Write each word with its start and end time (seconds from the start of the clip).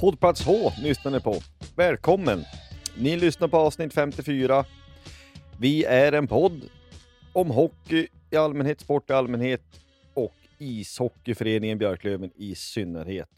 Poddplats 0.00 0.46
H 0.46 0.72
lyssnar 0.82 1.12
ni 1.12 1.20
på. 1.20 1.34
Välkommen! 1.76 2.44
Ni 2.98 3.16
lyssnar 3.16 3.48
på 3.48 3.56
avsnitt 3.56 3.94
54. 3.94 4.64
Vi 5.60 5.84
är 5.84 6.12
en 6.12 6.28
podd 6.28 6.70
om 7.32 7.50
hockey 7.50 8.08
i 8.30 8.36
allmänhet, 8.36 8.80
sport 8.80 9.10
i 9.10 9.12
allmänhet 9.12 9.62
och 10.14 10.34
ishockeyföreningen 10.58 11.78
Björklöven 11.78 12.30
i 12.34 12.54
synnerhet. 12.54 13.28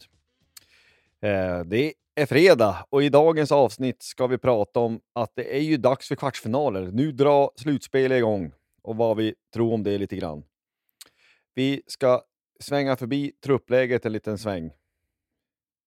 Eh, 1.21 1.59
det 1.65 1.93
är 2.15 2.25
fredag 2.25 2.85
och 2.89 3.03
i 3.03 3.09
dagens 3.09 3.51
avsnitt 3.51 4.03
ska 4.03 4.27
vi 4.27 4.37
prata 4.37 4.79
om 4.79 4.99
att 5.13 5.31
det 5.35 5.55
är 5.55 5.61
ju 5.61 5.77
dags 5.77 6.07
för 6.07 6.15
kvartsfinaler. 6.15 6.91
Nu 6.91 7.11
drar 7.11 7.51
slutspelet 7.55 8.17
igång 8.17 8.51
och 8.81 8.95
vad 8.95 9.17
vi 9.17 9.35
tror 9.53 9.73
om 9.73 9.83
det 9.83 9.97
lite 9.97 10.15
grann. 10.15 10.43
Vi 11.53 11.81
ska 11.87 12.21
svänga 12.59 12.95
förbi 12.95 13.31
truppläget 13.43 14.05
en 14.05 14.13
liten 14.13 14.37
sväng. 14.37 14.71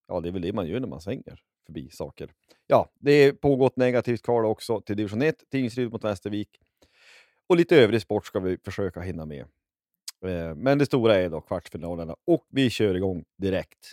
Ja, 0.09 0.21
det 0.21 0.29
är 0.29 0.33
väl 0.33 0.43
det 0.43 0.53
man 0.53 0.67
gör 0.67 0.81
när 0.81 0.89
man 0.89 1.01
svänger 1.01 1.41
förbi 1.67 1.91
saker. 1.91 2.31
Ja, 2.67 2.91
det 3.01 3.13
är 3.13 3.33
pågått 3.33 3.77
negativt 3.77 4.23
kval 4.23 4.45
också 4.45 4.81
till 4.81 4.97
division 4.97 5.23
1, 5.23 5.37
Tingsryd 5.51 5.93
mot 5.93 6.05
Västervik. 6.05 6.49
Och 7.49 7.57
lite 7.57 7.77
övrig 7.77 8.01
sport 8.01 8.27
ska 8.27 8.41
vi 8.41 8.59
försöka 8.65 9.01
hinna 9.01 9.27
med. 9.27 9.47
Eh, 10.27 10.55
men 10.55 10.79
det 10.79 10.87
stora 10.87 11.17
är 11.17 11.31
då 11.31 11.41
kvartsfinalerna 11.41 12.17
och 12.27 12.47
vi 12.51 12.71
kör 12.71 12.95
igång 12.95 13.25
direkt. 13.39 13.93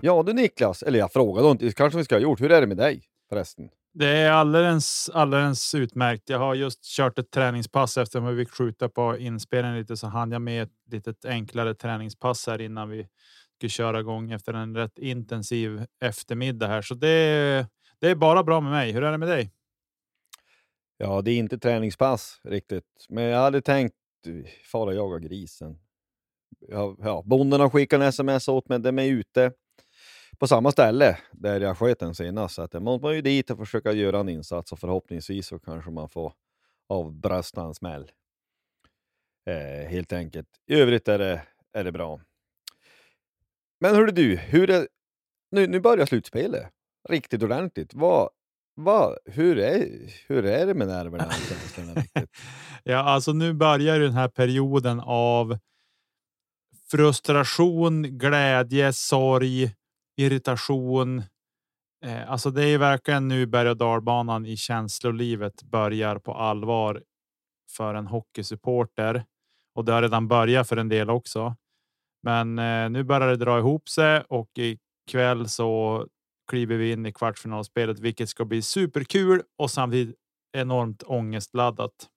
Ja 0.00 0.22
du 0.22 0.32
Niklas, 0.32 0.82
eller 0.82 0.98
jag 0.98 1.12
frågade 1.12 1.50
inte, 1.50 1.72
kanske 1.72 1.98
vi 1.98 2.04
ska 2.04 2.14
ha 2.14 2.20
gjort. 2.20 2.40
Hur 2.40 2.52
är 2.52 2.60
det 2.60 2.66
med 2.66 2.76
dig 2.76 3.02
förresten? 3.28 3.68
Det 3.94 4.08
är 4.08 4.30
alldeles, 4.30 5.10
alldeles 5.14 5.74
utmärkt. 5.74 6.28
Jag 6.28 6.38
har 6.38 6.54
just 6.54 6.84
kört 6.84 7.18
ett 7.18 7.30
träningspass 7.30 7.98
efter 7.98 8.18
att 8.18 8.34
vi 8.34 8.44
fick 8.44 8.54
skjuta 8.54 8.88
på 8.88 9.18
inspelningen 9.18 9.78
lite 9.78 9.96
så 9.96 10.06
hann 10.06 10.32
jag 10.32 10.42
med 10.42 10.62
ett 10.62 10.72
litet 10.90 11.24
enklare 11.24 11.74
träningspass 11.74 12.46
här 12.46 12.60
innan 12.60 12.88
vi 12.90 13.06
mycket 13.64 13.76
köra 13.76 14.00
igång 14.00 14.32
efter 14.32 14.52
en 14.52 14.76
rätt 14.76 14.98
intensiv 14.98 15.86
eftermiddag 16.00 16.66
här. 16.66 16.82
Så 16.82 16.94
det, 16.94 17.66
det 18.00 18.08
är 18.10 18.14
bara 18.14 18.42
bra 18.42 18.60
med 18.60 18.72
mig. 18.72 18.92
Hur 18.92 19.02
är 19.02 19.12
det 19.12 19.18
med 19.18 19.28
dig? 19.28 19.52
Ja, 20.98 21.22
det 21.22 21.30
är 21.30 21.38
inte 21.38 21.58
träningspass 21.58 22.40
riktigt, 22.44 23.06
men 23.08 23.24
jag 23.24 23.38
hade 23.38 23.60
tänkt 23.60 23.94
fara 24.72 24.90
och 24.90 24.94
jaga 24.94 25.18
grisen. 25.18 25.78
Ja, 26.68 26.96
ja, 26.98 27.22
bonden 27.26 27.60
har 27.60 27.70
skickat 27.70 28.00
en 28.00 28.06
sms 28.06 28.48
åt 28.48 28.68
mig, 28.68 28.78
de 28.78 28.98
är 28.98 29.06
ute 29.06 29.52
på 30.38 30.46
samma 30.46 30.70
ställe 30.70 31.18
där 31.32 31.60
jag 31.60 31.78
sköt 31.78 31.98
den 31.98 32.14
senast. 32.14 32.54
Så 32.54 32.62
att 32.62 32.72
man 32.72 32.82
måste 32.82 33.08
ju 33.08 33.22
dit 33.22 33.50
och 33.50 33.58
försöka 33.58 33.92
göra 33.92 34.20
en 34.20 34.28
insats 34.28 34.72
och 34.72 34.78
förhoppningsvis 34.78 35.46
så 35.46 35.58
kanske 35.58 35.90
man 35.90 36.08
får 36.08 36.32
avbrösta 36.88 37.62
en 37.62 37.74
smäll. 37.74 38.12
Eh, 39.46 39.88
helt 39.88 40.12
enkelt. 40.12 40.48
I 40.66 40.74
övrigt 40.74 41.08
är 41.08 41.18
det, 41.18 41.42
är 41.72 41.84
det 41.84 41.92
bra. 41.92 42.20
Men 43.84 43.94
hörru 43.94 44.10
du, 44.10 44.36
hur 44.36 44.70
är, 44.70 44.88
nu, 45.50 45.66
nu 45.66 45.80
börjar 45.80 46.06
slutspelet 46.06 46.70
riktigt 47.08 47.42
ordentligt. 47.42 47.94
Vad, 47.94 48.30
vad, 48.74 49.18
hur, 49.24 49.58
är, 49.58 49.88
hur 50.26 50.44
är 50.44 50.66
det 50.66 50.74
med 50.74 50.86
nerverna? 50.86 51.30
Ja, 52.84 52.98
alltså 52.98 53.32
nu 53.32 53.52
börjar 53.52 54.00
den 54.00 54.12
här 54.12 54.28
perioden 54.28 55.00
av 55.04 55.58
frustration, 56.90 58.02
glädje, 58.02 58.92
sorg, 58.92 59.74
irritation. 60.16 61.22
Eh, 62.04 62.30
alltså 62.30 62.50
det 62.50 62.64
är 62.64 62.78
verkligen 62.78 63.28
nu 63.28 63.46
berg 63.46 63.68
och 63.68 63.76
dalbanan 63.76 64.46
i 64.46 64.56
känslolivet 64.56 65.62
börjar 65.62 66.18
på 66.18 66.34
allvar 66.34 67.02
för 67.76 67.94
en 67.94 68.06
hockeysupporter 68.06 69.24
och 69.74 69.84
det 69.84 69.92
har 69.92 70.02
redan 70.02 70.28
börjat 70.28 70.68
för 70.68 70.76
en 70.76 70.88
del 70.88 71.10
också. 71.10 71.56
Men 72.24 72.58
eh, 72.58 72.90
nu 72.90 73.04
börjar 73.04 73.28
det 73.28 73.36
dra 73.36 73.58
ihop 73.58 73.88
sig 73.88 74.20
och 74.28 74.50
ikväll 74.58 75.48
så 75.48 76.06
kliver 76.50 76.76
vi 76.76 76.92
in 76.92 77.06
i 77.06 77.12
kvartsfinalspelet, 77.12 77.98
vilket 77.98 78.28
ska 78.28 78.44
bli 78.44 78.62
superkul 78.62 79.42
och 79.58 79.70
samtidigt 79.70 80.16
enormt 80.56 81.02
ångestladdat. 81.02 82.08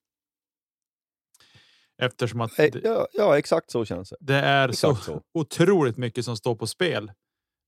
Eftersom 2.01 2.41
att 2.41 2.59
Eh, 2.59 2.72
det, 2.72 2.81
ja, 2.84 3.07
ja, 3.13 3.38
exakt 3.38 3.72
så 3.72 3.85
känns 3.85 4.09
det. 4.09 4.16
det 4.19 4.35
är 4.35 4.72
så, 4.72 4.91
exakt 4.91 5.06
så. 5.06 5.22
otroligt 5.34 5.97
mycket 5.97 6.25
som 6.25 6.38
står 6.38 6.56
på 6.56 6.68
spel, 6.68 7.12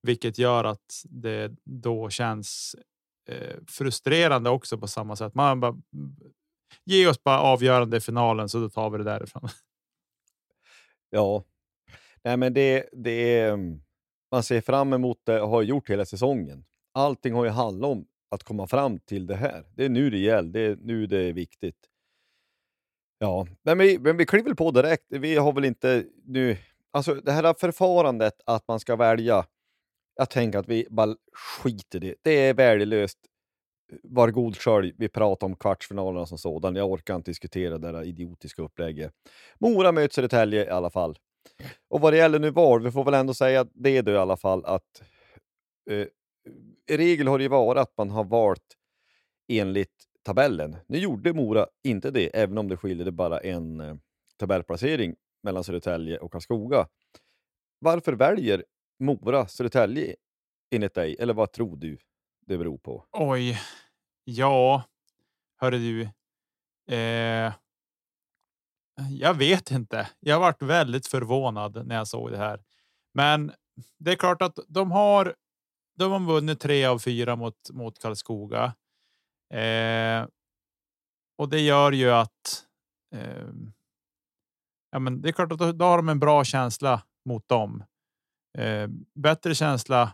vilket 0.02 0.38
gör 0.38 0.64
att 0.64 1.02
det 1.04 1.52
då 1.64 2.10
känns 2.10 2.76
eh, 3.28 3.56
frustrerande 3.66 4.50
också 4.50 4.78
på 4.78 4.88
samma 4.88 5.16
sätt. 5.16 5.34
Man 5.34 5.60
bara 5.60 5.76
ge 6.84 7.06
oss 7.06 7.22
bara 7.22 7.40
avgörande 7.40 7.96
i 7.96 8.00
finalen 8.00 8.48
så 8.48 8.60
då 8.60 8.70
tar 8.70 8.90
vi 8.90 8.98
det 8.98 9.04
därifrån. 9.04 9.48
Ja, 11.12 11.44
nej 12.24 12.36
men 12.36 12.54
det, 12.54 12.88
det 12.92 13.38
är, 13.38 13.52
mm, 13.52 13.80
man 14.32 14.42
ser 14.42 14.60
fram 14.60 14.92
emot 14.92 15.18
det 15.24 15.40
och 15.40 15.48
har 15.48 15.62
gjort 15.62 15.90
hela 15.90 16.04
säsongen. 16.04 16.64
Allting 16.94 17.34
har 17.34 17.44
ju 17.44 17.50
handlat 17.50 17.90
om 17.90 18.06
att 18.30 18.42
komma 18.42 18.66
fram 18.66 18.98
till 18.98 19.26
det 19.26 19.36
här. 19.36 19.64
Det 19.74 19.84
är 19.84 19.88
nu 19.88 20.10
det 20.10 20.18
gäller, 20.18 20.50
det 20.52 20.60
är 20.60 20.76
nu 20.80 21.06
det 21.06 21.18
är 21.18 21.32
viktigt. 21.32 21.90
Ja, 23.18 23.46
men 23.62 23.78
vi, 23.78 23.98
men 23.98 24.16
vi 24.16 24.26
kliver 24.26 24.54
på 24.54 24.70
direkt. 24.70 25.04
Vi 25.08 25.36
har 25.36 25.52
väl 25.52 25.64
inte 25.64 26.04
nu, 26.24 26.56
alltså 26.90 27.14
det 27.14 27.32
här 27.32 27.54
förfarandet 27.58 28.34
att 28.46 28.68
man 28.68 28.80
ska 28.80 28.96
välja. 28.96 29.44
Jag 30.16 30.30
tänker 30.30 30.58
att 30.58 30.68
vi 30.68 30.86
bara 30.90 31.16
skiter 31.32 32.04
i 32.04 32.08
det. 32.08 32.14
Det 32.22 32.30
är 32.30 32.54
värdelöst. 32.54 33.18
Var 34.02 34.30
god 34.30 34.56
skölj. 34.56 34.94
Vi 34.98 35.08
pratar 35.08 35.46
om 35.46 35.56
kvartsfinalerna 35.56 36.26
som 36.26 36.38
sådan. 36.38 36.76
Jag 36.76 36.90
orkar 36.90 37.16
inte 37.16 37.30
diskutera 37.30 37.78
det 37.78 37.92
där 37.92 38.04
idiotiska 38.04 38.62
upplägget. 38.62 39.12
Mora 39.58 39.92
möter 39.92 40.14
Södertälje 40.14 40.64
i 40.64 40.68
alla 40.68 40.90
fall. 40.90 41.18
Och 41.88 42.00
vad 42.00 42.12
det 42.12 42.16
gäller 42.16 42.38
nu 42.38 42.50
var, 42.50 42.80
vi 42.80 42.90
får 42.90 43.04
väl 43.04 43.14
ändå 43.14 43.34
säga 43.34 43.60
att 43.60 43.70
det 43.74 43.96
är 43.96 44.02
då 44.02 44.12
i 44.12 44.16
alla 44.16 44.36
fall 44.36 44.64
att 44.64 45.02
eh, 45.90 46.06
i 46.90 46.96
regel 46.96 47.28
har 47.28 47.38
det 47.38 47.44
ju 47.44 47.48
varit 47.48 47.80
att 47.80 47.96
man 47.96 48.10
har 48.10 48.24
valt 48.24 48.76
enligt 49.48 50.04
tabellen. 50.22 50.76
Nu 50.86 50.98
gjorde 50.98 51.32
Mora 51.32 51.66
inte 51.82 52.10
det, 52.10 52.36
även 52.36 52.58
om 52.58 52.68
det 52.68 52.76
skiljer 52.76 53.10
bara 53.10 53.38
en 53.38 53.80
eh, 53.80 53.94
tabellplacering 54.36 55.14
mellan 55.42 55.64
Södertälje 55.64 56.18
och 56.18 56.32
Karlskoga. 56.32 56.88
Varför 57.78 58.12
väljer 58.12 58.64
Mora 58.98 59.46
Södertälje 59.46 60.16
enligt 60.70 60.94
dig? 60.94 61.16
Eller 61.18 61.34
vad 61.34 61.52
tror 61.52 61.76
du 61.76 61.98
det 62.46 62.58
beror 62.58 62.78
på? 62.78 63.06
Oj, 63.12 63.58
ja, 64.24 64.82
hörru 65.56 65.78
du. 65.78 66.02
Eh, 66.94 67.52
jag 69.10 69.34
vet 69.34 69.70
inte. 69.70 70.08
Jag 70.20 70.40
varit 70.40 70.62
väldigt 70.62 71.06
förvånad 71.06 71.86
när 71.86 71.96
jag 71.96 72.08
såg 72.08 72.30
det 72.30 72.38
här, 72.38 72.60
men 73.14 73.52
det 73.98 74.12
är 74.12 74.16
klart 74.16 74.42
att 74.42 74.58
de 74.68 74.90
har. 74.90 75.34
De 75.98 76.12
har 76.12 76.20
vunnit 76.20 76.60
tre 76.60 76.84
av 76.84 76.98
fyra 76.98 77.36
mot 77.36 77.70
mot 77.70 77.98
Karlskoga. 77.98 78.74
Eh, 79.54 80.26
och 81.38 81.48
det 81.48 81.60
gör 81.60 81.92
ju 81.92 82.10
att. 82.10 82.64
Eh, 83.14 83.48
ja, 84.90 84.98
men 84.98 85.22
det 85.22 85.28
är 85.28 85.32
klart 85.32 85.52
att 85.52 85.58
då, 85.58 85.72
då 85.72 85.84
har 85.84 85.96
de 85.96 86.08
en 86.08 86.20
bra 86.20 86.44
känsla 86.44 87.02
mot 87.24 87.48
dem. 87.48 87.84
Eh, 88.58 88.88
bättre 89.14 89.54
känsla 89.54 90.12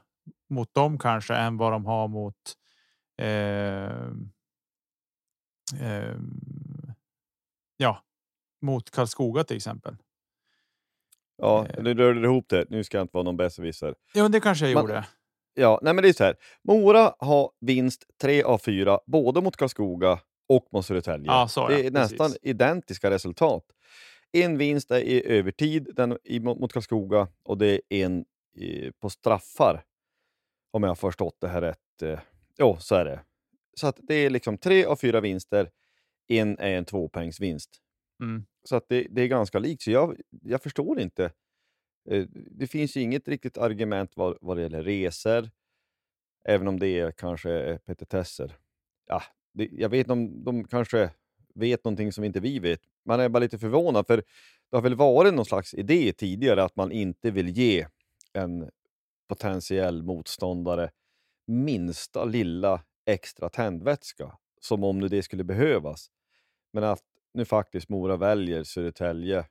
mot 0.50 0.74
dem 0.74 0.98
kanske 0.98 1.34
än 1.34 1.56
vad 1.56 1.72
de 1.72 1.86
har 1.86 2.08
mot. 2.08 2.56
Eh, 3.18 4.08
eh, 5.80 6.16
ja, 7.76 8.02
mot 8.66 8.90
Karlskoga 8.90 9.44
till 9.44 9.56
exempel. 9.56 9.96
Ja, 11.36 11.66
Eh. 11.66 11.82
nu 11.82 11.94
rörde 11.94 12.20
du 12.20 12.26
ihop 12.26 12.48
det. 12.48 12.66
Nu 12.70 12.84
ska 12.84 12.96
jag 12.96 13.04
inte 13.04 13.14
vara 13.14 13.24
någon 13.24 13.36
besserwisser. 13.36 13.94
Jo, 14.14 14.28
det 14.28 14.40
kanske 14.40 14.66
jag 14.66 14.74
Man- 14.74 14.82
gjorde. 14.84 15.06
Ja, 15.54 15.80
nej 15.82 15.94
men 15.94 16.02
det 16.02 16.08
är 16.08 16.12
så 16.12 16.24
här. 16.24 16.36
Mora 16.64 17.14
har 17.18 17.50
vinst 17.60 18.04
tre 18.20 18.42
av 18.42 18.58
fyra, 18.58 19.00
både 19.06 19.40
mot 19.40 19.56
Karlskoga 19.56 20.18
och 20.48 20.68
mot 20.72 20.86
Södertälje. 20.86 21.26
Ja, 21.26 21.48
så, 21.48 21.68
det 21.68 21.78
ja, 21.78 21.84
är 21.86 21.90
nästan 21.90 22.26
precis. 22.26 22.38
identiska 22.42 23.10
resultat. 23.10 23.64
En 24.32 24.58
vinst 24.58 24.90
är 24.90 24.98
i 25.00 25.26
övertid 25.26 25.88
den, 25.96 26.18
i, 26.24 26.40
mot 26.40 26.72
Karlskoga 26.72 27.28
och 27.42 27.58
det 27.58 27.80
är 27.88 28.04
en 28.06 28.24
i, 28.58 28.92
på 28.92 29.10
straffar. 29.10 29.84
Om 30.70 30.82
jag 30.82 30.90
har 30.90 30.94
förstått 30.94 31.36
det 31.40 31.48
här 31.48 31.60
rätt. 31.60 32.02
Eh, 32.02 32.18
Jo, 32.58 32.76
så 32.80 32.94
är 32.94 33.04
det. 33.04 33.20
Så 33.80 33.86
att 33.86 33.98
det 34.02 34.14
är 34.14 34.30
liksom 34.30 34.58
tre 34.58 34.84
av 34.84 34.96
fyra 34.96 35.20
vinster. 35.20 35.70
En 36.28 36.58
är 36.58 36.76
en 36.76 36.84
tvåpoängsvinst. 36.84 37.70
Mm. 38.22 38.44
Så 38.68 38.76
att 38.76 38.88
det, 38.88 39.06
det 39.10 39.22
är 39.22 39.26
ganska 39.26 39.58
likt. 39.58 39.82
Så 39.82 39.90
jag, 39.90 40.20
jag 40.42 40.62
förstår 40.62 41.00
inte. 41.00 41.32
Eh, 42.10 42.26
det 42.32 42.66
finns 42.66 42.96
ju 42.96 43.00
inget 43.00 43.28
riktigt 43.28 43.58
argument 43.58 44.12
vad, 44.14 44.38
vad 44.40 44.56
det 44.56 44.62
gäller 44.62 44.82
resor. 44.82 45.50
Även 46.48 46.68
om 46.68 46.78
det 46.78 46.88
är 46.88 47.10
kanske 47.10 47.50
är 47.50 47.78
petitesser. 47.78 48.56
Ja, 49.06 49.22
det, 49.52 49.68
jag 49.72 49.88
vet 49.88 49.98
inte 49.98 50.12
om 50.12 50.44
de 50.44 50.64
kanske 50.64 51.10
vet 51.54 51.84
någonting 51.84 52.12
som 52.12 52.24
inte 52.24 52.40
vi 52.40 52.58
vet. 52.58 52.80
Man 53.04 53.20
är 53.20 53.28
bara 53.28 53.38
lite 53.38 53.58
förvånad, 53.58 54.06
för 54.06 54.16
det 54.70 54.76
har 54.76 54.82
väl 54.82 54.94
varit 54.94 55.34
någon 55.34 55.44
slags 55.44 55.74
idé 55.74 56.12
tidigare 56.12 56.64
att 56.64 56.76
man 56.76 56.92
inte 56.92 57.30
vill 57.30 57.48
ge 57.48 57.86
en 58.32 58.70
potentiell 59.28 60.02
motståndare 60.02 60.90
minsta 61.46 62.24
lilla 62.24 62.82
extra 63.06 63.48
tändvätska, 63.48 64.38
som 64.60 64.84
om 64.84 64.98
nu 64.98 65.08
det 65.08 65.22
skulle 65.22 65.44
behövas. 65.44 66.10
Men 66.72 66.84
att 66.84 67.04
nu 67.36 67.44
faktiskt 67.44 67.88
Mora 67.88 68.16
väljer 68.16 68.64
Södertälje 68.64 69.44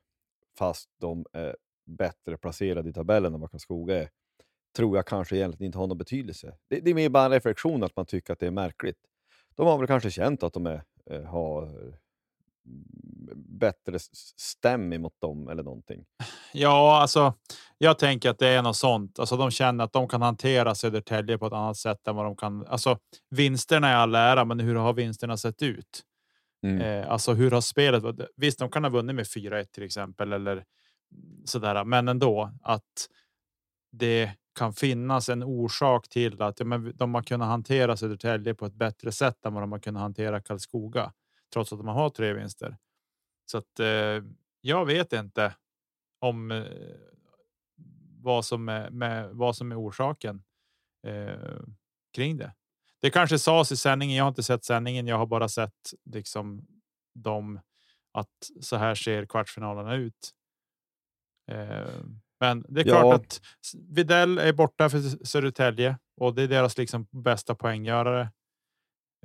fast 0.58 0.90
de 1.00 1.24
är 1.32 1.56
bättre 1.86 2.36
placerade 2.36 2.88
i 2.88 2.92
tabellen 2.92 3.34
än 3.34 3.40
vad 3.40 3.50
Karlskoga 3.50 4.02
är, 4.02 4.08
tror 4.76 4.96
jag 4.96 5.06
kanske 5.06 5.36
egentligen 5.36 5.66
inte 5.66 5.78
har 5.78 5.86
någon 5.86 5.98
betydelse. 5.98 6.56
Det, 6.68 6.80
det 6.80 6.90
är 6.90 6.94
mer 6.94 7.08
bara 7.08 7.24
en 7.24 7.30
reflektion 7.30 7.84
att 7.84 7.96
man 7.96 8.06
tycker 8.06 8.32
att 8.32 8.38
det 8.38 8.46
är 8.46 8.50
märkligt. 8.50 8.98
De 9.54 9.66
har 9.66 9.78
väl 9.78 9.86
kanske 9.86 10.10
känt 10.10 10.42
att 10.42 10.52
de 10.52 10.66
är, 10.66 10.82
eh, 11.10 11.22
har 11.22 11.62
mm, 11.62 11.96
bättre 13.36 13.98
stäm 14.36 14.92
emot 14.92 15.20
dem 15.20 15.48
eller 15.48 15.62
någonting. 15.62 16.04
Ja, 16.52 17.00
alltså 17.00 17.34
jag 17.78 17.98
tänker 17.98 18.30
att 18.30 18.38
det 18.38 18.48
är 18.48 18.62
något 18.62 18.76
sånt. 18.76 19.18
Alltså 19.18 19.36
de 19.36 19.50
känner 19.50 19.84
att 19.84 19.92
de 19.92 20.08
kan 20.08 20.22
hantera 20.22 20.74
Södertälje 20.74 21.38
på 21.38 21.46
ett 21.46 21.52
annat 21.52 21.76
sätt 21.76 22.08
än 22.08 22.16
vad 22.16 22.24
de 22.24 22.36
kan. 22.36 22.66
Alltså 22.66 22.98
vinsterna 23.30 23.88
är 23.88 23.96
all 23.96 24.14
ära, 24.14 24.44
men 24.44 24.60
hur 24.60 24.74
har 24.74 24.92
vinsterna 24.92 25.36
sett 25.36 25.62
ut? 25.62 26.04
Mm. 26.66 26.80
Eh, 26.80 27.10
alltså 27.10 27.32
hur 27.32 27.50
har 27.50 27.60
spelet? 27.60 28.04
Visst, 28.36 28.58
de 28.58 28.70
kan 28.70 28.84
ha 28.84 28.90
vunnit 28.90 29.16
med 29.16 29.24
4-1 29.24 29.64
till 29.64 29.82
exempel 29.84 30.32
eller 30.32 30.64
sådär, 31.44 31.84
men 31.84 32.08
ändå 32.08 32.52
att 32.62 33.08
det 33.92 34.30
kan 34.58 34.72
finnas 34.72 35.28
en 35.28 35.42
orsak 35.42 36.08
till 36.08 36.42
att 36.42 36.60
ja, 36.60 36.66
men 36.66 36.96
de 36.96 37.14
har 37.14 37.22
kunnat 37.22 37.48
hantera 37.48 37.96
Södertälje 37.96 38.54
på 38.54 38.66
ett 38.66 38.74
bättre 38.74 39.12
sätt 39.12 39.46
än 39.46 39.54
vad 39.54 39.62
de 39.62 39.72
har 39.72 39.78
kunnat 39.78 40.02
hantera 40.02 40.40
Karlskoga, 40.40 41.12
trots 41.52 41.72
att 41.72 41.78
de 41.78 41.88
har 41.88 42.10
tre 42.10 42.32
vinster. 42.32 42.76
Så 43.50 43.58
att 43.58 43.80
eh, 43.80 44.24
jag 44.60 44.86
vet 44.86 45.12
inte 45.12 45.54
om 46.18 46.50
eh, 46.50 46.64
vad 48.22 48.44
som 48.44 48.68
är 48.68 48.90
med 48.90 49.30
vad 49.30 49.56
som 49.56 49.72
är 49.72 49.80
orsaken 49.80 50.42
eh, 51.06 51.60
kring 52.12 52.36
det. 52.36 52.52
Det 53.02 53.10
kanske 53.10 53.38
sades 53.38 53.72
i 53.72 53.76
sändningen. 53.76 54.16
Jag 54.16 54.24
har 54.24 54.28
inte 54.28 54.42
sett 54.42 54.64
sändningen. 54.64 55.06
Jag 55.06 55.18
har 55.18 55.26
bara 55.26 55.48
sett 55.48 55.92
liksom 56.10 56.66
de 57.14 57.60
att 58.12 58.50
så 58.60 58.76
här 58.76 58.94
ser 58.94 59.26
kvartsfinalerna 59.26 59.94
ut. 59.94 60.30
Eh, 61.50 61.88
men 62.40 62.64
det 62.68 62.80
är 62.80 62.84
klart 62.84 63.04
Ja. 63.04 63.14
att 63.14 63.32
S- 63.64 63.74
Videll 63.88 64.38
är 64.38 64.52
borta 64.52 64.88
för 64.90 65.24
Södertälje 65.26 65.98
och 66.20 66.34
det 66.34 66.42
är 66.42 66.48
deras 66.48 66.78
liksom 66.78 67.06
bästa 67.10 67.54
poänggörare. 67.54 68.32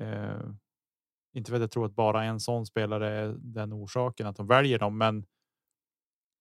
Eh, 0.01 0.41
inte 1.35 1.49
för 1.49 1.55
att 1.55 1.61
jag 1.61 1.71
tror 1.71 1.85
att 1.85 1.95
bara 1.95 2.23
en 2.23 2.39
sån 2.39 2.65
spelare 2.65 3.09
är 3.09 3.35
den 3.39 3.73
orsaken 3.73 4.27
att 4.27 4.35
de 4.35 4.47
väljer 4.47 4.79
dem, 4.79 4.97
men 4.97 5.25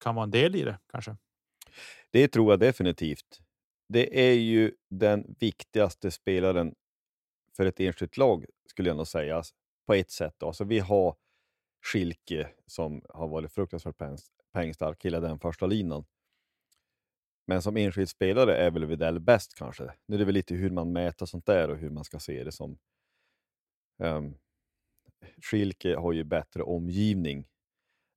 kan 0.03 0.15
vara 0.15 0.23
en 0.23 0.31
del 0.31 0.55
i 0.55 0.63
det 0.63 0.79
kanske. 0.91 1.17
Det 2.11 2.27
tror 2.27 2.51
jag 2.51 2.59
definitivt. 2.59 3.39
Det 3.89 4.29
är 4.29 4.33
ju 4.33 4.71
den 4.89 5.35
viktigaste 5.39 6.11
spelaren 6.11 6.73
för 7.61 7.65
ett 7.65 7.79
enskilt 7.79 8.17
lag, 8.17 8.45
skulle 8.65 8.89
jag 8.89 8.97
nog 8.97 9.07
säga, 9.07 9.43
på 9.85 9.93
ett 9.93 10.11
sätt. 10.11 10.43
Alltså, 10.43 10.63
vi 10.63 10.79
har 10.79 11.15
Schilke 11.85 12.49
som 12.65 13.01
har 13.09 13.27
varit 13.27 13.51
fruktansvärt 13.51 13.97
poäng- 14.53 14.95
hela 14.99 15.19
den 15.19 15.39
första 15.39 15.65
linan. 15.65 16.05
Men 17.47 17.61
som 17.61 17.77
enskild 17.77 18.09
spelare 18.09 18.57
är 18.57 18.71
väl 18.71 18.85
Widell 18.85 19.19
bäst 19.19 19.55
kanske. 19.55 19.93
Nu 20.05 20.15
är 20.15 20.19
det 20.19 20.25
väl 20.25 20.33
lite 20.33 20.55
hur 20.55 20.69
man 20.69 20.93
mäter 20.93 21.25
sånt 21.25 21.45
där 21.45 21.69
och 21.69 21.77
hur 21.77 21.89
man 21.89 22.03
ska 22.03 22.19
se 22.19 22.43
det 22.43 22.51
som. 22.51 22.77
Ehm, 24.03 24.15
um, 24.25 24.37
Schilke 25.41 25.95
har 25.95 26.13
ju 26.13 26.23
bättre 26.23 26.63
omgivning 26.63 27.47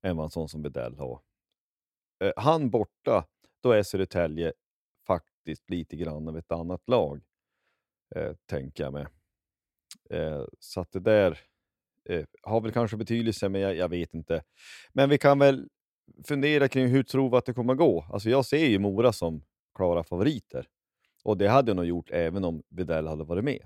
än 0.02 0.16
vad 0.16 0.24
en 0.24 0.30
sån 0.30 0.48
som 0.48 0.62
Widell 0.62 0.98
har. 0.98 1.22
Uh, 2.24 2.32
han 2.36 2.70
borta, 2.70 3.26
då 3.60 3.72
är 3.72 3.82
Södertälje 3.82 4.52
faktiskt 5.06 5.70
lite 5.70 5.96
grann 5.96 6.28
av 6.28 6.38
ett 6.38 6.52
annat 6.52 6.88
lag, 6.88 7.22
uh, 8.16 8.34
tänker 8.46 8.84
jag 8.84 8.92
mig. 8.92 9.06
Eh, 10.10 10.44
så 10.58 10.80
att 10.80 10.92
det 10.92 11.00
där 11.00 11.38
eh, 12.08 12.24
har 12.42 12.60
väl 12.60 12.72
kanske 12.72 12.96
betydelse, 12.96 13.48
men 13.48 13.60
jag, 13.60 13.76
jag 13.76 13.88
vet 13.88 14.14
inte. 14.14 14.42
Men 14.92 15.08
vi 15.10 15.18
kan 15.18 15.38
väl 15.38 15.68
fundera 16.24 16.68
kring 16.68 16.88
hur 16.88 17.02
tror 17.02 17.30
vi 17.30 17.36
att 17.36 17.46
det 17.46 17.54
kommer 17.54 17.74
gå? 17.74 18.06
Alltså 18.12 18.30
jag 18.30 18.44
ser 18.46 18.66
ju 18.66 18.78
Mora 18.78 19.12
som 19.12 19.42
klara 19.74 20.04
favoriter. 20.04 20.66
Och 21.24 21.36
det 21.36 21.48
hade 21.48 21.70
jag 21.70 21.76
nog 21.76 21.84
gjort 21.84 22.10
även 22.10 22.44
om 22.44 22.62
Videll 22.68 23.06
hade 23.06 23.24
varit 23.24 23.44
med. 23.44 23.62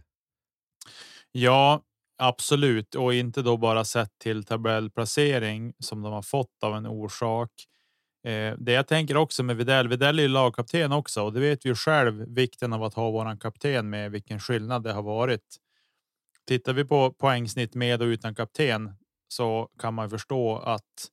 Ja, 1.33 1.83
absolut. 2.19 2.95
Och 2.95 3.15
inte 3.15 3.43
då 3.43 3.57
bara 3.57 3.85
sett 3.85 4.19
till 4.19 4.45
tabellplacering 4.45 5.73
som 5.79 6.03
de 6.03 6.13
har 6.13 6.23
fått 6.23 6.63
av 6.63 6.75
en 6.75 6.87
orsak. 6.87 7.51
Eh, 8.25 8.55
det 8.59 8.73
jag 8.73 8.87
tänker 8.87 9.17
också 9.17 9.43
med 9.43 9.57
Videll. 9.57 9.89
Videll 9.89 10.19
är 10.19 10.23
ju 10.23 10.29
lagkapten 10.29 10.93
också 10.93 11.23
och 11.23 11.33
det 11.33 11.41
vet 11.41 11.65
vi 11.65 11.69
ju 11.69 11.75
själv 11.75 12.35
vikten 12.35 12.73
av 12.73 12.85
att 12.85 12.95
ha 12.95 13.11
våran 13.11 13.39
kapten 13.39 13.91
med 13.91 14.11
vilken 14.11 14.41
skillnad 14.41 14.83
det 14.83 14.93
har 14.93 15.03
varit. 15.03 15.57
Tittar 16.49 16.73
vi 16.73 16.85
på 16.85 17.13
poängsnitt 17.13 17.75
med 17.75 18.03
och 18.03 18.07
utan 18.07 18.35
kapten 18.35 18.95
så 19.29 19.71
kan 19.79 19.95
man 19.95 20.11
förstå 20.11 20.57
att 20.57 21.11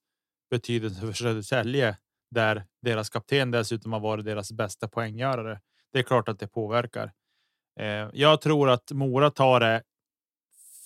betydelsen 0.50 1.08
för 1.08 1.14
Södertälje 1.14 1.98
där 2.32 2.66
deras 2.82 3.10
kapten 3.10 3.52
dessutom 3.52 3.94
har 3.94 4.00
varit 4.00 4.26
deras 4.26 4.52
bästa 4.52 4.88
poänggörare. 4.88 5.62
Det 5.94 6.00
är 6.00 6.04
klart 6.04 6.30
att 6.30 6.40
det 6.40 6.48
påverkar. 6.48 7.14
Eh, 7.80 8.10
jag 8.14 8.42
tror 8.42 8.70
att 8.70 8.92
Mora 8.92 9.32
tar 9.32 9.60
det 9.60 9.84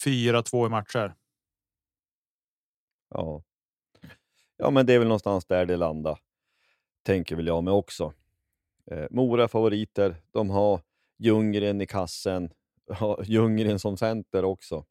4-2 0.05 0.65
i 0.65 0.69
matcher. 0.69 1.15
Ja. 3.09 3.43
ja, 4.57 4.69
men 4.69 4.85
det 4.85 4.93
är 4.93 4.99
väl 4.99 5.07
någonstans 5.07 5.45
där 5.45 5.65
det 5.65 5.77
landar, 5.77 6.19
tänker 7.03 7.35
väl 7.35 7.47
jag 7.47 7.63
med 7.63 7.73
också. 7.73 8.13
Eh, 8.91 9.05
Mora 9.09 9.47
favoriter, 9.47 10.15
de 10.31 10.49
har 10.49 10.81
Ljunggren 11.17 11.81
i 11.81 11.87
kassen, 11.87 12.53
har 12.89 13.23
Ljunggren 13.27 13.79
som 13.79 13.97
center 13.97 14.45
också. 14.45 14.85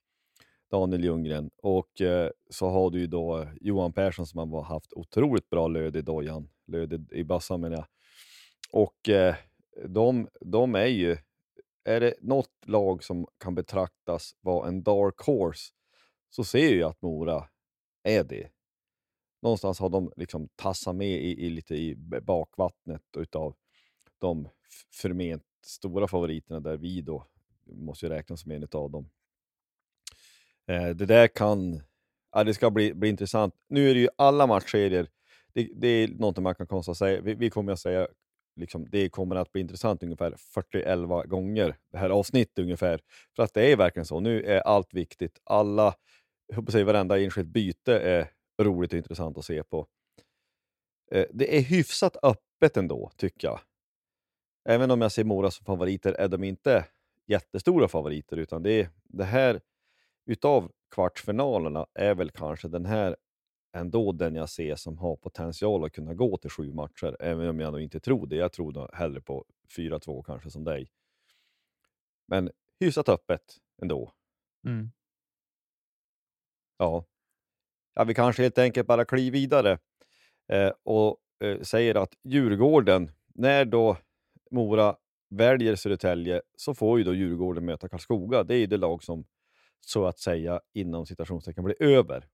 Daniel 0.70 1.04
Ljunggren. 1.04 1.50
Och 1.62 2.00
eh, 2.00 2.30
så 2.50 2.68
har 2.68 2.90
du 2.90 2.98
ju 3.00 3.06
då 3.06 3.38
eh, 3.38 3.48
Johan 3.60 3.92
Persson 3.92 4.26
som 4.26 4.52
har 4.52 4.62
haft 4.62 4.92
otroligt 4.92 5.50
bra 5.50 5.68
löd 5.68 5.96
i 5.96 6.02
dojan, 6.02 6.48
löd 6.66 6.92
i- 6.92 7.18
i 7.20 7.24
bössan 7.24 7.60
menar 7.60 7.76
jag. 7.76 7.86
Och 8.72 9.08
eh, 9.08 9.34
de, 9.86 10.28
de 10.40 10.74
är 10.74 10.86
ju, 10.86 11.16
är 11.84 12.00
det 12.00 12.14
något 12.20 12.50
lag 12.66 13.04
som 13.04 13.26
kan 13.38 13.54
betraktas 13.54 14.34
vara 14.40 14.68
en 14.68 14.82
dark 14.82 15.18
horse 15.20 15.72
så 16.30 16.44
ser 16.44 16.74
jag 16.74 16.90
att 16.90 17.02
Mora 17.02 17.48
är 18.02 18.24
det. 18.24 18.48
Någonstans 19.42 19.78
har 19.80 19.88
de 19.88 20.12
liksom 20.16 20.48
tassat 20.56 20.96
med 20.96 21.08
i, 21.22 21.46
i 21.46 21.50
lite 21.50 21.74
i 21.74 21.96
bakvattnet 22.22 23.02
utav 23.16 23.54
de 24.18 24.48
förment 24.94 25.44
stora 25.66 26.08
favoriterna 26.08 26.60
där 26.60 26.76
vi 26.76 27.00
då 27.00 27.26
måste 27.68 28.06
ju 28.06 28.12
räknas 28.12 28.40
som 28.40 28.50
en 28.50 28.68
av 28.72 28.90
dem. 28.90 29.10
Eh, 30.66 30.88
det 30.88 31.06
där 31.06 31.28
kan, 31.28 31.82
ja, 32.32 32.44
det 32.44 32.54
ska 32.54 32.70
bli, 32.70 32.94
bli 32.94 33.08
intressant. 33.08 33.54
Nu 33.68 33.90
är 33.90 33.94
det 33.94 34.00
ju 34.00 34.08
alla 34.16 34.46
matchserier, 34.46 35.08
det, 35.52 35.68
det 35.74 35.88
är 35.88 36.08
något 36.08 36.38
man 36.38 36.54
kan 36.54 36.66
konstatera, 36.66 37.20
vi, 37.20 37.34
vi 37.34 37.50
kommer 37.50 37.72
att 37.72 37.80
säga 37.80 38.08
liksom, 38.58 38.86
det 38.90 39.08
kommer 39.08 39.36
att 39.36 39.52
bli 39.52 39.60
intressant 39.60 40.02
ungefär 40.02 40.34
40-11 40.72 41.26
gånger 41.26 41.76
det 41.92 41.98
här 41.98 42.10
avsnittet 42.10 42.58
ungefär. 42.58 43.00
För 43.36 43.42
att 43.42 43.54
det 43.54 43.72
är 43.72 43.76
verkligen 43.76 44.06
så, 44.06 44.20
nu 44.20 44.42
är 44.42 44.60
allt 44.60 44.94
viktigt. 44.94 45.40
Alla, 45.44 45.94
jag 46.46 46.56
hoppas 46.56 46.72
säga 46.72 46.84
varenda 46.84 47.20
enskilt 47.20 47.48
byte 47.48 47.98
är 47.98 48.30
roligt 48.62 48.92
och 48.92 48.96
intressant 48.96 49.38
att 49.38 49.44
se 49.44 49.62
på. 49.62 49.86
Eh, 51.10 51.26
det 51.30 51.56
är 51.56 51.60
hyfsat 51.60 52.16
öppet 52.22 52.76
ändå, 52.76 53.10
tycker 53.16 53.48
jag. 53.48 53.60
Även 54.68 54.90
om 54.90 55.00
jag 55.00 55.12
ser 55.12 55.24
Mora 55.24 55.50
som 55.50 55.64
favoriter 55.64 56.12
är 56.12 56.28
de 56.28 56.44
inte 56.44 56.84
jättestora 57.28 57.88
favoriter, 57.88 58.36
utan 58.36 58.62
det, 58.62 58.80
är, 58.80 58.90
det 59.04 59.24
här 59.24 59.60
utav 60.26 60.72
kvartsfinalerna 60.94 61.86
är 61.94 62.14
väl 62.14 62.30
kanske 62.30 62.68
den 62.68 62.86
här 62.86 63.16
ändå 63.72 64.12
den 64.12 64.34
jag 64.34 64.50
ser 64.50 64.76
som 64.76 64.98
har 64.98 65.16
potential 65.16 65.84
att 65.84 65.92
kunna 65.92 66.14
gå 66.14 66.36
till 66.36 66.50
sju 66.50 66.72
matcher, 66.72 67.16
även 67.20 67.48
om 67.48 67.60
jag 67.60 67.72
nog 67.72 67.82
inte 67.82 68.00
tror 68.00 68.26
det. 68.26 68.36
Jag 68.36 68.52
tror 68.52 68.72
nog 68.72 68.88
hellre 68.92 69.20
på 69.20 69.44
4-2 69.76 70.22
kanske 70.22 70.50
som 70.50 70.64
dig. 70.64 70.90
Men 72.26 72.50
hyfsat 72.80 73.08
öppet 73.08 73.42
ändå. 73.82 74.12
Mm. 74.66 74.90
Ja. 76.76 77.04
ja, 77.94 78.04
vi 78.04 78.14
kanske 78.14 78.42
helt 78.42 78.58
enkelt 78.58 78.86
bara 78.86 79.04
kliver 79.04 79.38
vidare 79.38 79.78
eh, 80.48 80.72
och 80.82 81.16
eh, 81.44 81.60
säger 81.60 81.94
att 81.94 82.14
Djurgården, 82.22 83.10
när 83.34 83.64
då 83.64 83.96
Mora 84.50 84.96
väljer 85.28 85.76
Södertälje 85.76 86.42
så 86.56 86.74
får 86.74 86.98
ju 86.98 87.04
då 87.04 87.14
Djurgården 87.14 87.64
möta 87.64 87.88
Karlskoga. 87.88 88.44
Det 88.44 88.54
är 88.54 88.58
ju 88.58 88.66
det 88.66 88.76
lag 88.76 89.02
som 89.02 89.24
så 89.80 90.06
att 90.06 90.18
säga 90.18 90.60
inom 90.74 91.06
citationstecken 91.06 91.64
blir 91.64 91.82
över. 91.82 92.28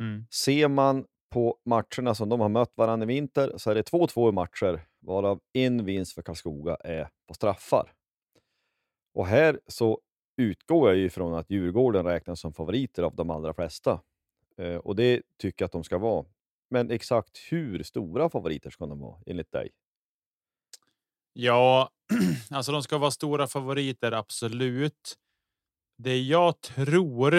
Mm. 0.00 0.26
Ser 0.30 0.68
man 0.68 1.06
på 1.30 1.58
matcherna 1.64 2.14
som 2.14 2.28
de 2.28 2.40
har 2.40 2.48
mött 2.48 2.72
varandra 2.74 3.04
i 3.04 3.06
vinter 3.06 3.52
så 3.56 3.70
är 3.70 3.74
det 3.74 3.90
2-2 3.90 4.28
i 4.28 4.32
matcher, 4.32 4.86
varav 5.00 5.40
en 5.52 5.84
vinst 5.84 6.12
för 6.12 6.22
Karlskoga 6.22 6.74
är 6.74 7.08
på 7.28 7.34
straffar. 7.34 7.92
Och 9.14 9.26
här 9.26 9.60
så 9.66 10.00
utgår 10.36 10.88
jag 10.88 10.98
ju 10.98 11.04
ifrån 11.04 11.34
att 11.34 11.50
Djurgården 11.50 12.04
räknas 12.04 12.40
som 12.40 12.54
favoriter 12.54 13.02
av 13.02 13.16
de 13.16 13.30
allra 13.30 13.54
flesta. 13.54 14.00
Eh, 14.58 14.76
och 14.76 14.96
det 14.96 15.22
tycker 15.38 15.62
jag 15.62 15.66
att 15.66 15.72
de 15.72 15.84
ska 15.84 15.98
vara. 15.98 16.26
Men 16.70 16.90
exakt 16.90 17.38
hur 17.50 17.82
stora 17.82 18.30
favoriter 18.30 18.70
ska 18.70 18.86
de 18.86 19.00
vara 19.00 19.18
enligt 19.26 19.52
dig? 19.52 19.70
Ja, 21.32 21.90
alltså 22.50 22.72
de 22.72 22.82
ska 22.82 22.98
vara 22.98 23.10
stora 23.10 23.46
favoriter, 23.46 24.12
absolut. 24.12 25.16
Det 25.98 26.20
jag 26.22 26.60
tror. 26.60 27.34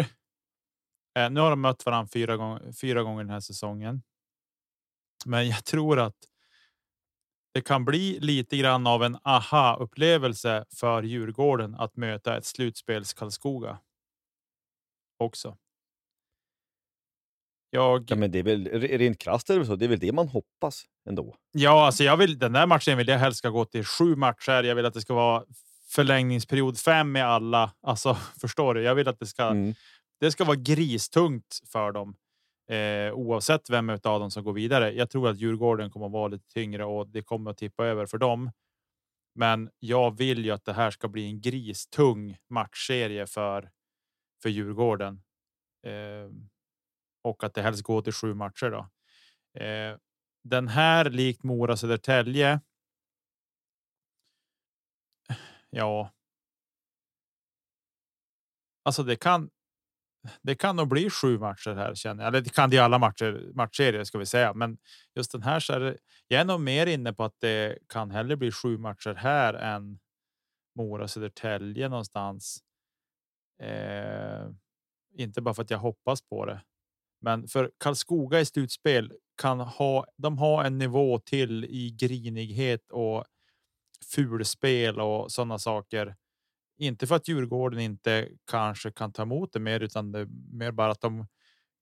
Eh, 1.19 1.29
nu 1.31 1.39
har 1.39 1.49
de 1.49 1.61
mött 1.61 1.85
varandra 1.85 2.09
fyra 2.13 2.37
gång, 2.37 2.73
fyra 2.81 3.03
gånger 3.03 3.23
den 3.23 3.29
här 3.33 3.39
säsongen. 3.39 4.01
Men 5.25 5.47
jag 5.49 5.65
tror 5.65 5.99
att. 5.99 6.15
Det 7.53 7.61
kan 7.61 7.85
bli 7.85 8.19
lite 8.19 8.57
grann 8.57 8.87
av 8.87 9.03
en 9.03 9.17
aha 9.23 9.77
upplevelse 9.79 10.65
för 10.75 11.03
Djurgården 11.03 11.75
att 11.75 11.95
möta 11.97 12.37
ett 12.37 12.45
slutspels 12.45 13.13
Karlskoga. 13.13 13.79
Också. 15.17 15.57
Jag. 17.73 18.05
Ja, 18.07 18.15
men 18.15 18.31
det 18.31 18.39
är 18.39 18.43
väl 18.43 18.67
rent 18.79 19.19
krasst 19.19 19.49
är 19.49 19.59
det 19.59 19.65
så. 19.65 19.75
Det 19.75 19.85
är 19.85 19.89
väl 19.89 19.99
det 19.99 20.11
man 20.11 20.27
hoppas 20.27 20.83
ändå. 21.09 21.35
Ja, 21.51 21.85
alltså 21.85 22.03
jag 22.03 22.17
vill 22.17 22.39
den 22.39 22.53
där 22.53 22.67
matchen 22.67 22.97
vill 22.97 23.07
jag 23.07 23.19
helst 23.19 23.37
ska 23.37 23.49
gå 23.49 23.65
till 23.65 23.85
sju 23.85 24.15
matcher. 24.15 24.63
Jag 24.63 24.75
vill 24.75 24.85
att 24.85 24.93
det 24.93 25.01
ska 25.01 25.13
vara 25.13 25.43
förlängningsperiod 25.89 26.77
fem 26.77 27.11
med 27.11 27.25
alla. 27.25 27.73
Alltså 27.81 28.13
förstår 28.41 28.73
du? 28.73 28.81
Jag 28.81 28.95
vill 28.95 29.07
att 29.07 29.19
det 29.19 29.25
ska. 29.25 29.43
Mm. 29.43 29.73
Det 30.19 30.31
ska 30.31 30.43
vara 30.45 30.55
gristungt 30.55 31.59
för 31.71 31.91
dem 31.91 32.15
eh, 32.69 33.13
oavsett 33.13 33.69
vem 33.69 33.89
av 33.89 33.97
dem 33.99 34.31
som 34.31 34.43
går 34.43 34.53
vidare. 34.53 34.91
Jag 34.91 35.09
tror 35.09 35.29
att 35.29 35.37
Djurgården 35.37 35.91
kommer 35.91 36.05
att 36.05 36.11
vara 36.11 36.27
lite 36.27 36.47
tyngre 36.53 36.85
och 36.85 37.07
det 37.07 37.21
kommer 37.21 37.51
att 37.51 37.57
tippa 37.57 37.85
över 37.85 38.05
för 38.05 38.17
dem. 38.17 38.51
Men 39.35 39.69
jag 39.79 40.17
vill 40.17 40.45
ju 40.45 40.51
att 40.51 40.65
det 40.65 40.73
här 40.73 40.91
ska 40.91 41.07
bli 41.07 41.25
en 41.25 41.41
gristung 41.41 42.37
matchserie 42.49 43.27
för 43.27 43.69
för 44.43 44.49
Djurgården. 44.49 45.21
Eh, 45.85 46.31
och 47.23 47.43
att 47.43 47.53
det 47.53 47.61
helst 47.61 47.83
går 47.83 48.01
till 48.01 48.13
sju 48.13 48.33
matcher 48.33 48.69
då. 48.71 48.89
Eh, 49.63 49.97
den 50.43 50.67
här 50.67 51.09
likt 51.09 51.43
Mora 51.43 51.77
Södertälje. 51.77 52.59
Ja. 55.69 56.11
Alltså 58.83 59.03
det 59.03 59.15
kan. 59.15 59.49
Det 60.41 60.55
kan 60.55 60.75
nog 60.75 60.87
bli 60.87 61.09
sju 61.09 61.39
matcher 61.39 61.75
här 61.75 61.95
känner 61.95 62.23
jag. 62.23 62.27
Eller 62.27 62.41
det 62.41 62.49
kan 62.53 62.69
det 62.69 62.75
i 62.75 62.79
alla 62.79 62.99
matcher 62.99 63.51
matchserier 63.55 64.03
ska 64.03 64.17
vi 64.17 64.25
säga, 64.25 64.53
men 64.53 64.77
just 65.15 65.31
den 65.31 65.43
här 65.43 65.59
så 65.59 65.73
är 65.73 65.79
det. 65.79 65.97
Jag 66.27 66.41
är 66.41 66.45
nog 66.45 66.61
mer 66.61 66.87
inne 66.87 67.13
på 67.13 67.23
att 67.23 67.39
det 67.39 67.77
kan 67.89 68.11
hellre 68.11 68.37
bli 68.37 68.51
sju 68.51 68.77
matcher 68.77 69.13
här 69.13 69.53
än 69.53 69.99
Mora 70.75 71.07
Södertälje 71.07 71.89
någonstans. 71.89 72.63
Eh, 73.61 74.49
inte 75.17 75.41
bara 75.41 75.53
för 75.53 75.63
att 75.63 75.69
jag 75.71 75.77
hoppas 75.79 76.21
på 76.21 76.45
det, 76.45 76.61
men 77.23 77.47
för 77.47 77.71
Karlskoga 77.77 78.39
i 78.39 78.45
slutspel 78.45 79.13
kan 79.41 79.59
ha. 79.59 80.05
De 80.17 80.37
har 80.37 80.63
en 80.63 80.77
nivå 80.77 81.19
till 81.19 81.65
i 81.65 81.91
grinighet 81.99 82.91
och 82.91 83.25
fulspel 84.15 84.99
och 85.01 85.31
sådana 85.31 85.59
saker. 85.59 86.15
Inte 86.77 87.07
för 87.07 87.15
att 87.15 87.27
Djurgården 87.27 87.79
inte 87.79 88.29
kanske 88.51 88.91
kan 88.91 89.13
ta 89.13 89.21
emot 89.21 89.53
det 89.53 89.59
mer, 89.59 89.79
utan 89.79 90.11
det 90.11 90.19
är 90.19 90.27
mer 90.51 90.71
bara 90.71 90.91
att 90.91 91.01
de 91.01 91.27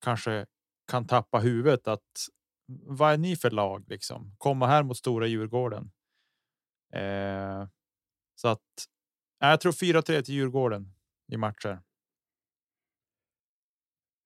kanske 0.04 0.46
kan 0.92 1.08
tappa 1.08 1.40
huvudet. 1.40 1.88
Att 1.88 2.28
vad 2.86 3.14
är 3.14 3.18
ni 3.18 3.36
för 3.36 3.52
lag 3.52 3.86
liksom? 3.88 4.36
Komma 4.38 4.68
här 4.68 4.84
mot 4.84 4.98
stora 4.98 5.28
Djurgården. 5.28 5.92
Eh, 6.94 7.68
så 8.36 8.48
att 8.48 8.88
jag 9.40 9.62
tror 9.62 9.72
4-3 9.72 10.22
till 10.22 10.36
Djurgården 10.36 10.94
i 11.32 11.38
matcher. 11.38 11.82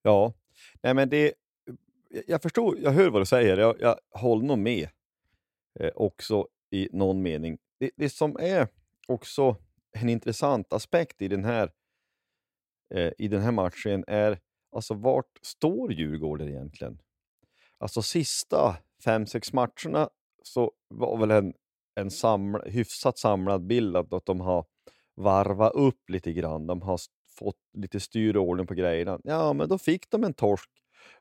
Ja, 0.02 0.34
nej, 0.84 0.94
men 0.94 1.10
det. 1.10 1.34
Jag 2.27 2.41
förstår. 2.41 2.79
Jag 2.79 2.91
hör 2.91 3.10
vad 3.10 3.22
du 3.22 3.25
säger. 3.25 3.58
Jag, 3.58 3.75
jag 3.79 4.00
håller 4.10 4.46
nog 4.46 4.58
med 4.58 4.89
eh, 5.79 5.91
också 5.96 6.48
i 6.72 6.89
någon 6.91 7.22
mening. 7.22 7.58
Det, 7.79 7.91
det 7.96 8.10
som 8.10 8.38
är 8.39 8.67
också 9.08 9.58
en 9.91 10.10
intressant 10.10 10.74
aspekt 10.74 11.22
i 11.22 11.27
den 11.27 11.46
här. 11.46 11.72
Eh, 12.94 13.12
I 13.17 13.27
den 13.27 13.41
här 13.41 13.51
matchen 13.51 14.03
är 14.08 14.39
alltså 14.72 14.94
vart 14.94 15.39
står 15.41 15.94
Djurgården 15.94 16.50
egentligen? 16.50 17.01
Alltså 17.77 18.01
sista 18.01 18.77
fem, 19.03 19.25
sex 19.25 19.53
matcherna 19.53 20.10
så 20.44 20.72
var 20.88 21.17
väl 21.17 21.32
en 21.32 21.53
en 21.96 22.12
samla, 22.12 22.63
hyfsat 22.65 23.17
samlad 23.17 23.67
bild 23.67 23.98
att, 23.98 24.13
att 24.13 24.25
de 24.25 24.39
har 24.39 24.65
varvat 25.15 25.74
upp 25.74 26.10
lite 26.10 26.34
grann. 26.34 26.67
De 26.67 26.82
har 26.82 27.00
fått 27.39 27.60
lite 27.74 28.00
styr 28.00 28.36
och 28.36 28.44
ordning 28.44 28.68
på 28.68 28.74
grejerna. 28.74 29.20
Ja, 29.24 29.54
men 29.54 29.70
då 29.70 29.77
fick 29.77 30.10
de 30.10 30.24
en 30.24 30.34
torsk 30.34 30.70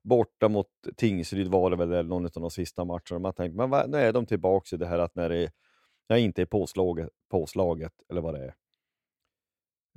borta 0.02 0.48
mot 0.48 0.68
Tingsryd 0.96 1.48
var 1.48 1.70
det 1.70 1.76
väl 1.76 1.92
eller 1.92 2.02
någon 2.02 2.24
av 2.24 2.30
de 2.34 2.50
sista 2.50 2.84
matcherna. 2.84 3.18
Man 3.18 3.32
tänkte, 3.32 3.56
men 3.56 3.70
vad, 3.70 3.90
nu 3.90 3.98
är 3.98 4.12
de 4.12 4.26
tillbaka 4.26 4.76
i 4.76 4.78
det 4.78 4.86
här 4.86 4.98
att 4.98 5.14
när 5.14 5.28
det 5.28 5.50
jag 6.06 6.20
inte 6.20 6.42
är 6.42 6.46
påslaget, 6.46 7.08
påslaget 7.30 7.92
eller 8.10 8.20
vad 8.20 8.34
det 8.34 8.44
är. 8.44 8.54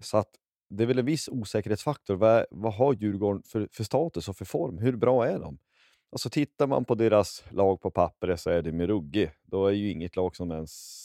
Så 0.02 0.18
att 0.18 0.30
det 0.70 0.84
är 0.84 0.88
väl 0.88 1.00
en 1.00 1.06
viss 1.06 1.30
osäkerhetsfaktor. 1.30 2.16
Vad, 2.16 2.46
vad 2.52 2.74
har 2.74 2.94
Djurgården 2.94 3.44
för, 3.44 3.70
för 3.72 3.84
status 3.84 4.30
och 4.30 4.38
för 4.38 4.46
form? 4.46 4.78
Hur 4.78 4.96
bra 4.96 5.28
är 5.28 5.40
de? 5.40 5.60
Alltså 6.12 6.30
tittar 6.30 6.68
man 6.68 6.86
på 6.86 6.96
deras 6.96 7.44
lag 7.50 7.82
på 7.82 7.92
pappret 7.92 8.40
så 8.40 8.50
är 8.50 8.62
det 8.62 8.72
med 8.72 8.88
ruggig. 8.88 9.32
Då 9.44 9.68
är 9.68 9.72
ju 9.72 9.92
inget 9.92 10.16
lag 10.16 10.36
som 10.36 10.52
ens, 10.52 11.04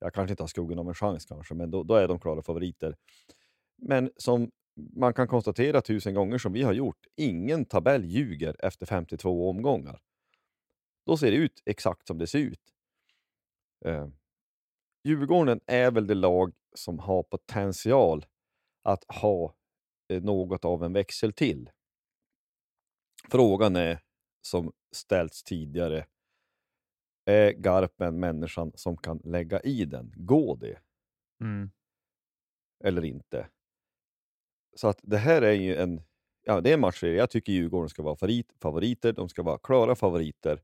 jag 0.00 0.14
kanske 0.14 0.32
inte 0.32 0.42
har 0.42 0.48
skuggan 0.48 0.78
av 0.78 0.88
en 0.88 0.94
chans 0.94 1.26
kanske, 1.26 1.54
men 1.54 1.70
då, 1.70 1.82
då 1.82 1.94
är 1.94 2.08
de 2.08 2.20
klara 2.20 2.42
favoriter. 2.42 2.96
Men 3.76 4.10
som 4.16 4.50
man 4.76 5.14
kan 5.14 5.28
konstatera 5.28 5.80
tusen 5.80 6.14
gånger 6.14 6.38
som 6.38 6.52
vi 6.52 6.62
har 6.62 6.72
gjort, 6.72 7.06
ingen 7.16 7.64
tabell 7.64 8.04
ljuger 8.04 8.56
efter 8.58 8.86
52 8.86 9.48
omgångar. 9.48 10.00
Då 11.06 11.16
ser 11.16 11.30
det 11.30 11.36
ut 11.36 11.62
exakt 11.64 12.06
som 12.06 12.18
det 12.18 12.26
ser 12.26 12.38
ut. 12.38 12.60
Eh, 13.84 14.08
Djurgården 15.04 15.60
är 15.66 15.90
väl 15.90 16.06
det 16.06 16.14
lag 16.14 16.54
som 16.74 16.98
har 16.98 17.22
potential 17.22 18.26
att 18.82 19.04
ha 19.04 19.54
eh, 20.08 20.22
något 20.22 20.64
av 20.64 20.84
en 20.84 20.92
växel 20.92 21.32
till. 21.32 21.70
Frågan 23.30 23.76
är, 23.76 24.00
som 24.42 24.72
ställts 24.92 25.42
tidigare, 25.42 26.06
är 27.24 27.52
Garpen 27.52 28.20
människan 28.20 28.72
som 28.74 28.96
kan 28.96 29.20
lägga 29.24 29.60
i 29.60 29.84
den? 29.84 30.12
Går 30.16 30.56
det? 30.56 30.78
Mm. 31.40 31.70
Eller 32.84 33.04
inte? 33.04 33.48
Så 34.76 34.88
att 34.88 35.00
det 35.02 35.16
här 35.16 35.42
är 35.42 35.52
ju 35.52 35.76
en, 35.76 36.02
ja, 36.42 36.60
det 36.60 36.70
är 36.70 36.74
en 36.74 36.80
matchserie. 36.80 37.16
Jag 37.16 37.30
tycker 37.30 37.52
Djurgården 37.52 37.88
ska 37.88 38.02
vara 38.02 38.16
favorit, 38.16 38.52
favoriter. 38.62 39.12
De 39.12 39.28
ska 39.28 39.42
vara 39.42 39.58
klara 39.58 39.94
favoriter. 39.94 40.62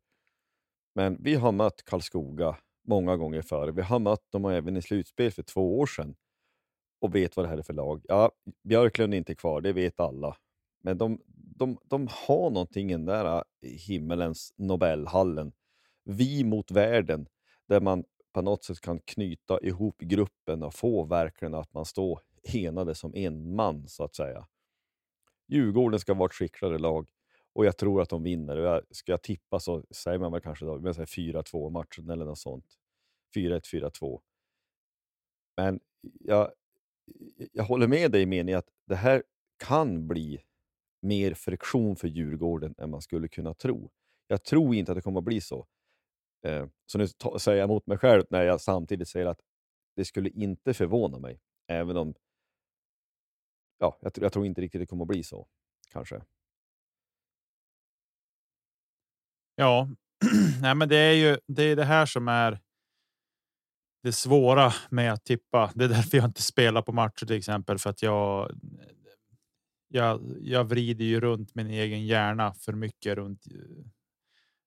Men 0.95 1.23
vi 1.23 1.35
har 1.35 1.53
mött 1.53 1.85
Karlskoga 1.85 2.57
många 2.89 3.17
gånger 3.17 3.43
förr. 3.43 3.69
Vi 3.69 3.83
har 3.83 3.99
mött 3.99 4.33
dem 4.33 4.45
även 4.45 4.77
i 4.77 4.83
slutspel 4.83 5.31
för 5.31 5.43
två 5.43 5.79
år 5.79 5.87
sedan 5.87 6.15
och 7.01 7.15
vet 7.15 7.37
vad 7.37 7.45
det 7.45 7.51
här 7.51 7.59
är 7.59 7.63
för 7.63 7.73
lag. 7.73 8.05
Ja, 8.09 8.31
Björklund 8.65 9.15
är 9.15 9.19
inte 9.19 9.35
kvar, 9.35 9.61
det 9.61 9.73
vet 9.73 10.01
alla. 10.01 10.37
Men 10.83 10.99
de, 10.99 11.21
de, 11.57 11.79
de 11.85 12.09
har 12.11 12.51
någonting 12.51 12.91
i 12.91 12.93
den 12.93 13.05
där 13.05 13.37
äh, 13.37 13.43
himmelens 13.89 14.55
Nobelhallen. 14.57 15.53
Vi 16.05 16.45
mot 16.45 16.71
världen, 16.71 17.29
där 17.69 17.81
man 17.81 18.05
på 18.33 18.43
något 18.43 18.65
sätt 18.65 18.81
kan 18.81 19.01
knyta 19.01 19.61
ihop 19.61 19.99
gruppen 19.99 20.63
och 20.63 20.75
få 20.75 21.05
verkligen 21.05 21.55
att 21.55 21.75
man 21.75 21.85
står 21.85 22.21
enade 22.43 22.95
som 22.95 23.15
en 23.15 23.55
man, 23.55 23.89
så 23.89 24.05
att 24.05 24.15
säga. 24.15 24.47
Djurgården 25.49 26.01
ska 26.01 26.15
vara 26.15 26.27
ett 26.27 26.33
skickligare 26.33 26.79
lag 26.79 27.11
och 27.53 27.67
jag 27.67 27.77
tror 27.77 28.03
att 28.03 28.09
de 28.09 28.23
vinner. 28.23 28.57
Jag, 28.57 28.83
ska 28.91 29.13
jag 29.13 29.23
tippa 29.23 29.61
så 29.61 29.85
säger 29.91 30.19
man 30.19 30.33
väl 30.33 30.41
kanske 30.41 30.65
4-2 30.65 31.71
matchen 31.71 32.11
eller 32.11 32.25
något 32.25 32.39
sånt. 32.39 32.67
4-1, 33.37 33.61
4-2. 33.73 34.21
Men 35.57 35.81
jag, 36.21 36.53
jag 37.53 37.65
håller 37.65 37.87
med 37.89 38.11
dig 38.11 38.23
i 38.23 38.27
meningen 38.27 38.59
att 38.59 38.69
det 38.87 38.97
här 38.97 39.23
kan 39.57 40.09
bli 40.09 40.43
mer 41.03 41.35
friktion 41.35 41.97
för 41.97 42.09
Djurgården 42.09 42.75
än 42.79 42.91
man 42.91 43.03
skulle 43.03 43.29
kunna 43.29 43.55
tro. 43.55 43.91
Jag 44.27 44.45
tror 44.45 44.75
inte 44.75 44.93
att 44.93 44.97
det 44.97 45.03
kommer 45.03 45.19
att 45.19 45.25
bli 45.25 45.41
så. 45.41 45.67
Eh, 46.47 46.67
så 46.87 46.99
nu 46.99 47.07
säger 47.39 47.59
jag 47.59 47.65
emot 47.65 47.87
mig 47.87 47.99
själv 47.99 48.25
när 48.31 48.43
jag 48.43 48.61
samtidigt 48.61 49.09
säger 49.09 49.27
att 49.27 49.41
det 49.97 50.05
skulle 50.05 50.29
inte 50.29 50.75
förvåna 50.75 51.19
mig, 51.19 51.41
även 51.69 51.97
om 51.97 52.15
ja, 53.83 53.99
jag, 54.01 54.13
jag, 54.15 54.33
tror 54.33 54.47
inte 54.47 54.61
riktigt 54.61 54.81
det 54.81 54.87
kommer 54.87 55.05
att 55.05 55.09
bli 55.09 55.25
så, 55.25 55.47
kanske. 55.91 56.23
Ja, 59.55 59.89
Nej, 60.61 60.75
men 60.75 60.89
det 60.89 60.97
är 60.97 61.13
ju 61.13 61.39
det, 61.47 61.63
är 61.63 61.77
det 61.77 61.85
här 61.85 62.07
som 62.07 62.29
är 62.29 62.61
det 64.03 64.13
svåra 64.13 64.73
med 64.91 65.13
att 65.13 65.25
tippa. 65.25 65.73
Det 65.75 65.85
är 65.85 65.89
därför 65.89 66.19
jag 66.19 66.27
inte 66.27 66.43
spelar 66.43 66.83
på 66.83 66.93
matcher 66.93 67.27
till 67.27 67.37
exempel 67.37 67.79
för 67.79 67.91
att 67.91 68.03
jag. 68.03 68.51
Jag, 69.89 70.37
jag 70.41 70.65
vrider 70.65 71.05
ju 71.05 71.21
runt 71.21 71.55
min 71.55 71.67
egen 71.67 72.07
hjärna 72.07 72.55
för 72.55 72.73
mycket 72.73 73.15
runt 73.17 73.47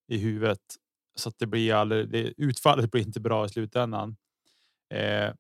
i 0.07 0.17
huvudet 0.17 0.62
så 1.15 1.29
att 1.29 1.39
det 1.39 1.48
blir 1.48 1.74
aldrig. 1.74 2.10
Det, 2.10 2.34
utfallet 2.38 2.91
blir 2.91 3.01
inte 3.01 3.19
bra 3.19 3.45
i 3.45 3.50
slutändan. 3.50 4.15
Eh, 4.93 5.34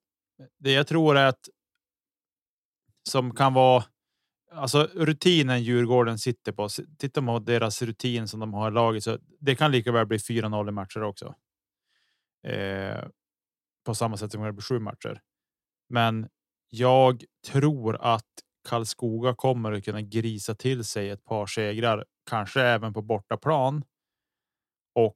det 0.57 0.71
jag 0.71 0.87
tror 0.87 1.17
är 1.17 1.25
att 1.25 1.49
som 3.09 3.35
kan 3.35 3.53
vara 3.53 3.83
alltså 4.55 4.87
rutinen 4.93 5.63
Djurgården 5.63 6.19
sitter 6.19 6.51
på. 6.51 6.69
Titta 6.97 7.21
på 7.21 7.39
deras 7.39 7.81
rutin 7.81 8.27
som 8.27 8.39
de 8.39 8.53
har 8.53 8.71
i 8.71 8.73
laget 8.73 9.03
så 9.03 9.17
det 9.39 9.55
kan 9.55 9.71
lika 9.71 9.91
väl 9.91 10.05
bli 10.05 10.17
4-0 10.17 10.69
i 10.69 10.71
matcher 10.71 11.03
också. 11.03 11.35
Eh, 12.43 13.03
på 13.85 13.95
samma 13.95 14.17
sätt 14.17 14.31
som 14.31 14.43
det 14.43 14.51
blir 14.51 14.63
sju 14.63 14.79
matcher. 14.79 15.21
Men 15.89 16.27
jag 16.69 17.23
tror 17.47 17.95
att 18.01 18.25
Karlskoga 18.69 19.35
kommer 19.35 19.71
att 19.71 19.85
kunna 19.85 20.01
grisa 20.01 20.55
till 20.55 20.83
sig 20.83 21.09
ett 21.09 21.25
par 21.25 21.45
segrar, 21.45 22.05
kanske 22.29 22.61
även 22.61 22.93
på 22.93 23.01
bortaplan. 23.01 23.83
Och. 24.95 25.15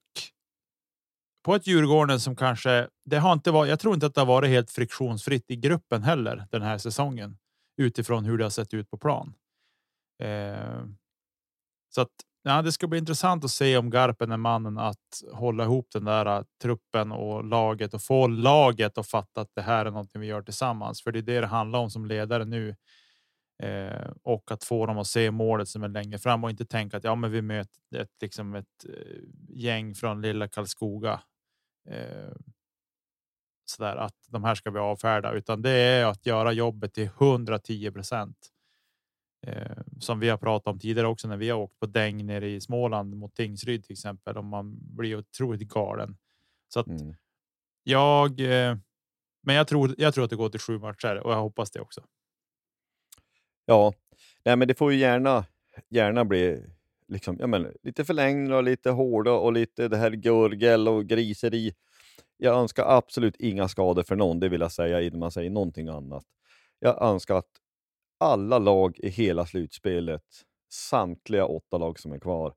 På 1.46 1.56
ett 1.56 1.68
Djurgården 1.68 2.20
som 2.20 2.36
kanske 2.36 2.88
det 3.06 3.18
har 3.18 3.34
inte 3.34 3.52
varit. 3.52 3.70
Jag 3.70 3.80
tror 3.80 3.94
inte 3.94 4.06
att 4.06 4.16
det 4.16 4.22
har 4.22 4.26
varit 4.26 4.50
helt 4.50 4.72
friktionsfritt 4.72 5.52
i 5.52 5.56
gruppen 5.56 6.04
heller 6.04 6.48
den 6.52 6.62
här 6.62 6.78
säsongen 6.78 7.38
utifrån 7.80 8.26
hur 8.26 8.38
det 8.38 8.46
har 8.46 8.50
sett 8.50 8.74
ut 8.74 8.90
på 8.90 8.98
plan. 8.98 9.34
Eh, 10.24 10.84
så 11.90 12.02
att 12.02 12.12
ja, 12.44 12.62
det 12.62 12.72
ska 12.72 12.88
bli 12.88 13.00
intressant 13.00 13.44
att 13.44 13.52
se 13.52 13.78
om 13.78 13.90
Garpen 13.90 14.32
är 14.32 14.38
mannen 14.38 14.78
att 14.78 15.24
hålla 15.34 15.64
ihop 15.64 15.88
den 15.94 16.06
där 16.06 16.38
uh, 16.40 16.46
truppen 16.62 17.12
och 17.12 17.44
laget 17.44 17.94
och 17.94 18.02
få 18.02 18.28
laget 18.28 18.98
att 18.98 19.08
fatta 19.08 19.42
att 19.42 19.52
det 19.56 19.62
här 19.62 19.86
är 19.86 19.92
någonting 19.92 20.22
vi 20.22 20.28
gör 20.28 20.42
tillsammans. 20.42 21.04
För 21.04 21.12
det 21.12 21.20
är 21.20 21.24
det 21.24 21.42
det 21.42 21.48
handlar 21.48 21.80
om 21.80 21.90
som 21.90 22.06
ledare 22.06 22.46
nu. 22.46 22.76
Eh, 23.64 24.12
och 24.24 24.52
att 24.52 24.64
få 24.64 24.86
dem 24.86 24.98
att 24.98 25.08
se 25.08 25.32
målet 25.32 25.68
som 25.68 25.84
är 25.84 25.88
längre 25.88 26.18
fram 26.20 26.44
och 26.44 26.50
inte 26.50 26.66
tänka 26.66 26.98
att 26.98 27.04
ja, 27.04 27.16
men 27.16 27.32
vi 27.32 27.42
möter 27.42 28.02
ett, 28.02 28.22
liksom 28.22 28.56
ett 28.56 28.86
äh, 28.86 29.24
gäng 29.50 29.96
från 29.96 30.22
lilla 30.22 30.48
Karlskoga. 30.48 31.22
Eh, 31.90 32.34
så 33.70 33.84
där 33.84 33.96
att 33.96 34.16
de 34.28 34.44
här 34.44 34.56
ska 34.56 34.72
vi 34.72 34.80
avfärda, 34.80 35.34
utan 35.34 35.62
det 35.62 35.70
är 35.70 36.06
att 36.06 36.26
göra 36.26 36.52
jobbet 36.52 36.94
till 36.94 37.10
110 37.20 37.92
procent. 37.92 38.38
Eh, 39.48 39.78
som 40.00 40.20
vi 40.20 40.30
har 40.30 40.38
pratat 40.38 40.68
om 40.68 40.80
tidigare 40.80 41.08
också 41.08 41.28
när 41.28 41.38
vi 41.38 41.50
har 41.50 41.60
åkt 41.60 41.80
på 41.80 41.86
däng 41.86 42.26
nere 42.26 42.50
i 42.50 42.62
Småland 42.62 43.16
mot 43.16 43.36
Tingsryd 43.36 43.84
till 43.84 43.94
exempel. 43.94 44.38
Om 44.38 44.48
man 44.48 44.78
blir 44.96 45.16
otroligt 45.16 45.68
galen. 45.68 46.18
Så 46.68 46.80
att 46.80 46.88
mm. 46.88 47.16
jag. 47.84 48.40
Eh, 48.40 48.78
men 49.44 49.56
jag 49.56 49.68
tror. 49.68 49.96
Jag 49.98 50.14
tror 50.14 50.24
att 50.24 50.30
det 50.30 50.36
går 50.36 50.50
till 50.50 50.60
sju 50.60 50.80
matcher 50.80 51.16
och 51.16 51.32
jag 51.32 51.42
hoppas 51.42 51.72
det 51.72 51.80
också. 51.80 52.02
Ja, 53.66 53.94
nej, 54.46 54.56
men 54.56 54.68
det 54.68 54.76
får 54.76 54.92
ju 54.94 55.00
gärna 55.00 55.46
gärna 55.90 56.26
bli 56.26 56.66
liksom, 57.08 57.38
ja, 57.40 57.48
men, 57.48 57.74
lite 57.84 58.06
förlängda 58.06 58.58
och 58.58 58.64
lite 58.64 58.90
hårda 58.90 59.32
och 59.32 59.54
lite 59.54 59.88
det 59.88 59.98
här 59.98 60.12
gurgel 60.12 60.88
och 60.88 61.06
griseri 61.06 61.74
jag 62.42 62.60
önskar 62.60 62.86
absolut 62.86 63.36
inga 63.36 63.68
skador 63.68 64.04
för 64.04 64.16
någon, 64.16 64.40
det 64.40 64.50
vill 64.50 64.62
jag 64.62 64.72
säga 64.72 65.02
innan 65.02 65.20
man 65.20 65.32
säger 65.32 65.50
någonting 65.50 65.88
annat. 65.88 66.26
Jag 66.80 67.02
önskar 67.02 67.36
att 67.36 67.52
alla 68.18 68.60
lag 68.60 69.00
i 69.00 69.10
hela 69.10 69.46
slutspelet, 69.46 70.24
samtliga 70.70 71.46
åtta 71.46 71.78
lag 71.78 72.00
som 72.00 72.12
är 72.12 72.20
kvar, 72.20 72.56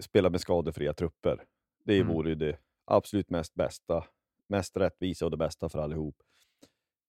spelar 0.00 0.30
med 0.30 0.40
skadefria 0.40 0.92
trupper. 0.92 1.44
Det 1.84 1.98
mm. 1.98 2.14
vore 2.14 2.34
det 2.34 2.58
absolut 2.84 3.30
mest 3.30 3.54
bästa, 3.54 4.04
mest 4.46 4.76
rättvisa 4.76 5.24
och 5.24 5.30
det 5.30 5.36
bästa 5.36 5.68
för 5.68 5.78
allihop. 5.78 6.16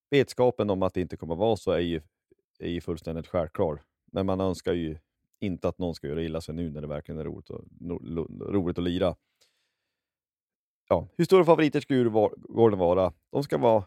Vetskapen 0.10 0.70
om 0.70 0.84
att 0.84 0.94
det 0.94 1.02
inte 1.02 1.18
kommer 1.18 1.36
vara 1.36 1.56
så 1.56 1.72
är 1.72 1.80
ju, 1.80 2.02
är 2.60 2.70
ju 2.70 2.82
fullständigt 2.82 3.28
självklar, 3.28 3.84
men 4.12 4.26
man 4.26 4.42
önskar 4.42 4.74
ju 4.74 4.98
inte 5.40 5.68
att 5.68 5.78
någon 5.78 5.96
ska 5.96 6.08
göra 6.08 6.24
illa 6.24 6.42
sig 6.42 6.56
nu 6.56 6.72
när 6.72 6.82
det 6.82 6.88
verkligen 6.88 7.20
är 7.20 7.24
roligt, 7.24 7.50
och, 7.50 7.64
roligt 8.54 8.78
att 8.78 8.84
lira 8.84 9.16
ja, 10.88 11.08
hur 11.18 11.26
stora 11.26 11.46
favoriter 11.46 11.82
ska 11.82 11.94
Djurgården 11.94 12.80
vara? 12.80 13.14
De 13.32 13.44
ska 13.44 13.58
vara 13.58 13.84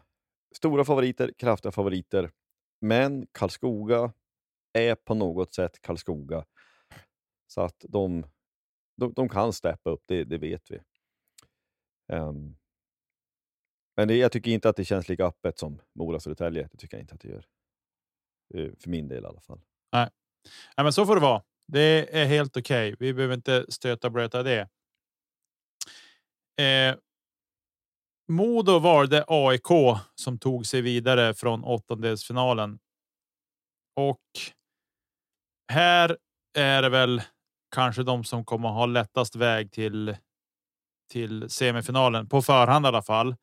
stora 0.55 0.85
favoriter, 0.85 1.31
kraftiga 1.37 1.71
favoriter. 1.71 2.31
Men 2.81 3.27
Karlskoga 3.31 4.13
är 4.73 4.95
på 4.95 5.13
något 5.13 5.53
sätt 5.53 5.81
Karlskoga. 5.81 6.45
Så 7.47 7.61
att 7.61 7.85
de, 7.89 8.25
de, 8.97 9.13
de 9.13 9.29
kan 9.29 9.53
steppa 9.53 9.89
upp, 9.89 10.03
det, 10.05 10.23
det 10.23 10.37
vet 10.37 10.71
vi. 10.71 10.79
Um, 12.13 12.57
men 13.95 14.07
det, 14.07 14.15
jag 14.15 14.31
tycker 14.31 14.51
inte 14.51 14.69
att 14.69 14.75
det 14.75 14.85
känns 14.85 15.09
lika 15.09 15.25
öppet 15.25 15.59
som 15.59 15.81
Mora-Södertälje. 15.99 16.67
Det 16.71 16.77
tycker 16.77 16.97
jag 16.97 17.03
inte 17.03 17.13
att 17.13 17.21
det 17.21 17.29
gör. 17.29 17.45
Uh, 18.55 18.73
för 18.79 18.89
min 18.89 19.07
del 19.07 19.23
i 19.23 19.27
alla 19.27 19.41
fall. 19.41 19.61
Nej, 19.91 20.09
Nej 20.77 20.83
men 20.83 20.93
så 20.93 21.05
får 21.05 21.15
det 21.15 21.21
vara. 21.21 21.43
Det 21.67 22.19
är 22.21 22.25
helt 22.25 22.57
okej. 22.57 22.93
Okay. 22.93 23.07
Vi 23.07 23.13
behöver 23.13 23.35
inte 23.35 23.65
stöta 23.69 24.07
och 24.07 24.13
blöta 24.13 24.43
det. 24.43 24.69
Eh, 26.59 26.95
Modo 28.29 28.79
valde 28.79 29.25
AIK 29.27 29.97
som 30.15 30.39
tog 30.39 30.65
sig 30.65 30.81
vidare 30.81 31.33
från 31.33 31.63
åttondelsfinalen. 31.63 32.79
Och. 33.95 34.19
Här 35.71 36.17
är 36.57 36.81
det 36.81 36.89
väl 36.89 37.21
kanske 37.75 38.03
de 38.03 38.23
som 38.23 38.45
kommer 38.45 38.69
ha 38.69 38.85
lättast 38.85 39.35
väg 39.35 39.71
till. 39.71 40.17
Till 41.11 41.49
semifinalen 41.49 42.29
på 42.29 42.41
förhand 42.41 42.85
i 42.85 42.87
alla 42.87 43.01
fall. 43.01 43.35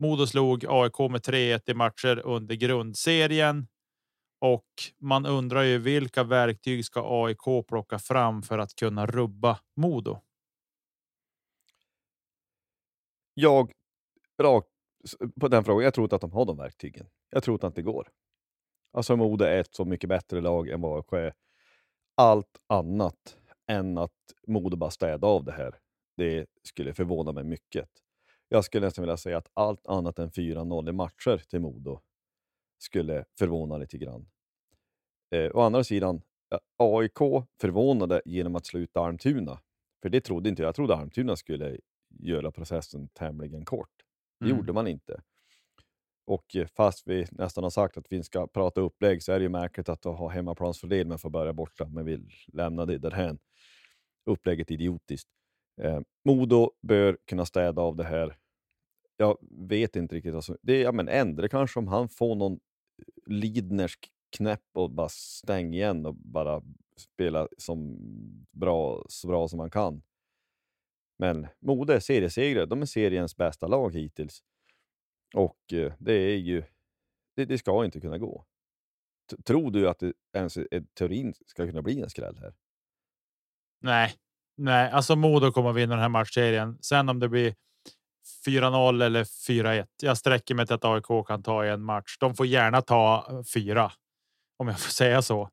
Modo 0.00 0.26
slog 0.26 0.64
AIK 0.68 0.98
med 0.98 1.20
3-1 1.20 1.70
i 1.70 1.74
matcher 1.74 2.18
under 2.24 2.54
grundserien. 2.54 3.66
Och 4.40 4.64
man 5.00 5.26
undrar 5.26 5.62
ju 5.62 5.78
vilka 5.78 6.24
verktyg 6.24 6.84
ska 6.84 7.24
AIK 7.24 7.66
plocka 7.68 7.98
fram 7.98 8.42
för 8.42 8.58
att 8.58 8.74
kunna 8.74 9.06
rubba 9.06 9.58
Modo? 9.76 10.20
Jag, 13.40 13.72
rakt 14.42 14.68
på 15.40 15.48
den 15.48 15.64
frågan, 15.64 15.84
jag 15.84 15.94
tror 15.94 16.04
inte 16.04 16.16
att 16.16 16.20
de 16.20 16.32
har 16.32 16.44
de 16.44 16.56
verktygen. 16.56 17.06
Jag 17.30 17.42
tror 17.42 17.54
inte 17.54 17.66
att 17.66 17.74
det 17.74 17.82
går. 17.82 18.08
Alltså 18.92 19.16
Modo 19.16 19.44
är 19.44 19.60
ett 19.60 19.74
så 19.74 19.84
mycket 19.84 20.08
bättre 20.08 20.40
lag 20.40 20.68
än 20.68 20.80
vad 20.80 20.96
AIK 20.96 21.12
är. 21.12 21.34
Allt 22.14 22.58
annat 22.66 23.36
än 23.70 23.98
att 23.98 24.12
Modo 24.46 24.76
bara 24.76 24.90
städa 24.90 25.26
av 25.26 25.44
det 25.44 25.52
här, 25.52 25.74
det 26.16 26.46
skulle 26.62 26.94
förvåna 26.94 27.32
mig 27.32 27.44
mycket. 27.44 27.88
Jag 28.48 28.64
skulle 28.64 28.86
nästan 28.86 29.02
vilja 29.02 29.16
säga 29.16 29.38
att 29.38 29.50
allt 29.54 29.86
annat 29.86 30.18
än 30.18 30.30
4-0 30.30 30.88
i 30.88 30.92
matcher 30.92 31.36
till 31.50 31.60
Modo 31.60 32.00
skulle 32.78 33.24
förvåna 33.38 33.78
lite 33.78 33.98
grann. 33.98 34.28
Eh, 35.30 35.50
å 35.56 35.60
andra 35.60 35.84
sidan, 35.84 36.22
AIK 36.76 37.18
förvånade 37.60 38.22
genom 38.24 38.56
att 38.56 38.66
sluta 38.66 39.00
Almtuna. 39.00 39.60
För 40.02 40.08
det 40.08 40.20
trodde 40.20 40.48
inte 40.48 40.62
jag. 40.62 40.68
Jag 40.68 40.74
trodde 40.74 40.96
Almtuna 40.96 41.36
skulle 41.36 41.78
göra 42.10 42.50
processen 42.50 43.08
tämligen 43.08 43.64
kort. 43.64 43.90
Det 44.40 44.46
mm. 44.46 44.56
gjorde 44.56 44.72
man 44.72 44.86
inte. 44.86 45.22
Och 46.26 46.56
eh, 46.56 46.66
fast 46.66 47.06
vi 47.06 47.26
nästan 47.30 47.64
har 47.64 47.70
sagt 47.70 47.96
att 47.96 48.06
vi 48.10 48.22
ska 48.22 48.46
prata 48.46 48.80
upplägg 48.80 49.22
så 49.22 49.32
är 49.32 49.38
det 49.38 49.42
ju 49.42 49.48
märkligt 49.48 49.88
att 49.88 50.04
ha 50.04 50.28
hemmaplansfördel 50.28 51.06
men 51.06 51.18
få 51.18 51.30
börja 51.30 51.52
borta. 51.52 51.88
Men 51.88 52.04
vi 52.04 52.20
lämnar 52.52 52.86
det 52.86 52.98
därhän. 52.98 53.38
Upplägget 54.26 54.70
är 54.70 54.74
idiotiskt. 54.74 55.28
Eh, 55.80 56.00
Modo 56.24 56.72
bör 56.82 57.18
kunna 57.24 57.46
städa 57.46 57.82
av 57.82 57.96
det 57.96 58.04
här. 58.04 58.36
Jag 59.16 59.38
vet 59.50 59.96
inte 59.96 60.14
riktigt. 60.14 60.34
Alltså, 60.34 60.56
det 60.62 60.72
är, 60.72 60.82
ja, 60.82 60.92
men 60.92 61.08
Endre 61.08 61.48
kanske 61.48 61.78
om 61.78 61.88
han 61.88 62.08
får 62.08 62.34
någon 62.34 62.60
Lidnersk 63.26 64.10
knäpp 64.36 64.64
och 64.72 64.90
bara 64.90 65.08
stäng 65.08 65.74
igen 65.74 66.06
och 66.06 66.14
bara 66.14 66.62
spela 66.96 67.48
som 67.58 67.96
bra, 68.52 69.04
så 69.08 69.28
bra 69.28 69.48
som 69.48 69.56
man 69.56 69.70
kan. 69.70 70.02
Men 71.18 71.46
Mode 71.60 72.00
seriesegrare, 72.00 72.66
de 72.66 72.82
är 72.82 72.86
seriens 72.86 73.36
bästa 73.36 73.66
lag 73.66 73.94
hittills. 73.94 74.42
Och 75.34 75.72
eh, 75.72 75.92
det 75.98 76.12
är 76.12 76.36
ju, 76.36 76.62
det, 77.36 77.44
det 77.44 77.58
ska 77.58 77.84
inte 77.84 78.00
kunna 78.00 78.18
gå. 78.18 78.44
T 79.30 79.42
tror 79.42 79.70
du 79.70 79.88
att 79.88 79.98
det 79.98 80.12
ens 80.36 80.56
är, 80.56 80.94
teorin 80.98 81.34
ska 81.46 81.66
kunna 81.66 81.82
bli 81.82 82.00
en 82.00 82.10
skräll 82.10 82.38
här? 82.40 82.54
Nej, 83.80 84.14
nej, 84.56 84.90
alltså 84.90 85.16
Modo 85.16 85.52
kommer 85.52 85.70
att 85.70 85.76
vinna 85.76 85.94
den 85.94 86.02
här 86.02 86.08
matchserien. 86.08 86.78
Sen 86.80 87.08
om 87.08 87.18
det 87.18 87.28
blir 87.28 87.54
4-0 88.46 89.04
eller 89.04 89.24
4-1. 89.24 89.86
Jag 90.02 90.18
sträcker 90.18 90.54
mig 90.54 90.66
till 90.66 90.74
att 90.74 90.84
AIK 90.84 91.26
kan 91.26 91.42
ta 91.42 91.64
en 91.64 91.82
match. 91.82 92.16
De 92.20 92.34
får 92.34 92.46
gärna 92.46 92.82
ta 92.82 93.26
eh, 93.30 93.42
fyra 93.42 93.92
om 94.56 94.68
jag 94.68 94.80
får 94.80 94.90
säga 94.90 95.22
så. 95.22 95.50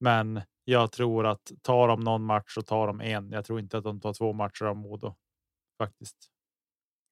Men 0.00 0.42
jag 0.70 0.92
tror 0.92 1.26
att 1.26 1.52
tar 1.62 1.88
de 1.88 2.00
någon 2.00 2.24
match 2.24 2.54
så 2.54 2.62
tar 2.62 2.86
de 2.86 3.00
en. 3.00 3.30
Jag 3.30 3.44
tror 3.44 3.60
inte 3.60 3.78
att 3.78 3.84
de 3.84 4.00
tar 4.00 4.12
två 4.12 4.32
matcher 4.32 4.64
av 4.64 4.76
Modo 4.76 5.14
faktiskt. 5.78 6.16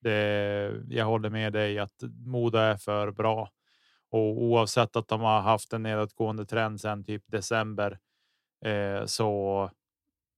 Det, 0.00 0.82
jag 0.88 1.06
håller 1.06 1.30
med 1.30 1.52
dig 1.52 1.78
att 1.78 2.02
Modo 2.26 2.58
är 2.58 2.76
för 2.76 3.10
bra 3.10 3.50
och 4.10 4.42
oavsett 4.42 4.96
att 4.96 5.08
de 5.08 5.20
har 5.20 5.40
haft 5.40 5.72
en 5.72 5.82
nedåtgående 5.82 6.46
trend 6.46 6.80
sedan 6.80 7.04
typ 7.04 7.22
december. 7.26 7.98
Eh, 8.64 9.04
så 9.06 9.70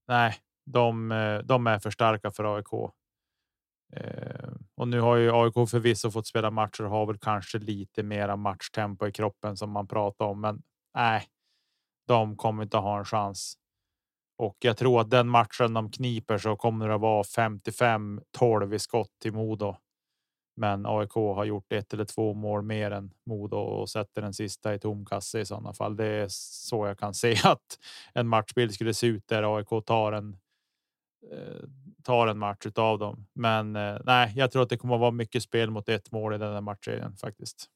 nej, 0.08 0.34
de, 0.66 1.12
eh, 1.12 1.38
de 1.38 1.66
är 1.66 1.78
för 1.78 1.90
starka 1.90 2.30
för 2.30 2.56
AIK. 2.56 2.92
Eh, 3.92 4.50
och 4.74 4.88
nu 4.88 5.00
har 5.00 5.16
ju 5.16 5.32
AIK 5.32 5.70
förvisso 5.70 6.10
fått 6.10 6.26
spela 6.26 6.50
matcher 6.50 6.84
och 6.84 6.90
har 6.90 7.06
väl 7.06 7.18
kanske 7.18 7.58
lite 7.58 8.02
mera 8.02 8.36
matchtempo 8.36 9.06
i 9.06 9.12
kroppen 9.12 9.56
som 9.56 9.70
man 9.70 9.88
pratar 9.88 10.24
om, 10.24 10.40
men 10.40 10.62
nej, 10.94 11.28
de 12.08 12.36
kommer 12.36 12.62
inte 12.62 12.76
ha 12.76 12.98
en 12.98 13.04
chans. 13.04 13.54
Och 14.38 14.56
jag 14.60 14.76
tror 14.76 15.00
att 15.00 15.10
den 15.10 15.28
matchen 15.28 15.74
de 15.74 15.90
kniper 15.90 16.38
så 16.38 16.56
kommer 16.56 16.88
det 16.88 16.98
vara 16.98 17.24
55 17.24 18.20
12 18.30 18.74
i 18.74 18.78
skott 18.78 19.10
till 19.22 19.32
Modo. 19.32 19.76
Men 20.56 20.86
AIK 20.86 21.12
har 21.12 21.44
gjort 21.44 21.72
ett 21.72 21.92
eller 21.92 22.04
två 22.04 22.34
mål 22.34 22.62
mer 22.62 22.90
än 22.90 23.10
Modo 23.26 23.56
och 23.56 23.90
sätter 23.90 24.22
den 24.22 24.34
sista 24.34 24.74
i 24.74 24.78
tom 24.78 25.06
kasse 25.06 25.40
i 25.40 25.44
sådana 25.44 25.72
fall. 25.72 25.96
Det 25.96 26.06
är 26.06 26.26
så 26.30 26.86
jag 26.86 26.98
kan 26.98 27.14
se 27.24 27.36
att 27.44 27.78
en 28.14 28.28
matchbild 28.28 28.74
skulle 28.74 28.94
se 28.94 29.06
ut 29.06 29.28
där 29.28 29.56
AIK 29.56 29.86
tar 29.86 30.12
en 30.12 30.36
eh, 31.32 31.68
tar 32.02 32.26
en 32.26 32.38
match 32.38 32.66
av 32.74 32.98
dem. 32.98 33.26
Men 33.32 33.76
eh, 33.76 33.98
nej, 34.04 34.32
jag 34.36 34.50
tror 34.50 34.62
att 34.62 34.68
det 34.68 34.76
kommer 34.76 34.94
att 34.94 35.00
vara 35.00 35.10
mycket 35.10 35.42
spel 35.42 35.70
mot 35.70 35.88
ett 35.88 36.12
mål 36.12 36.34
i 36.34 36.38
den 36.38 36.54
här 36.54 36.60
matchen 36.60 37.16
faktiskt. 37.16 37.70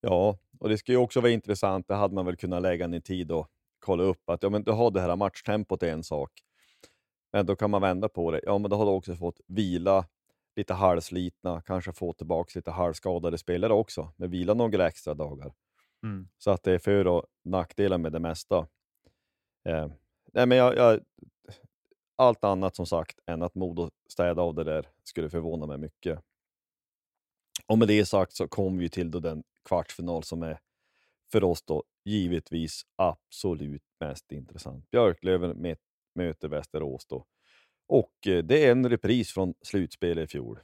Ja, 0.00 0.38
och 0.58 0.68
det 0.68 0.78
ska 0.78 0.92
ju 0.92 0.98
också 0.98 1.20
vara 1.20 1.32
intressant. 1.32 1.88
Det 1.88 1.94
hade 1.94 2.14
man 2.14 2.26
väl 2.26 2.36
kunnat 2.36 2.62
lägga 2.62 2.86
ner 2.86 3.00
tid 3.00 3.32
och 3.32 3.48
kolla 3.78 4.02
upp 4.02 4.30
att 4.30 4.42
ja, 4.42 4.48
men 4.48 4.62
du 4.62 4.72
har 4.72 4.90
det 4.90 5.00
här 5.00 5.16
matchtempot 5.16 5.82
är 5.82 5.92
en 5.92 6.04
sak. 6.04 6.30
Men 7.32 7.46
då 7.46 7.56
kan 7.56 7.70
man 7.70 7.82
vända 7.82 8.08
på 8.08 8.30
det. 8.30 8.40
Ja, 8.42 8.58
men 8.58 8.70
då 8.70 8.76
har 8.76 8.84
du 8.84 8.90
också 8.90 9.14
fått 9.14 9.40
vila 9.46 10.06
lite 10.56 10.74
halvslitna, 10.74 11.62
kanske 11.62 11.92
få 11.92 12.12
tillbaka 12.12 12.52
lite 12.54 12.70
halvskadade 12.70 13.38
spelare 13.38 13.72
också, 13.72 14.12
med 14.16 14.30
vila 14.30 14.54
några 14.54 14.86
extra 14.86 15.14
dagar. 15.14 15.52
Mm. 16.02 16.28
Så 16.38 16.50
att 16.50 16.62
det 16.62 16.72
är 16.72 16.78
för 16.78 17.06
och 17.06 17.26
nackdelar 17.44 17.98
med 17.98 18.12
det 18.12 18.18
mesta. 18.18 18.68
Eh, 19.64 19.88
nej, 20.32 20.46
men 20.46 20.58
jag, 20.58 20.76
jag, 20.76 21.00
allt 22.16 22.44
annat 22.44 22.76
som 22.76 22.86
sagt 22.86 23.18
än 23.26 23.42
att 23.42 23.54
Modo 23.54 23.90
städa 24.08 24.42
av 24.42 24.54
det 24.54 24.64
där 24.64 24.88
skulle 25.04 25.30
förvåna 25.30 25.66
mig 25.66 25.78
mycket. 25.78 26.20
Och 27.66 27.78
med 27.78 27.88
det 27.88 28.06
sagt 28.06 28.32
så 28.32 28.48
kommer 28.48 28.78
vi 28.80 28.88
till 28.88 29.10
då 29.10 29.20
den 29.20 29.44
kvartsfinal 29.66 30.22
som 30.22 30.42
är 30.42 30.58
för 31.32 31.44
oss 31.44 31.62
då 31.62 31.84
givetvis 32.04 32.82
absolut 32.96 33.82
mest 34.00 34.32
intressant. 34.32 34.90
Björklöven 34.90 35.76
möter 36.14 36.48
Västerås 36.48 37.06
då. 37.06 37.26
Och 37.88 38.26
eh, 38.26 38.44
det 38.44 38.66
är 38.66 38.72
en 38.72 38.90
repris 38.90 39.32
från 39.32 39.54
slutspelet 39.62 40.24
i 40.24 40.26
fjol. 40.26 40.60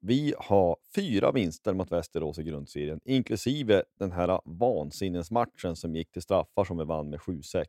Vi 0.00 0.34
har 0.38 0.76
fyra 0.94 1.32
vinster 1.32 1.74
mot 1.74 1.92
Västerås 1.92 2.38
i 2.38 2.42
grundserien, 2.42 3.00
inklusive 3.04 3.84
den 3.98 4.12
här 4.12 4.40
vansinnesmatchen 4.44 5.76
som 5.76 5.96
gick 5.96 6.12
till 6.12 6.22
straffar 6.22 6.64
som 6.64 6.78
vi 6.78 6.84
vann 6.84 7.10
med 7.10 7.20
7-6. 7.20 7.64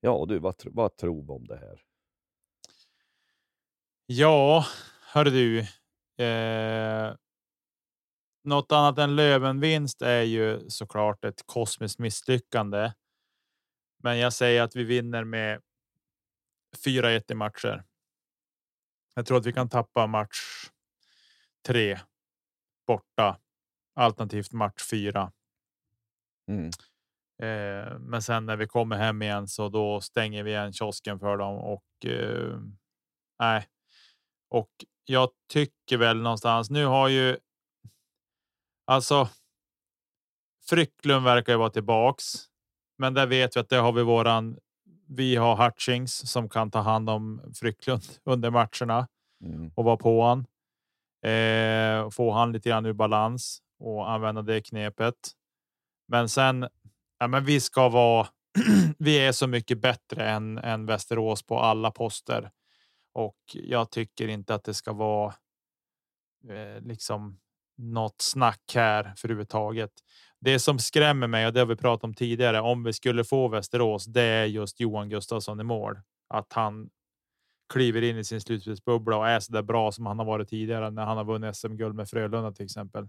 Ja 0.00 0.24
du, 0.28 0.38
vad, 0.38 0.54
vad 0.64 0.96
tror 0.96 1.22
vi 1.22 1.28
om 1.28 1.46
det 1.46 1.56
här? 1.56 1.82
Ja, 4.06 4.64
hör 5.12 5.24
du. 5.24 5.58
Eh, 6.24 7.16
något 8.44 8.72
annat 8.72 8.98
än 8.98 9.16
Lövenvinst 9.16 10.02
är 10.02 10.22
ju 10.22 10.70
såklart 10.70 11.24
ett 11.24 11.42
kosmiskt 11.46 11.98
misslyckande. 11.98 12.92
Men 14.02 14.18
jag 14.18 14.32
säger 14.32 14.62
att 14.62 14.76
vi 14.76 14.84
vinner 14.84 15.24
med 15.24 15.60
4-1 16.86 17.32
i 17.32 17.34
matcher. 17.34 17.84
Jag 19.14 19.26
tror 19.26 19.38
att 19.38 19.46
vi 19.46 19.52
kan 19.52 19.68
tappa 19.68 20.06
match 20.06 20.70
tre 21.66 21.98
borta, 22.86 23.38
alternativt 23.94 24.52
match 24.52 24.82
fyra. 24.90 25.32
Mm. 26.48 26.70
Eh, 27.42 27.98
men 27.98 28.22
sen 28.22 28.46
när 28.46 28.56
vi 28.56 28.66
kommer 28.66 28.96
hem 28.96 29.22
igen 29.22 29.48
så 29.48 29.68
då 29.68 30.00
stänger 30.00 30.42
vi 30.42 30.50
igen 30.50 30.72
kiosken 30.72 31.18
för 31.18 31.36
dem 31.36 31.56
och 31.56 32.06
eh, 32.06 32.58
nej. 33.38 33.66
Och 34.48 34.70
jag 35.04 35.28
tycker 35.52 35.96
väl 35.96 36.22
någonstans 36.22 36.70
nu 36.70 36.84
har 36.84 37.08
ju. 37.08 37.36
Alltså. 38.92 39.28
Frycklund 40.68 41.24
verkar 41.24 41.52
ju 41.52 41.58
vara 41.58 41.70
tillbaks, 41.70 42.24
men 42.98 43.14
där 43.14 43.26
vet 43.26 43.56
vi 43.56 43.60
att 43.60 43.68
det 43.68 43.76
har 43.76 43.92
vi 43.92 44.02
våran. 44.02 44.58
Vi 45.08 45.36
har 45.36 45.56
Hutchings 45.64 46.30
som 46.30 46.48
kan 46.48 46.70
ta 46.70 46.78
hand 46.78 47.10
om 47.10 47.52
Frycklund 47.54 48.02
under 48.24 48.50
matcherna 48.50 49.08
Mm. 49.44 49.72
och 49.74 49.84
vara 49.84 49.96
på 49.96 50.22
han. 50.22 50.38
Eh, 51.32 52.10
få 52.10 52.32
han 52.32 52.52
lite 52.52 52.68
grann 52.68 52.86
ur 52.86 52.92
balans 52.92 53.62
och 53.78 54.10
använda 54.10 54.42
det 54.42 54.60
knepet. 54.60 55.14
Men 56.08 56.28
sen, 56.28 56.68
ja, 57.18 57.26
men 57.26 57.44
vi 57.44 57.60
ska 57.60 57.88
vara. 57.88 58.28
vi 58.98 59.18
är 59.18 59.32
så 59.32 59.46
mycket 59.46 59.80
bättre 59.80 60.30
än, 60.30 60.58
än 60.58 60.86
Västerås 60.86 61.42
på 61.42 61.58
alla 61.58 61.90
poster 61.90 62.50
och 63.14 63.36
jag 63.52 63.90
tycker 63.90 64.28
inte 64.28 64.54
att 64.54 64.64
det 64.64 64.74
ska 64.74 64.92
vara. 64.92 65.34
Eh, 66.48 66.80
liksom 66.82 67.38
något 67.78 68.20
snack 68.20 68.72
här 68.74 69.02
för 69.02 69.28
överhuvudtaget. 69.28 69.90
Det 70.40 70.58
som 70.58 70.78
skrämmer 70.78 71.26
mig 71.26 71.46
och 71.46 71.52
det 71.52 71.60
har 71.60 71.66
vi 71.66 71.76
pratat 71.76 72.04
om 72.04 72.14
tidigare. 72.14 72.60
Om 72.60 72.84
vi 72.84 72.92
skulle 72.92 73.24
få 73.24 73.48
Västerås, 73.48 74.04
det 74.04 74.22
är 74.22 74.44
just 74.44 74.80
Johan 74.80 75.08
Gustafsson 75.08 75.60
i 75.60 75.64
mål. 75.64 75.98
Att 76.28 76.52
han 76.52 76.90
kliver 77.72 78.02
in 78.02 78.18
i 78.18 78.24
sin 78.24 78.40
slutspelsbubbla 78.40 79.16
och 79.16 79.28
är 79.28 79.40
så 79.40 79.52
där 79.52 79.62
bra 79.62 79.92
som 79.92 80.06
han 80.06 80.18
har 80.18 80.26
varit 80.26 80.48
tidigare 80.48 80.90
när 80.90 81.04
han 81.04 81.16
har 81.16 81.24
vunnit 81.24 81.56
SM-guld 81.56 81.94
med 81.94 82.08
Frölunda 82.08 82.52
till 82.52 82.64
exempel. 82.64 83.08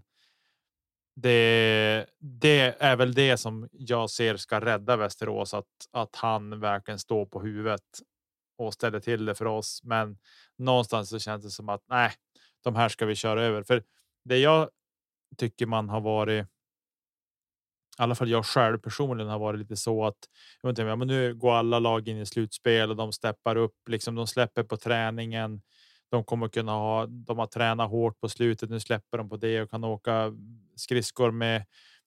Det, 1.16 2.06
det 2.18 2.74
är 2.78 2.96
väl 2.96 3.14
det 3.14 3.36
som 3.36 3.68
jag 3.72 4.10
ser 4.10 4.36
ska 4.36 4.60
rädda 4.60 4.96
Västerås, 4.96 5.54
att, 5.54 5.66
att 5.92 6.16
han 6.16 6.60
verkligen 6.60 6.98
står 6.98 7.26
på 7.26 7.40
huvudet 7.42 7.82
och 8.58 8.74
ställer 8.74 9.00
till 9.00 9.24
det 9.24 9.34
för 9.34 9.46
oss. 9.46 9.80
Men 9.84 10.18
någonstans 10.58 11.08
så 11.08 11.18
känns 11.18 11.44
det 11.44 11.50
som 11.50 11.68
att 11.68 11.82
nej, 11.88 12.12
de 12.64 12.76
här 12.76 12.88
ska 12.88 13.06
vi 13.06 13.14
köra 13.14 13.42
över. 13.42 13.62
För 13.62 13.82
det 14.24 14.38
jag 14.38 14.68
tycker 15.38 15.66
man 15.66 15.88
har 15.88 16.00
varit. 16.00 16.44
I 17.98 18.02
alla 18.02 18.14
fall 18.14 18.30
jag 18.30 18.46
själv 18.46 18.78
personligen 18.78 19.30
har 19.30 19.38
varit 19.38 19.60
lite 19.60 19.76
så 19.76 20.04
att 20.04 20.18
jag 20.62 20.68
vet 20.68 20.78
inte, 20.78 20.96
men 20.96 21.08
nu 21.08 21.34
går 21.34 21.54
alla 21.54 21.78
lag 21.78 22.08
in 22.08 22.18
i 22.18 22.26
slutspel 22.26 22.90
och 22.90 22.96
de 22.96 23.12
steppar 23.12 23.56
upp, 23.56 23.88
liksom 23.88 24.14
de 24.14 24.26
släpper 24.26 24.62
på 24.62 24.76
träningen. 24.76 25.62
De 26.10 26.24
kommer 26.24 26.48
kunna 26.48 26.72
ha. 26.72 27.06
De 27.06 27.38
har 27.38 27.46
tränat 27.46 27.90
hårt 27.90 28.20
på 28.20 28.28
slutet. 28.28 28.70
Nu 28.70 28.80
släpper 28.80 29.18
de 29.18 29.28
på 29.28 29.36
det 29.36 29.62
och 29.62 29.70
kan 29.70 29.84
åka 29.84 30.32
skridskor 30.76 31.30
med 31.30 31.64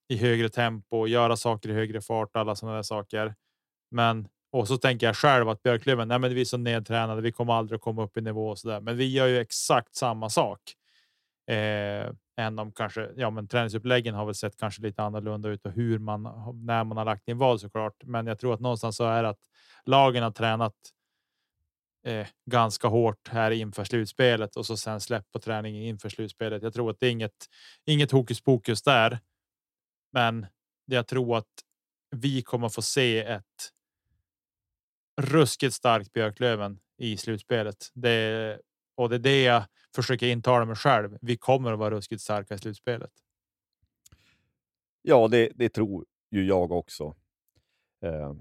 i 0.07 0.17
högre 0.17 0.49
tempo 0.49 0.97
och 0.97 1.09
göra 1.09 1.37
saker 1.37 1.69
i 1.69 1.73
högre 1.73 2.01
fart. 2.01 2.35
Alla 2.35 2.55
sådana 2.55 2.75
där 2.75 2.83
saker. 2.83 3.35
Men 3.91 4.27
och 4.51 4.67
så 4.67 4.77
tänker 4.77 5.05
jag 5.05 5.15
själv 5.15 5.49
att 5.49 5.63
Björklöven, 5.63 6.07
nej, 6.07 6.19
men 6.19 6.33
vi 6.33 6.41
är 6.41 6.45
så 6.45 6.57
nedtränade. 6.57 7.21
Vi 7.21 7.31
kommer 7.31 7.53
aldrig 7.53 7.77
att 7.77 7.81
komma 7.81 8.03
upp 8.03 8.17
i 8.17 8.21
nivå 8.21 8.49
och 8.49 8.59
så 8.59 8.67
där. 8.67 8.81
Men 8.81 8.97
vi 8.97 9.05
gör 9.13 9.27
ju 9.27 9.39
exakt 9.39 9.95
samma 9.95 10.29
sak. 10.29 10.59
Eh, 11.47 12.11
än 12.37 12.59
om 12.59 12.71
kanske, 12.71 13.09
ja, 13.15 13.29
men 13.29 13.47
träningsuppläggen 13.47 14.15
har 14.15 14.25
väl 14.25 14.35
sett 14.35 14.57
kanske 14.57 14.81
lite 14.81 15.03
annorlunda 15.03 15.49
ut 15.49 15.65
och 15.65 15.71
hur 15.71 15.99
man 15.99 16.23
när 16.65 16.83
man 16.83 16.97
har 16.97 17.05
lagt 17.05 17.27
in 17.27 17.37
vad 17.37 17.61
såklart. 17.61 18.03
Men 18.03 18.27
jag 18.27 18.39
tror 18.39 18.53
att 18.53 18.59
någonstans 18.59 18.97
så 18.97 19.05
är 19.05 19.23
att 19.23 19.39
lagen 19.85 20.23
har 20.23 20.31
tränat. 20.31 20.73
Eh, 22.05 22.27
ganska 22.45 22.87
hårt 22.87 23.27
här 23.27 23.51
inför 23.51 23.83
slutspelet 23.83 24.55
och 24.55 24.65
så 24.65 24.77
sen 24.77 25.01
släpp 25.01 25.31
på 25.31 25.39
träningen 25.39 25.83
inför 25.83 26.09
slutspelet. 26.09 26.63
Jag 26.63 26.73
tror 26.73 26.89
att 26.89 26.99
det 26.99 27.07
är 27.07 27.11
inget, 27.11 27.45
inget 27.85 28.11
hokus 28.11 28.41
pokus 28.41 28.83
där. 28.83 29.19
Men 30.13 30.45
jag 30.85 31.07
tror 31.07 31.37
att 31.37 31.47
vi 32.15 32.41
kommer 32.41 32.69
få 32.69 32.81
se 32.81 33.19
ett 33.19 33.71
ruskigt 35.21 35.73
starkt 35.73 36.13
Björklöven 36.13 36.79
i 36.97 37.17
slutspelet. 37.17 37.91
Det, 37.93 38.59
och 38.97 39.09
det 39.09 39.15
är 39.15 39.19
det 39.19 39.43
jag 39.43 39.63
försöker 39.95 40.27
intala 40.27 40.65
mig 40.65 40.75
själv. 40.75 41.17
Vi 41.21 41.37
kommer 41.37 41.73
att 41.73 41.79
vara 41.79 41.95
ruskigt 41.95 42.21
starka 42.21 42.55
i 42.55 42.57
slutspelet. 42.57 43.11
Ja, 45.01 45.27
det, 45.27 45.51
det 45.55 45.69
tror 45.69 46.05
ju 46.31 46.45
jag 46.45 46.71
också. 46.71 47.15
Eh, 48.01 48.33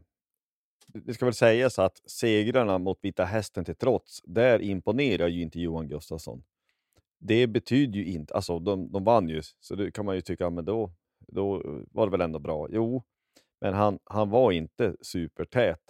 det 0.86 1.14
ska 1.14 1.24
väl 1.24 1.34
sägas 1.34 1.78
att 1.78 2.10
segrarna 2.10 2.78
mot 2.78 2.98
Vita 3.02 3.24
Hästen 3.24 3.64
till 3.64 3.74
trots, 3.74 4.22
där 4.24 4.62
imponerar 4.62 5.28
ju 5.28 5.42
inte 5.42 5.60
Johan 5.60 5.88
Gustafsson. 5.88 6.44
Det 7.18 7.46
betyder 7.46 7.98
ju 7.98 8.04
inte, 8.04 8.34
alltså 8.34 8.58
de, 8.58 8.92
de 8.92 9.04
vann 9.04 9.28
ju, 9.28 9.42
så 9.60 9.74
det 9.74 9.90
kan 9.90 10.04
man 10.04 10.14
ju 10.14 10.20
tycka, 10.20 10.50
men 10.50 10.64
då, 10.64 10.92
då 11.28 11.62
var 11.90 12.06
det 12.06 12.10
väl 12.10 12.20
ändå 12.20 12.38
bra. 12.38 12.68
Jo, 12.70 13.04
men 13.60 13.74
han, 13.74 13.98
han 14.04 14.30
var 14.30 14.52
inte 14.52 14.96
supertät 15.00 15.80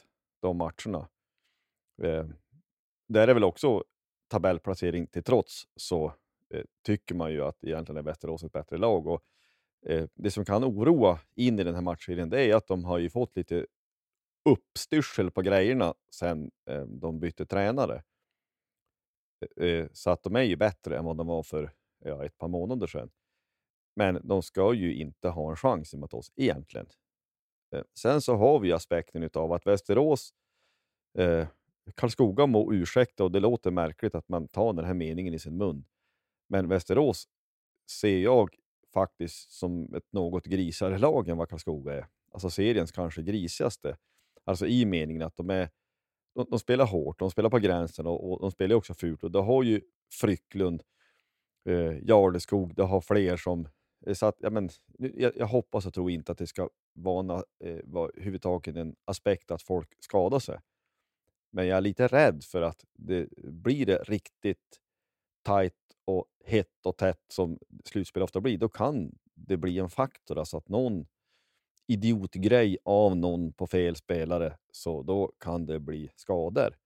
de 0.40 0.57
matcherna. 0.57 1.09
Eh, 2.02 2.26
där 3.09 3.29
är 3.29 3.35
väl 3.35 3.44
också 3.44 3.85
tabellplacering 4.28 5.06
till 5.06 5.22
trots 5.22 5.68
så 5.76 6.12
eh, 6.54 6.64
tycker 6.82 7.14
man 7.14 7.32
ju 7.32 7.42
att 7.42 7.64
egentligen 7.64 7.96
är 7.96 8.02
Västerås 8.02 8.44
ett 8.44 8.52
bättre 8.52 8.76
lag. 8.76 9.06
Och, 9.06 9.22
eh, 9.86 10.08
det 10.14 10.30
som 10.30 10.44
kan 10.44 10.64
oroa 10.64 11.18
in 11.34 11.58
i 11.58 11.64
den 11.64 11.74
här 11.74 11.82
matchserien 11.82 12.30
det 12.30 12.50
är 12.50 12.56
att 12.56 12.66
de 12.66 12.84
har 12.84 12.98
ju 12.98 13.10
fått 13.10 13.36
lite 13.36 13.66
uppstyrsel 14.48 15.30
på 15.30 15.42
grejerna 15.42 15.94
sen 16.10 16.50
eh, 16.70 16.82
de 16.82 17.20
bytte 17.20 17.46
tränare. 17.46 18.02
Eh, 19.56 19.66
eh 19.66 19.88
så 19.92 20.10
att 20.10 20.22
de 20.22 20.36
är 20.36 20.42
ju 20.42 20.56
bättre 20.56 20.98
än 20.98 21.04
vad 21.04 21.16
de 21.16 21.26
var 21.26 21.42
för 21.42 21.72
ja, 22.04 22.24
ett 22.24 22.38
par 22.38 22.48
månader 22.48 22.86
sedan. 22.86 23.10
Men 23.96 24.20
de 24.24 24.42
ska 24.42 24.74
ju 24.74 24.94
inte 24.94 25.28
ha 25.28 25.50
en 25.50 25.56
chans 25.56 25.94
mot 25.94 26.14
oss 26.14 26.32
egentligen. 26.36 26.86
Eh, 27.74 27.82
sen 27.94 28.20
så 28.20 28.36
har 28.36 28.60
vi 28.60 28.72
aspekten 28.72 29.30
av 29.34 29.52
att 29.52 29.66
Västerås 29.66 30.32
Eh, 31.18 31.46
Karlskoga 31.94 32.46
må 32.46 32.72
ursäkta 32.72 33.25
och 33.25 33.33
det 33.33 33.40
låter 33.40 33.70
märkligt 33.70 34.14
att 34.14 34.29
man 34.29 34.49
tar 34.49 34.72
den 34.72 34.85
här 34.85 34.94
meningen 34.94 35.35
i 35.35 35.38
sin 35.38 35.57
mun. 35.57 35.85
Men 36.49 36.68
Västerås 36.68 37.29
ser 37.90 38.18
jag 38.18 38.51
faktiskt 38.94 39.53
som 39.53 39.94
ett 39.94 40.12
något 40.12 40.46
grisare 40.46 40.99
lag 40.99 41.29
än 41.29 41.37
vad 41.37 41.49
Karlskoga 41.49 41.92
är. 41.92 42.07
Alltså 42.33 42.51
seriens 42.51 42.92
kanske 42.92 43.22
grisigaste. 43.22 43.96
Alltså 44.44 44.66
i 44.66 44.85
meningen 44.85 45.22
att 45.22 45.37
de 45.37 45.51
är 45.51 45.70
de, 46.37 46.46
de 46.51 46.59
spelar 46.59 46.87
hårt, 46.87 47.18
de 47.18 47.31
spelar 47.31 47.51
på 47.51 47.59
gränsen 47.59 48.07
och, 48.07 48.33
och 48.33 48.40
de 48.40 48.51
spelar 48.51 48.77
också 48.77 48.94
fult. 48.94 49.25
Och 49.25 49.31
det 49.31 49.42
har 49.42 49.62
ju 49.62 49.81
Frycklund, 50.12 50.83
eh, 51.68 52.09
Jarleskog, 52.09 52.75
det 52.75 52.83
har 52.83 53.01
fler 53.01 53.37
som... 53.37 53.68
Eh, 54.07 54.14
så 54.14 54.27
att, 54.27 54.37
ja, 54.38 54.51
men, 54.51 54.70
jag, 54.99 55.33
jag 55.37 55.46
hoppas 55.46 55.87
och 55.87 55.94
tror 55.94 56.11
inte 56.11 56.33
att 56.33 56.38
det 56.38 56.46
ska 56.46 56.68
vara, 56.92 57.42
eh, 57.64 57.79
var, 57.85 58.79
en 58.79 58.96
aspekt 59.05 59.51
att 59.51 59.62
folk 59.62 59.88
skadar 59.99 60.38
sig. 60.38 60.59
Men 61.56 61.66
jag 61.66 61.76
är 61.76 61.80
lite 61.80 62.06
rädd 62.06 62.44
för 62.44 62.62
att 62.62 62.84
det 62.92 63.28
blir 63.36 63.86
det 63.86 63.96
riktigt 63.96 64.80
tajt 65.42 65.74
och 66.04 66.26
hett 66.44 66.86
och 66.86 66.96
tätt 66.96 67.24
som 67.28 67.58
slutspel 67.84 68.22
ofta 68.22 68.40
blir, 68.40 68.58
då 68.58 68.68
kan 68.68 69.18
det 69.34 69.56
bli 69.56 69.78
en 69.78 69.90
faktor. 69.90 70.38
Alltså 70.38 70.56
att 70.56 70.68
någon 70.68 71.06
idiotgrej 71.86 72.78
av 72.84 73.16
någon 73.16 73.52
på 73.52 73.66
fel 73.66 73.96
spelare, 73.96 74.56
så 74.70 75.02
då 75.02 75.32
kan 75.38 75.66
det 75.66 75.80
bli 75.80 76.10
skador 76.16 76.76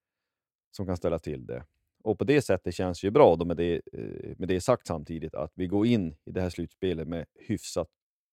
som 0.71 0.85
kan 0.85 0.97
ställa 0.97 1.19
till 1.19 1.45
det. 1.45 1.65
Och 2.03 2.17
på 2.17 2.23
det 2.23 2.41
sättet 2.41 2.75
känns 2.75 3.01
det 3.01 3.07
ju 3.07 3.11
bra 3.11 3.35
då 3.35 3.45
med 3.45 3.57
det, 3.57 3.81
eh, 3.93 4.35
med 4.37 4.47
det 4.47 4.61
sagt 4.61 4.87
samtidigt 4.87 5.35
att 5.35 5.51
vi 5.55 5.67
går 5.67 5.85
in 5.87 6.15
i 6.25 6.31
det 6.31 6.41
här 6.41 6.49
slutspelet 6.49 7.07
med 7.07 7.25
hyfsat, 7.35 7.89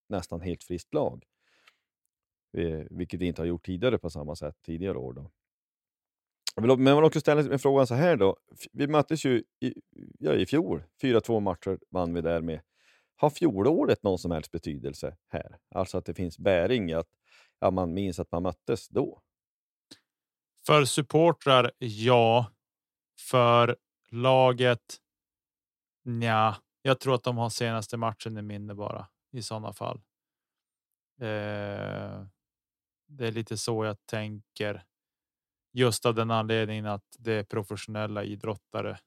nästan 0.08 0.40
helt 0.40 0.62
friskt 0.62 0.94
lag. 0.94 1.24
Eh, 2.52 2.84
vilket 2.90 3.20
vi 3.20 3.26
inte 3.26 3.42
har 3.42 3.46
gjort 3.46 3.66
tidigare 3.66 3.98
på 3.98 4.10
samma 4.10 4.36
sätt 4.36 4.56
tidigare 4.62 4.98
år. 4.98 5.12
Då. 5.12 5.30
Men 6.60 6.82
man 6.84 6.96
vill 6.96 7.04
också 7.04 7.20
ställa 7.20 7.42
sig 7.42 7.58
frågan 7.58 7.86
så 7.86 7.94
här 7.94 8.16
då. 8.16 8.36
Vi 8.72 8.86
möttes 8.86 9.24
ju 9.24 9.42
i, 9.60 9.74
ja, 10.18 10.34
i 10.34 10.46
fjol, 10.46 10.82
4-2 11.02 11.40
matcher 11.40 11.78
vann 11.90 12.14
vi 12.14 12.20
där 12.20 12.40
med. 12.40 12.60
Har 13.16 13.30
fjolåret 13.30 14.02
någon 14.02 14.18
som 14.18 14.30
helst 14.30 14.52
betydelse 14.52 15.16
här? 15.28 15.58
Alltså 15.74 15.98
att 15.98 16.04
det 16.04 16.14
finns 16.14 16.38
bäring 16.38 16.90
i 16.90 16.94
att 16.94 17.08
ja, 17.58 17.70
man 17.70 17.94
minns 17.94 18.18
att 18.18 18.32
man 18.32 18.42
möttes 18.42 18.88
då? 18.88 19.22
För 20.66 20.84
supportrar, 20.84 21.72
ja. 21.78 22.52
För 23.20 23.76
laget, 24.10 24.96
ja. 26.22 26.56
Jag 26.82 27.00
tror 27.00 27.14
att 27.14 27.24
de 27.24 27.36
har 27.38 27.50
senaste 27.50 27.96
matchen 27.96 28.38
i 28.38 28.42
minne 28.42 28.74
bara 28.74 29.08
i 29.32 29.42
sådana 29.42 29.72
fall. 29.72 30.00
Eh, 31.20 32.26
det 33.08 33.26
är 33.26 33.32
lite 33.32 33.56
så 33.56 33.84
jag 33.84 34.06
tänker. 34.06 34.84
Just 35.78 36.06
av 36.06 36.14
den 36.14 36.30
anledningen 36.30 36.86
att 36.86 37.04
det 37.18 37.32
är 37.32 37.44
professionella 37.44 38.24
idrottare. 38.24 38.98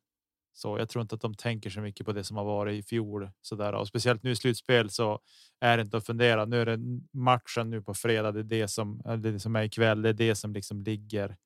Så 0.53 0.77
jag 0.77 0.89
tror 0.89 1.01
inte 1.01 1.15
att 1.15 1.21
de 1.21 1.34
tänker 1.36 1.69
så 1.69 1.81
mycket 1.81 2.05
på 2.05 2.12
det 2.12 2.23
som 2.23 2.38
har 2.38 2.45
varit 2.45 2.79
i 2.84 2.88
fjol 2.88 3.29
så 3.41 3.55
där 3.55 3.73
och 3.73 3.88
speciellt 3.88 4.23
nu 4.23 4.31
i 4.31 4.36
slutspel 4.36 4.89
så 4.89 5.19
är 5.60 5.77
det 5.77 5.84
inte 5.84 5.97
att 5.97 6.05
fundera. 6.05 6.45
Nu 6.45 6.62
är 6.62 6.65
det 6.65 6.79
matchen 7.12 7.69
nu 7.69 7.81
på 7.81 7.93
fredag. 7.93 8.31
Det 8.31 8.39
är 8.39 8.43
det 8.43 8.67
som 8.67 9.01
det 9.17 9.39
som 9.39 9.55
är 9.55 9.63
ikväll. 9.63 10.01
Det 10.01 10.10
är 10.10 10.13
det 10.13 10.36
som 10.36 10.53
liksom 10.53 10.81
ligger 10.81 11.38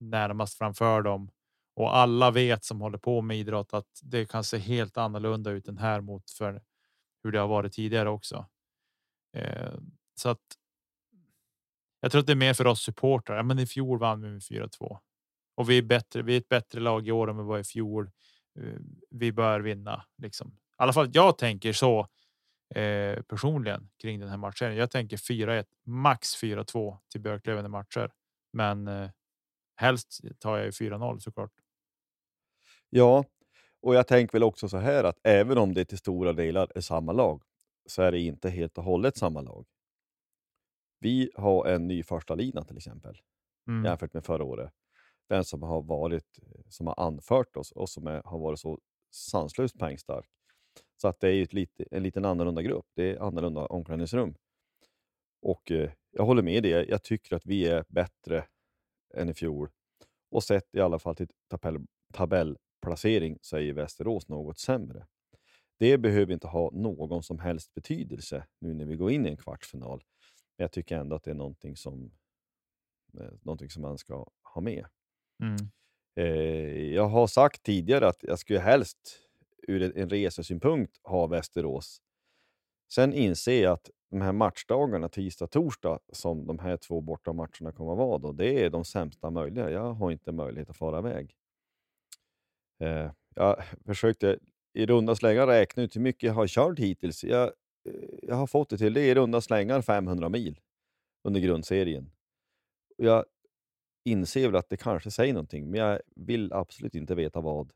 närmast 0.00 0.58
framför 0.58 1.02
dem 1.02 1.30
och 1.76 1.96
alla 1.96 2.30
vet 2.30 2.64
som 2.64 2.80
håller 2.80 2.98
på 2.98 3.22
med 3.22 3.36
idrott 3.38 3.74
att 3.74 4.00
det 4.02 4.26
kan 4.26 4.44
se 4.44 4.58
helt 4.58 4.96
annorlunda 4.96 5.50
ut 5.50 5.68
än 5.68 5.78
här 5.78 6.00
mot 6.00 6.30
för 6.30 6.62
hur 7.24 7.32
det 7.32 7.38
har 7.40 7.48
varit 7.48 7.72
tidigare 7.72 8.08
också. 8.08 8.46
Eh, 9.36 9.74
så 10.14 10.28
att. 10.28 10.61
Jag 12.02 12.10
tror 12.10 12.20
att 12.20 12.26
det 12.26 12.32
är 12.32 12.36
mer 12.36 12.54
för 12.54 12.66
oss 12.66 12.82
supportrar. 12.82 13.42
Men 13.42 13.58
i 13.58 13.66
fjol 13.66 13.98
vann 13.98 14.22
vi 14.22 14.30
med 14.30 14.40
4-2 14.40 14.98
och 15.54 15.70
vi 15.70 15.78
är 15.78 15.82
bättre. 15.82 16.22
Vi 16.22 16.34
är 16.34 16.38
ett 16.38 16.48
bättre 16.48 16.80
lag 16.80 17.08
i 17.08 17.12
år 17.12 17.30
än 17.30 17.36
vi 17.36 17.42
var 17.42 17.58
i 17.58 17.64
fjol. 17.64 18.10
Eh, 18.60 18.80
vi 19.10 19.32
bör 19.32 19.60
vinna 19.60 20.04
liksom. 20.18 20.48
I 20.48 20.52
alla 20.76 20.92
fall 20.92 21.10
jag 21.12 21.38
tänker 21.38 21.72
så 21.72 22.00
eh, 22.74 23.22
personligen 23.22 23.88
kring 24.02 24.20
den 24.20 24.28
här 24.28 24.36
matchen. 24.36 24.76
Jag 24.76 24.90
tänker 24.90 25.16
4-1 25.16 25.64
max 25.86 26.42
4-2 26.42 26.98
till 27.12 27.20
Björklöven 27.20 27.64
i 27.66 27.68
matcher, 27.68 28.12
men 28.52 28.88
eh, 28.88 29.10
helst 29.76 30.20
tar 30.38 30.58
jag 30.58 30.70
4-0 30.70 31.18
såklart. 31.18 31.52
Ja, 32.90 33.24
och 33.82 33.94
jag 33.94 34.06
tänker 34.06 34.32
väl 34.32 34.42
också 34.42 34.68
så 34.68 34.78
här 34.78 35.04
att 35.04 35.18
även 35.22 35.58
om 35.58 35.74
det 35.74 35.84
till 35.84 35.98
stora 35.98 36.32
delar 36.32 36.72
är 36.74 36.80
samma 36.80 37.12
lag 37.12 37.42
så 37.86 38.02
är 38.02 38.12
det 38.12 38.20
inte 38.20 38.50
helt 38.50 38.78
och 38.78 38.84
hållet 38.84 39.16
samma 39.16 39.40
lag. 39.40 39.66
Vi 41.02 41.30
har 41.34 41.66
en 41.66 41.88
ny 41.88 42.02
första 42.02 42.34
lina 42.34 42.64
till 42.64 42.76
exempel 42.76 43.16
mm. 43.68 43.84
jämfört 43.84 44.14
med 44.14 44.24
förra 44.24 44.44
året. 44.44 44.72
Den 45.28 45.44
som 45.44 45.62
har 45.62 45.82
varit, 45.82 46.38
som 46.68 46.86
har 46.86 47.00
anfört 47.00 47.56
oss 47.56 47.72
och 47.72 47.88
som 47.88 48.06
är, 48.06 48.22
har 48.24 48.38
varit 48.38 48.60
så 48.60 48.78
sanslöst 49.10 49.78
poängstark. 49.78 50.28
Så 50.96 51.08
att 51.08 51.20
det 51.20 51.28
är 51.28 51.42
ett 51.42 51.52
lite, 51.52 51.84
en 51.90 52.02
liten 52.02 52.24
annorlunda 52.24 52.62
grupp. 52.62 52.86
Det 52.94 53.10
är 53.10 53.18
annorlunda 53.18 53.66
omklädningsrum. 53.66 54.34
Och 55.42 55.70
eh, 55.70 55.90
jag 56.10 56.24
håller 56.24 56.42
med 56.42 56.62
dig. 56.62 56.86
Jag 56.88 57.02
tycker 57.02 57.36
att 57.36 57.46
vi 57.46 57.66
är 57.66 57.84
bättre 57.88 58.44
än 59.14 59.28
i 59.28 59.34
fjol. 59.34 59.70
Och 60.30 60.44
sett 60.44 60.74
i 60.74 60.80
alla 60.80 60.98
fall 60.98 61.16
till 61.16 61.28
tabell, 61.48 61.86
tabellplacering 62.12 63.38
så 63.40 63.58
är 63.58 63.72
Västerås 63.72 64.28
något 64.28 64.58
sämre. 64.58 65.06
Det 65.78 65.98
behöver 65.98 66.32
inte 66.32 66.46
ha 66.46 66.70
någon 66.70 67.22
som 67.22 67.38
helst 67.38 67.74
betydelse 67.74 68.46
nu 68.60 68.74
när 68.74 68.84
vi 68.84 68.96
går 68.96 69.10
in 69.10 69.26
i 69.26 69.28
en 69.28 69.36
kvartsfinal. 69.36 70.02
Men 70.62 70.64
jag 70.64 70.72
tycker 70.72 70.96
ändå 70.96 71.16
att 71.16 71.22
det 71.24 71.30
är 71.30 71.34
någonting 71.34 71.76
som, 71.76 72.12
eh, 73.18 73.32
någonting 73.42 73.70
som 73.70 73.82
man 73.82 73.98
ska 73.98 74.26
ha 74.54 74.60
med. 74.60 74.86
Mm. 75.42 75.56
Eh, 76.16 76.94
jag 76.94 77.08
har 77.08 77.26
sagt 77.26 77.62
tidigare 77.62 78.08
att 78.08 78.22
jag 78.22 78.38
skulle 78.38 78.58
helst 78.58 78.98
ur 79.68 79.98
en 79.98 80.10
resesynpunkt 80.10 81.00
ha 81.02 81.26
Västerås. 81.26 82.02
Sen 82.92 83.12
inser 83.12 83.62
jag 83.62 83.72
att 83.72 83.90
de 84.10 84.20
här 84.20 84.32
matchdagarna, 84.32 85.08
tisdag 85.08 85.46
torsdag, 85.46 85.98
som 86.12 86.46
de 86.46 86.58
här 86.58 86.76
två 86.76 87.00
borta 87.00 87.32
matcherna 87.32 87.72
kommer 87.72 87.92
att 87.92 87.98
vara, 87.98 88.18
då, 88.18 88.32
det 88.32 88.64
är 88.64 88.70
de 88.70 88.84
sämsta 88.84 89.30
möjliga. 89.30 89.70
Jag 89.70 89.92
har 89.92 90.10
inte 90.10 90.32
möjlighet 90.32 90.70
att 90.70 90.76
fara 90.76 90.98
iväg. 90.98 91.34
Eh, 92.80 93.12
jag 93.34 93.62
försökte 93.84 94.38
i 94.74 94.86
runda 94.86 95.14
slängar 95.14 95.46
räkna 95.46 95.82
ut 95.82 95.96
hur 95.96 96.00
mycket 96.00 96.22
jag 96.22 96.34
har 96.34 96.46
kört 96.46 96.78
hittills. 96.78 97.24
Jag, 97.24 97.52
jag 98.22 98.34
har 98.34 98.46
fått 98.46 98.70
det 98.70 98.78
till 98.78 98.94
det 98.94 99.06
i 99.06 99.14
runda 99.14 99.40
slängar 99.40 99.82
500 99.82 100.28
mil 100.28 100.60
under 101.24 101.40
grundserien. 101.40 102.10
Jag 102.96 103.24
inser 104.04 104.46
väl 104.46 104.56
att 104.56 104.68
det 104.68 104.76
kanske 104.76 105.10
säger 105.10 105.32
någonting, 105.32 105.70
men 105.70 105.80
jag 105.80 106.00
vill 106.16 106.52
absolut 106.52 106.94
inte 106.94 107.14
veta 107.14 107.40
vad. 107.40 107.72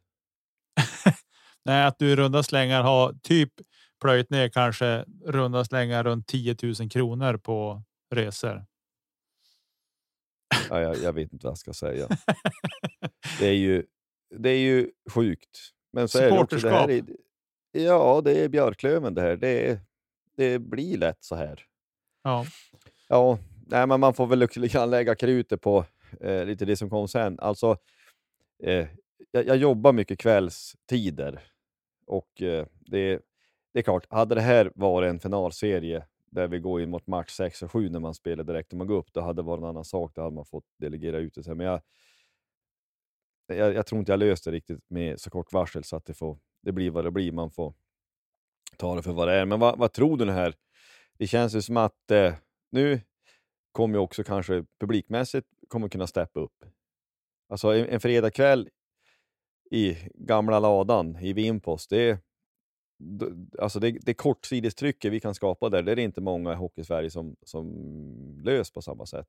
Nej, 1.65 1.87
att 1.87 1.99
du 1.99 2.11
i 2.13 2.17
runda 2.17 2.43
slängar 2.43 2.83
har 2.83 3.13
typ 3.23 3.53
plöjt 4.01 4.31
ner 4.31 4.49
kanske 4.49 5.05
runda 5.25 5.65
slängar 5.65 6.05
runt 6.05 6.27
10 6.27 6.57
000 6.63 6.91
kronor 6.91 7.37
på 7.37 7.83
resor. 8.15 8.67
Ja, 10.69 10.81
jag, 10.81 10.97
jag 10.97 11.13
vet 11.13 11.33
inte 11.33 11.47
vad 11.47 11.51
jag 11.51 11.59
ska 11.59 11.73
säga. 11.73 12.09
det 13.39 13.47
är 13.47 13.53
ju. 13.53 13.87
Det 14.37 14.51
är 14.51 14.59
ju 14.59 14.91
sjukt. 15.11 15.73
Men 15.93 16.09
så 16.09 16.19
är 16.19 16.31
det 16.31 16.39
också 16.39 16.57
det 16.57 16.71
här. 16.71 16.91
Är, 16.91 17.05
ja, 17.73 18.21
det 18.25 18.45
är 18.45 18.49
Björklöven 18.49 19.15
det 19.15 19.21
här. 19.21 19.37
Det, 19.37 19.81
det 20.37 20.59
blir 20.59 20.99
lätt 20.99 21.25
så 21.25 21.35
här. 21.35 21.65
Ja. 22.23 22.47
Ja, 23.09 23.39
nej, 23.67 23.87
men 23.87 24.01
man 24.01 24.15
får 24.15 24.27
väl 24.27 24.49
lägga 24.91 25.15
krutet 25.15 25.61
på 25.61 25.85
eh, 26.21 26.45
lite 26.45 26.65
det 26.65 26.77
som 26.77 26.91
kom 26.91 27.09
sen. 27.09 27.41
Alltså, 27.41 27.77
eh, 28.63 28.87
jag, 29.31 29.47
jag, 29.47 29.57
jobbar 29.57 29.93
mycket 29.93 30.19
kvällstider 30.19 31.43
och 32.07 32.43
eh, 32.43 32.67
det, 32.81 33.21
det 33.73 33.79
är 33.79 33.83
klart, 33.83 34.07
hade 34.11 34.35
det 34.35 34.41
här 34.41 34.73
varit 34.75 35.11
en 35.11 35.21
finalserie 35.21 36.07
där 36.31 36.49
vi 36.49 36.59
går 36.59 36.83
in 36.83 36.91
mot 36.91 37.07
match 37.07 37.31
6 37.31 37.63
och 37.63 37.73
7 37.73 37.89
när 37.89 38.01
man 38.01 38.15
spelar 38.15 38.45
direkt 38.45 38.73
när 38.73 38.79
man 38.79 38.87
går 38.87 38.97
upp, 38.97 39.13
då 39.13 39.21
hade 39.21 39.43
det 39.43 39.47
varit 39.47 39.63
en 39.63 39.69
annan 39.69 39.85
sak. 39.85 40.13
Då 40.15 40.23
hade 40.23 40.35
man 40.35 40.45
fått 40.45 40.65
delegera 40.79 41.19
ut 41.19 41.35
det. 41.35 41.55
Men 41.55 41.67
jag, 41.67 41.81
jag, 43.47 43.75
jag 43.75 43.87
tror 43.87 43.99
inte 43.99 44.13
jag 44.13 44.19
löst 44.19 44.45
det 44.45 44.51
riktigt 44.51 44.81
med 44.89 45.21
så 45.21 45.31
kort 45.31 45.53
varsel 45.53 45.85
så 45.85 45.97
att 45.97 46.05
det, 46.05 46.15
får, 46.15 46.39
det 46.63 46.73
blir 46.73 46.91
vad 46.91 47.05
det 47.05 47.11
blir. 47.11 47.33
Man 47.33 47.51
får 47.51 47.75
ta 48.77 48.95
det 48.95 49.03
för 49.03 49.13
vad 49.13 49.29
det 49.29 49.35
är. 49.35 49.45
Men 49.45 49.61
vad, 49.61 49.79
vad 49.79 49.93
tror 49.93 50.17
du 50.17 50.33
här? 50.33 50.55
Det 51.19 51.27
känns 51.27 51.55
ju 51.55 51.63
som 51.63 51.77
att 51.77 52.11
eh, 52.11 52.35
nu 52.71 53.01
kommer 53.73 53.99
också 53.99 54.25
kanske 54.25 54.65
publikmässigt 54.81 55.47
kommer 55.69 55.89
kunna 55.89 56.07
steppa 56.07 56.41
upp. 56.41 56.65
Alltså 57.49 57.75
en, 57.75 57.87
en 57.89 58.01
fredagkväll 58.01 58.69
i 59.71 59.97
gamla 60.15 60.59
ladan 60.59 61.17
i 61.17 61.33
Vimpost, 61.33 61.91
det, 61.91 62.21
alltså 63.59 63.81
det, 63.81 63.91
det 63.91 64.15
kortsidestrycket 64.15 65.13
vi 65.13 65.21
kan 65.21 65.35
skapa 65.35 65.69
där, 65.69 65.83
det 65.83 65.93
är 65.93 65.97
det 65.97 66.03
inte 66.03 66.21
många 66.21 66.53
i 66.53 66.57
Hockeysverige 66.57 67.11
som, 67.11 67.37
som 67.43 67.67
löser 68.45 68.73
på 68.73 68.83
samma 68.83 69.07
sätt. 69.07 69.29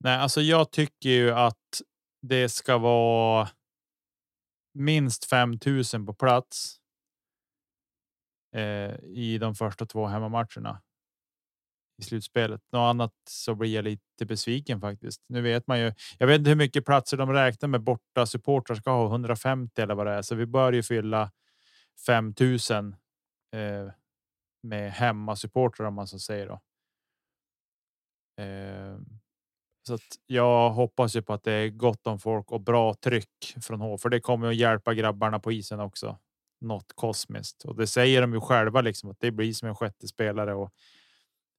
Nej, 0.00 0.18
alltså 0.18 0.40
jag 0.40 0.70
tycker 0.70 1.08
ju 1.08 1.30
att 1.30 1.82
det 2.22 2.48
ska 2.48 2.78
vara 2.78 3.48
minst 4.74 5.24
5000 5.24 6.06
på 6.06 6.14
plats. 6.14 6.77
Eh, 8.52 8.94
I 9.04 9.38
de 9.40 9.54
första 9.54 9.86
två 9.86 10.06
hemmamatcherna 10.06 10.82
i 11.98 12.02
slutspelet. 12.02 12.60
Något 12.72 12.90
annat 12.90 13.12
så 13.28 13.54
blir 13.54 13.74
jag 13.74 13.84
lite 13.84 14.26
besviken 14.26 14.80
faktiskt. 14.80 15.22
Nu 15.28 15.40
vet 15.40 15.66
man 15.66 15.80
ju. 15.80 15.92
Jag 16.18 16.26
vet 16.26 16.38
inte 16.38 16.50
hur 16.50 16.56
mycket 16.56 16.84
platser 16.84 17.16
de 17.16 17.32
räknar 17.32 17.68
med 17.68 17.82
borta 17.82 18.26
supportrar 18.26 18.76
ska 18.76 18.90
ha 18.90 19.06
150 19.06 19.82
eller 19.82 19.94
vad 19.94 20.06
det 20.06 20.12
är, 20.12 20.22
så 20.22 20.34
vi 20.34 20.46
bör 20.46 20.72
ju 20.72 20.82
fylla 20.82 21.30
5000 22.06 22.96
eh, 23.52 23.92
med 24.62 24.92
hemmasupportrar 24.92 25.86
om 25.86 25.94
man 25.94 26.06
så 26.06 26.18
säger 26.18 26.46
då. 26.46 26.60
Eh, 28.42 28.98
så 29.86 29.94
att 29.94 30.18
jag 30.26 30.70
hoppas 30.70 31.16
ju 31.16 31.22
på 31.22 31.32
att 31.32 31.44
det 31.44 31.52
är 31.52 31.68
gott 31.68 32.06
om 32.06 32.18
folk 32.18 32.52
och 32.52 32.60
bra 32.60 32.94
tryck 32.94 33.54
från 33.62 33.80
H, 33.80 33.98
för 33.98 34.08
det 34.08 34.20
kommer 34.20 34.48
att 34.48 34.56
hjälpa 34.56 34.94
grabbarna 34.94 35.38
på 35.38 35.52
isen 35.52 35.80
också. 35.80 36.18
Något 36.60 36.92
kosmiskt 36.94 37.64
och 37.64 37.76
det 37.76 37.86
säger 37.86 38.20
de 38.20 38.32
ju 38.32 38.40
själva 38.40 38.80
liksom 38.80 39.10
att 39.10 39.20
det 39.20 39.30
blir 39.30 39.52
som 39.52 39.68
en 39.68 39.74
sjätte 39.74 40.08
spelare 40.08 40.54
och 40.54 40.72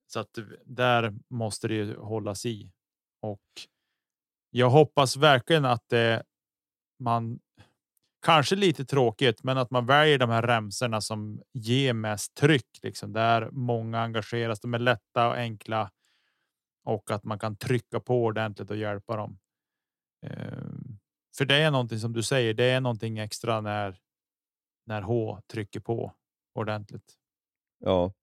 så 0.07 0.19
att 0.19 0.37
där 0.65 1.13
måste 1.29 1.67
det 1.67 1.73
ju 1.73 1.97
hållas 1.97 2.45
i 2.45 2.71
och. 3.21 3.41
Jag 4.51 4.69
hoppas 4.69 5.17
verkligen 5.17 5.65
att 5.65 5.89
det 5.89 6.23
man 6.99 7.39
kanske 8.21 8.55
lite 8.55 8.85
tråkigt, 8.85 9.43
men 9.43 9.57
att 9.57 9.71
man 9.71 9.85
väljer 9.85 10.17
de 10.17 10.29
här 10.29 10.41
remsorna 10.41 11.01
som 11.01 11.41
ger 11.53 11.93
mest 11.93 12.35
tryck, 12.35 12.79
liksom 12.83 13.13
där 13.13 13.49
många 13.51 13.99
engageras. 14.01 14.59
De 14.59 14.73
är 14.73 14.79
lätta 14.79 15.27
och 15.27 15.35
enkla 15.35 15.91
och 16.83 17.11
att 17.11 17.23
man 17.23 17.39
kan 17.39 17.55
trycka 17.55 17.99
på 17.99 18.23
ordentligt 18.23 18.69
och 18.69 18.77
hjälpa 18.77 19.15
dem. 19.15 19.39
Ehm, 20.25 20.99
för 21.37 21.45
det 21.45 21.55
är 21.55 21.71
någonting 21.71 21.99
som 21.99 22.13
du 22.13 22.23
säger. 22.23 22.53
Det 22.53 22.63
är 22.63 22.81
någonting 22.81 23.19
extra 23.19 23.61
när. 23.61 23.97
När 24.89 25.01
H 25.01 25.41
trycker 25.47 25.79
på 25.79 26.13
ordentligt. 26.53 27.13
Ja, 27.79 28.13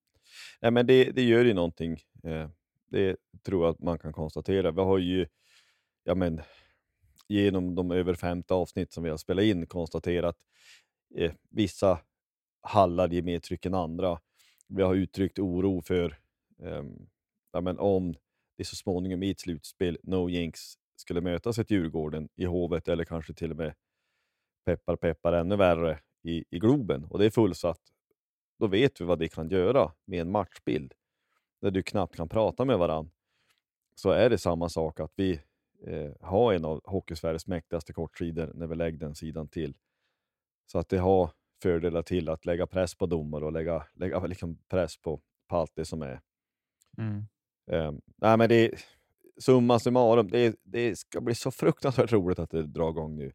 Nej, 0.61 0.71
men 0.71 0.87
det, 0.87 1.11
det 1.11 1.23
gör 1.23 1.45
ju 1.45 1.55
någonting. 1.55 1.93
Eh, 2.25 2.49
det 2.91 3.17
tror 3.43 3.65
jag 3.65 3.71
att 3.71 3.81
man 3.81 3.99
kan 3.99 4.13
konstatera. 4.13 4.71
Vi 4.71 4.81
har 4.81 4.99
ju, 4.99 5.27
ja 6.05 6.15
men, 6.15 6.41
genom 7.29 7.75
de 7.75 7.91
över 7.91 8.15
50 8.15 8.55
avsnitt 8.55 8.93
som 8.93 9.05
vi 9.05 9.11
har 9.11 9.17
spelat 9.17 9.45
in 9.45 9.67
konstaterat 9.67 10.37
eh, 11.17 11.33
vissa 11.51 11.99
hallar 12.61 13.09
ger 13.09 13.23
mer 13.23 13.39
tryck 13.39 13.67
än 13.67 13.75
andra. 13.75 14.21
Vi 14.69 14.83
har 14.83 14.95
uttryckt 14.95 15.39
oro 15.39 15.83
för 15.83 16.19
eh, 16.63 16.85
ja, 17.53 17.61
men 17.61 17.79
om 17.79 18.15
det 18.57 18.65
så 18.65 18.77
småningom 18.77 19.23
i 19.23 19.31
ett 19.31 19.41
slutspel, 19.41 19.99
no 20.03 20.29
jinx, 20.31 20.61
skulle 20.97 21.21
mötas 21.21 21.59
ett 21.59 21.71
Djurgården 21.71 22.29
i 22.37 22.45
Hovet 22.45 22.89
eller 22.89 23.05
kanske 23.05 23.35
till 23.35 23.51
och 23.51 23.57
med 23.57 23.75
peppar 24.65 24.97
peppar 24.97 25.33
ännu 25.33 25.57
värre 25.57 25.99
i, 26.29 26.45
i 26.51 26.59
Globen 26.59 27.05
och 27.05 27.19
det 27.19 27.27
är 27.27 27.31
fullsatt 27.31 27.81
då 28.59 28.67
vet 28.67 29.01
vi 29.01 29.05
vad 29.05 29.19
det 29.19 29.29
kan 29.29 29.49
göra 29.49 29.93
med 30.05 30.21
en 30.21 30.31
matchbild. 30.31 30.95
Där 31.61 31.71
du 31.71 31.83
knappt 31.83 32.17
kan 32.17 32.29
prata 32.29 32.65
med 32.65 32.79
varandra. 32.79 33.13
Så 33.95 34.11
är 34.11 34.31
det 34.31 34.39
samma 34.39 34.69
sak 34.69 35.01
att 35.01 35.13
vi 35.17 35.41
eh, 35.87 36.13
har 36.21 36.53
en 36.53 36.65
av 36.65 36.81
Hockeysveriges 36.85 37.47
mäktigaste 37.47 37.93
kortsidor 37.93 38.53
när 38.55 38.67
vi 38.67 38.75
lägger 38.75 38.99
den 38.99 39.15
sidan 39.15 39.49
till. 39.49 39.77
Så 40.67 40.79
att 40.79 40.89
det 40.89 40.99
har 40.99 41.31
fördelar 41.63 42.03
till 42.03 42.29
att 42.29 42.47
lägga 42.47 42.67
press 42.67 42.95
på 42.95 43.07
domare 43.07 43.45
och 43.45 43.53
lägga, 43.53 43.87
lägga 43.95 44.27
liksom 44.27 44.59
press 44.69 44.97
på, 44.97 45.21
på 45.47 45.57
allt 45.57 45.73
det 45.75 45.85
som 45.85 46.03
är. 46.03 46.21
Mm. 46.99 47.25
Um, 47.71 48.01
nej, 48.17 48.37
men 48.37 48.49
det, 48.49 48.71
summa 49.39 49.79
summarum, 49.79 50.31
det, 50.31 50.57
det 50.63 50.97
ska 50.97 51.21
bli 51.21 51.35
så 51.35 51.51
fruktansvärt 51.51 52.13
roligt 52.13 52.39
att 52.39 52.51
det 52.51 52.67
drar 52.67 52.91
igång 52.91 53.17
nu. 53.17 53.33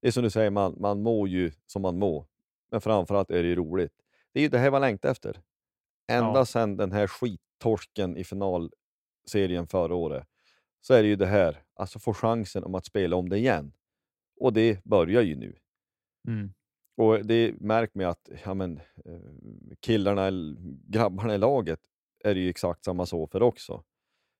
Det 0.00 0.08
är 0.08 0.12
som 0.12 0.22
du 0.22 0.30
säger, 0.30 0.50
man, 0.50 0.76
man 0.80 1.02
mår 1.02 1.28
ju 1.28 1.52
som 1.66 1.82
man 1.82 1.98
mår. 1.98 2.26
Men 2.70 2.80
framförallt 2.80 3.30
är 3.30 3.42
det 3.42 3.48
ju 3.48 3.54
roligt. 3.54 3.92
Det 4.32 4.40
är 4.40 4.42
ju 4.42 4.48
det 4.48 4.58
här 4.58 4.70
man 4.70 4.80
längtar 4.80 5.10
efter. 5.10 5.40
Ända 6.08 6.38
ja. 6.38 6.44
sedan 6.44 6.76
den 6.76 6.92
här 6.92 7.06
skittorsken 7.06 8.16
i 8.16 8.24
finalserien 8.24 9.66
förra 9.66 9.94
året 9.94 10.26
så 10.80 10.94
är 10.94 11.02
det 11.02 11.08
ju 11.08 11.16
det 11.16 11.26
här, 11.26 11.62
alltså 11.74 11.98
få 11.98 12.14
chansen 12.14 12.64
om 12.64 12.74
att 12.74 12.86
spela 12.86 13.16
om 13.16 13.28
det 13.28 13.38
igen. 13.38 13.72
Och 14.40 14.52
det 14.52 14.84
börjar 14.84 15.22
ju 15.22 15.36
nu. 15.36 15.56
Mm. 16.28 16.52
Och 16.96 17.26
det 17.26 17.60
märker 17.60 17.98
man 17.98 18.06
att 18.06 18.28
ja, 18.44 18.54
men, 18.54 18.76
eh, 18.76 19.76
killarna, 19.80 20.30
grabbarna 20.88 21.34
i 21.34 21.38
laget 21.38 21.80
är 22.24 22.34
det 22.34 22.40
ju 22.40 22.50
exakt 22.50 22.84
samma 22.84 23.06
så 23.06 23.26
för 23.26 23.42
också. 23.42 23.84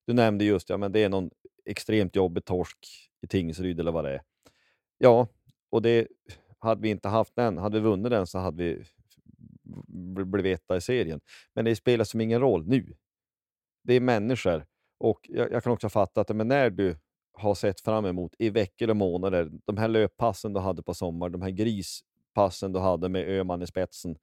Du 0.07 0.13
nämnde 0.13 0.45
just 0.45 0.69
ja, 0.69 0.77
men 0.77 0.93
det 0.93 1.05
är 1.05 1.09
någon 1.09 1.31
extremt 1.65 2.17
jobbig 2.17 2.45
torsk 2.45 2.79
i 3.23 3.27
Tingsryd 3.27 3.81
eller 3.81 3.93
vad 3.93 4.05
det 4.05 4.11
är. 4.11 4.23
Ja, 4.99 5.29
och 5.71 5.83
det 5.83 6.09
hade 6.59 6.81
vi 6.81 6.89
inte 6.89 7.09
haft 7.09 7.37
den, 7.37 7.59
hade 7.59 7.81
vi 7.81 7.85
vunnit 7.85 8.11
den 8.11 8.27
så 8.27 8.39
hade 8.39 8.57
vi 8.65 8.85
blivit 10.25 10.61
etta 10.61 10.77
i 10.77 10.81
serien. 10.81 11.21
Men 11.55 11.65
det 11.65 11.77
spelar 11.77 12.05
som 12.05 12.21
ingen 12.21 12.41
roll 12.41 12.67
nu. 12.67 12.95
Det 13.83 13.95
är 13.95 14.01
människor 14.01 14.67
och 14.99 15.21
jag, 15.29 15.53
jag 15.53 15.63
kan 15.63 15.73
också 15.73 15.89
fatta 15.89 16.21
att 16.21 16.37
men 16.37 16.49
när 16.49 16.71
du 16.71 16.97
har 17.33 17.55
sett 17.55 17.81
fram 17.81 18.07
emot 18.07 18.35
i 18.39 18.51
veckor 18.51 18.91
och 18.91 18.97
månader, 18.97 19.51
de 19.65 19.77
här 19.77 19.89
löppassen 19.89 20.53
du 20.53 20.61
hade 20.61 20.83
på 20.83 20.95
sommaren, 20.95 21.33
de 21.33 21.43
här 21.43 21.51
grispassen 21.51 22.73
du 22.73 22.79
hade 22.79 23.09
med 23.09 23.29
Öman 23.29 23.63
i 23.63 23.67
spetsen. 23.67 24.17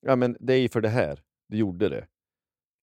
Ja, 0.00 0.16
men 0.16 0.36
det 0.40 0.54
är 0.54 0.68
för 0.68 0.80
det 0.80 0.88
här 0.88 1.20
du 1.48 1.56
gjorde 1.56 1.88
det. 1.88 2.06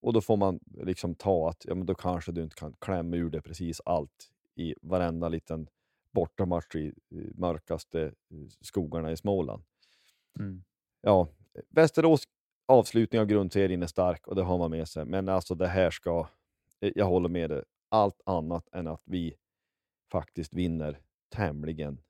Och 0.02 0.14
då 0.14 0.22
får 0.22 0.38
man 0.38 0.60
liksom 0.66 1.16
ta 1.16 1.50
att 1.50 1.66
ja, 1.66 1.76
men 1.76 1.86
då 1.86 1.96
kanske 1.96 2.32
du 2.32 2.44
inte 2.44 2.56
kan 2.56 2.74
klämma 2.80 3.16
ur 3.16 3.30
det 3.30 3.42
precis 3.42 3.82
allt 3.86 4.32
i 4.56 4.76
varenda 4.82 5.30
liten 5.30 5.68
bortamatch 6.16 6.76
i 6.76 6.94
mörkaste 7.36 8.14
skogarna 8.62 9.12
i 9.12 9.18
Småland. 9.18 9.64
Mm. 10.40 10.64
Ja, 11.02 11.28
Västerås 11.70 12.24
avslutning 12.68 13.22
av 13.22 13.28
grundserien 13.28 13.84
är 13.84 13.88
stark 13.88 14.28
och 14.28 14.36
det 14.36 14.44
har 14.44 14.58
man 14.58 14.72
med 14.72 14.88
sig. 14.88 15.06
Men 15.06 15.30
alltså 15.30 15.56
det 15.56 15.68
här 15.68 15.92
ska, 15.92 16.28
eh, 16.82 16.92
jag 16.96 17.06
håller 17.06 17.30
med 17.30 17.50
dig, 17.50 17.64
allt 17.90 18.22
annat 18.26 18.70
än 18.72 18.88
att 18.88 19.02
vi 19.06 19.36
faktiskt 20.12 20.54
vinner 20.54 21.00
tämligen 21.30 22.02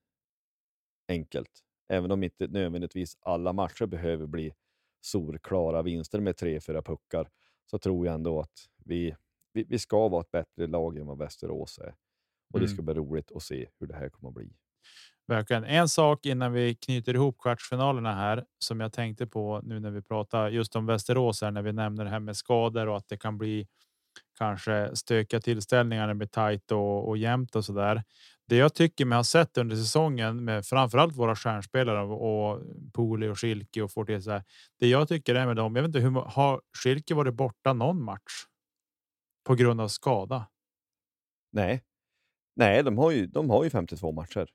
enkelt. 1.08 1.52
Även 1.88 2.12
om 2.12 2.24
inte 2.24 2.48
nödvändigtvis 2.48 3.18
alla 3.22 3.54
matcher 3.54 3.86
behöver 3.86 4.26
bli 4.26 4.54
solklara 5.02 5.82
vinster 5.82 6.20
med 6.20 6.38
tre, 6.38 6.62
fyra 6.62 6.82
puckar, 6.82 7.30
så 7.65 7.80
tror 7.80 8.06
jag 8.06 8.15
ändå 8.15 8.39
att 8.39 8.70
vi, 8.78 9.15
vi, 9.54 9.63
vi 9.63 9.80
ska 9.80 10.08
vara 10.08 10.22
ett 10.22 10.32
bättre 10.32 10.68
lag 10.68 10.98
än 10.98 11.08
vad 11.08 11.18
Västerås 11.18 11.78
är. 11.78 11.96
Och 12.56 12.60
mm. 12.60 12.70
det 12.70 12.74
ska 12.74 12.82
bli 12.82 12.94
roligt 12.94 13.32
att 13.36 13.44
se 13.44 13.68
hur 13.80 13.88
det 13.88 13.96
här 13.96 14.10
kommer 14.10 14.30
att 14.30 14.36
bli. 14.36 14.50
Verkligen. 15.28 15.63
En 15.63 15.89
sak 15.89 16.26
innan 16.26 16.54
vi 16.54 16.76
knyter 16.76 17.13
ihop 17.13 17.38
kvartsfinalerna 17.39 18.13
här 18.13 18.46
som 18.60 18.80
jag 18.80 18.94
tänkte 18.94 19.28
på 19.28 19.62
nu 19.63 19.80
när 19.80 19.91
vi 19.91 20.02
pratar 20.02 20.50
just 20.50 20.76
om 20.76 20.86
Västerås 20.86 21.41
här 21.41 21.52
när 21.52 21.62
vi 21.62 21.74
nämner 21.74 22.04
det 22.04 22.10
här 22.10 22.20
med 22.20 22.38
skador 22.38 22.88
och 22.88 22.98
att 22.98 23.08
det 23.08 23.18
kan 23.18 23.38
bli 23.38 23.68
kanske 24.38 24.96
stökiga 24.96 25.39
tillställningar 25.39 26.02
när 26.02 26.13
det 26.13 26.18
blir 26.18 26.28
tajt 26.28 26.72
och, 26.72 27.10
och 27.10 27.18
jämnt 27.18 27.56
och 27.56 27.65
så 27.65 27.74
där. 27.74 28.04
Det 28.48 28.56
jag 28.56 28.74
tycker 28.74 29.06
mig 29.06 29.15
ha 29.15 29.24
sett 29.24 29.58
under 29.58 29.76
säsongen 29.76 30.46
med 30.46 30.65
framförallt 30.65 31.15
våra 31.15 31.36
stjärnspelare 31.36 32.02
och 32.02 32.62
Poli 32.94 33.28
och 33.28 33.39
Schilke 33.39 33.82
och 33.82 33.91
Fortier. 33.91 34.44
Det 34.80 34.88
jag 34.88 35.08
tycker 35.08 35.36
är 35.36 35.46
med 35.46 35.56
dem. 35.56 35.76
Jag 35.76 35.84
vet 35.84 35.89
inte 35.89 36.00
hur 36.00 36.12
har 36.12 36.62
Schilke 36.84 37.13
varit 37.13 37.34
borta 37.34 37.74
någon 37.74 38.04
match? 38.04 38.46
På 39.44 39.56
grund 39.56 39.82
av 39.82 39.88
skada? 39.88 40.48
Nej, 41.52 41.84
nej, 42.56 42.84
de 42.84 42.98
har 42.98 43.12
ju. 43.12 43.28
De 43.28 43.50
har 43.50 43.63
ju 43.63 43.70
52 43.70 44.12
matcher. 44.12 44.48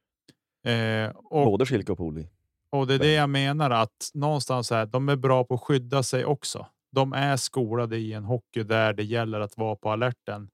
Eh, 0.67 1.11
och, 1.15 1.45
Både 1.47 1.67
Schilke 1.67 1.93
och 1.93 1.99
Poli. 1.99 2.29
Och 2.73 2.87
det 2.87 2.95
är 2.95 2.99
det 2.99 3.13
jag 3.13 3.31
menar 3.31 3.71
att 3.71 4.11
någonstans 4.15 4.71
här. 4.71 4.87
De 4.87 5.09
är 5.09 5.17
bra 5.17 5.45
på 5.45 5.55
att 5.55 5.61
skydda 5.61 6.03
sig 6.03 6.25
också. 6.25 6.67
De 6.93 7.13
är 7.13 7.37
skolade 7.37 7.99
i 7.99 8.13
en 8.13 8.25
hockey 8.25 8.63
där 8.63 8.93
det 8.93 9.05
gäller 9.05 9.41
att 9.41 9.57
vara 9.57 9.77
på 9.77 9.91
alerten 9.91 10.51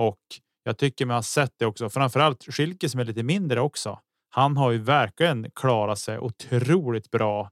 och 0.00 0.20
jag 0.64 0.78
tycker 0.78 1.06
man 1.06 1.14
har 1.14 1.22
sett 1.22 1.52
det 1.56 1.66
också. 1.66 1.90
Framförallt 1.90 2.44
Schilke 2.54 2.88
som 2.88 3.00
är 3.00 3.04
lite 3.04 3.22
mindre 3.22 3.60
också. 3.60 3.98
Han 4.30 4.56
har 4.56 4.70
ju 4.70 4.78
verkligen 4.78 5.50
klarat 5.50 5.98
sig 5.98 6.18
otroligt 6.18 7.10
bra 7.10 7.50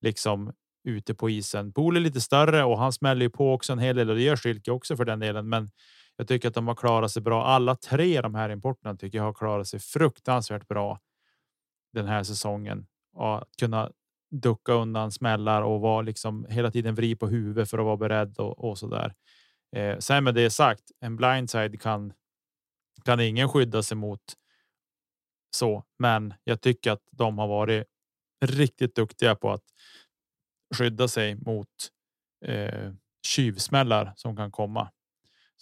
liksom 0.00 0.52
ute 0.84 1.14
på 1.14 1.30
isen. 1.30 1.72
Pool 1.72 1.96
är 1.96 2.00
lite 2.00 2.20
större 2.20 2.64
och 2.64 2.78
han 2.78 2.92
smäller 2.92 3.22
ju 3.22 3.30
på 3.30 3.52
också 3.52 3.72
en 3.72 3.78
hel 3.78 3.96
del 3.96 4.10
och 4.10 4.16
det 4.16 4.22
gör 4.22 4.36
Schilke 4.36 4.70
också 4.70 4.96
för 4.96 5.04
den 5.04 5.20
delen. 5.20 5.48
Men 5.48 5.70
jag 6.20 6.28
tycker 6.28 6.48
att 6.48 6.54
de 6.54 6.68
har 6.68 6.74
klarat 6.74 7.10
sig 7.10 7.22
bra. 7.22 7.44
Alla 7.44 7.76
tre 7.76 8.20
de 8.20 8.34
här 8.34 8.50
importerna 8.50 8.96
tycker 8.96 9.18
jag 9.18 9.24
har 9.24 9.32
klarat 9.32 9.68
sig 9.68 9.80
fruktansvärt 9.80 10.68
bra 10.68 11.00
den 11.92 12.06
här 12.06 12.22
säsongen 12.22 12.86
och 13.12 13.38
att 13.38 13.56
kunna 13.58 13.90
ducka 14.30 14.72
undan 14.72 15.12
smällar 15.12 15.62
och 15.62 15.80
vara 15.80 16.02
liksom 16.02 16.46
hela 16.48 16.70
tiden 16.70 16.94
vri 16.94 17.16
på 17.16 17.28
huvudet 17.28 17.70
för 17.70 17.78
att 17.78 17.84
vara 17.84 17.96
beredd 17.96 18.38
och, 18.38 18.64
och 18.64 18.78
så 18.78 18.86
där. 18.86 19.14
Eh, 19.76 19.98
sen 19.98 20.24
med 20.24 20.34
det 20.34 20.50
sagt, 20.50 20.82
en 21.00 21.16
blindside 21.16 21.80
kan 21.80 22.12
kan 23.04 23.20
ingen 23.20 23.48
skydda 23.48 23.82
sig 23.82 23.96
mot. 23.96 24.22
Så, 25.56 25.84
men 25.98 26.34
jag 26.44 26.60
tycker 26.60 26.92
att 26.92 27.02
de 27.10 27.38
har 27.38 27.48
varit 27.48 27.86
riktigt 28.44 28.94
duktiga 28.94 29.34
på 29.34 29.50
att 29.50 29.64
skydda 30.74 31.08
sig 31.08 31.34
mot 31.34 31.68
eh, 32.44 32.92
tjuvsmällar 33.26 34.12
som 34.16 34.36
kan 34.36 34.52
komma. 34.52 34.90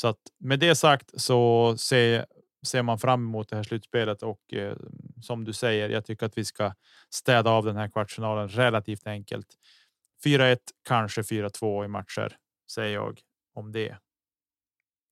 Så 0.01 0.09
att 0.09 0.19
med 0.39 0.61
det 0.61 0.75
sagt 0.75 1.21
så 1.21 1.75
ser 1.77 2.27
ser 2.67 2.83
man 2.83 2.99
fram 2.99 3.27
emot 3.27 3.49
det 3.49 3.57
här 3.57 3.63
slutspelet 3.63 4.23
och 4.23 4.55
eh, 4.55 4.77
som 5.23 5.45
du 5.45 5.53
säger, 5.53 5.89
jag 5.89 6.05
tycker 6.05 6.27
att 6.27 6.39
vi 6.39 6.45
ska 6.45 6.73
städa 7.11 7.51
av 7.51 7.65
den 7.65 7.77
här 7.77 7.89
kvartsfinalen 7.89 8.49
relativt 8.49 9.07
enkelt. 9.07 9.47
4-1, 10.25 10.59
kanske 10.89 11.23
4-2 11.23 11.85
i 11.85 11.89
matcher 11.89 12.37
säger 12.71 12.95
jag 12.95 13.21
om 13.55 13.73
det. 13.73 13.97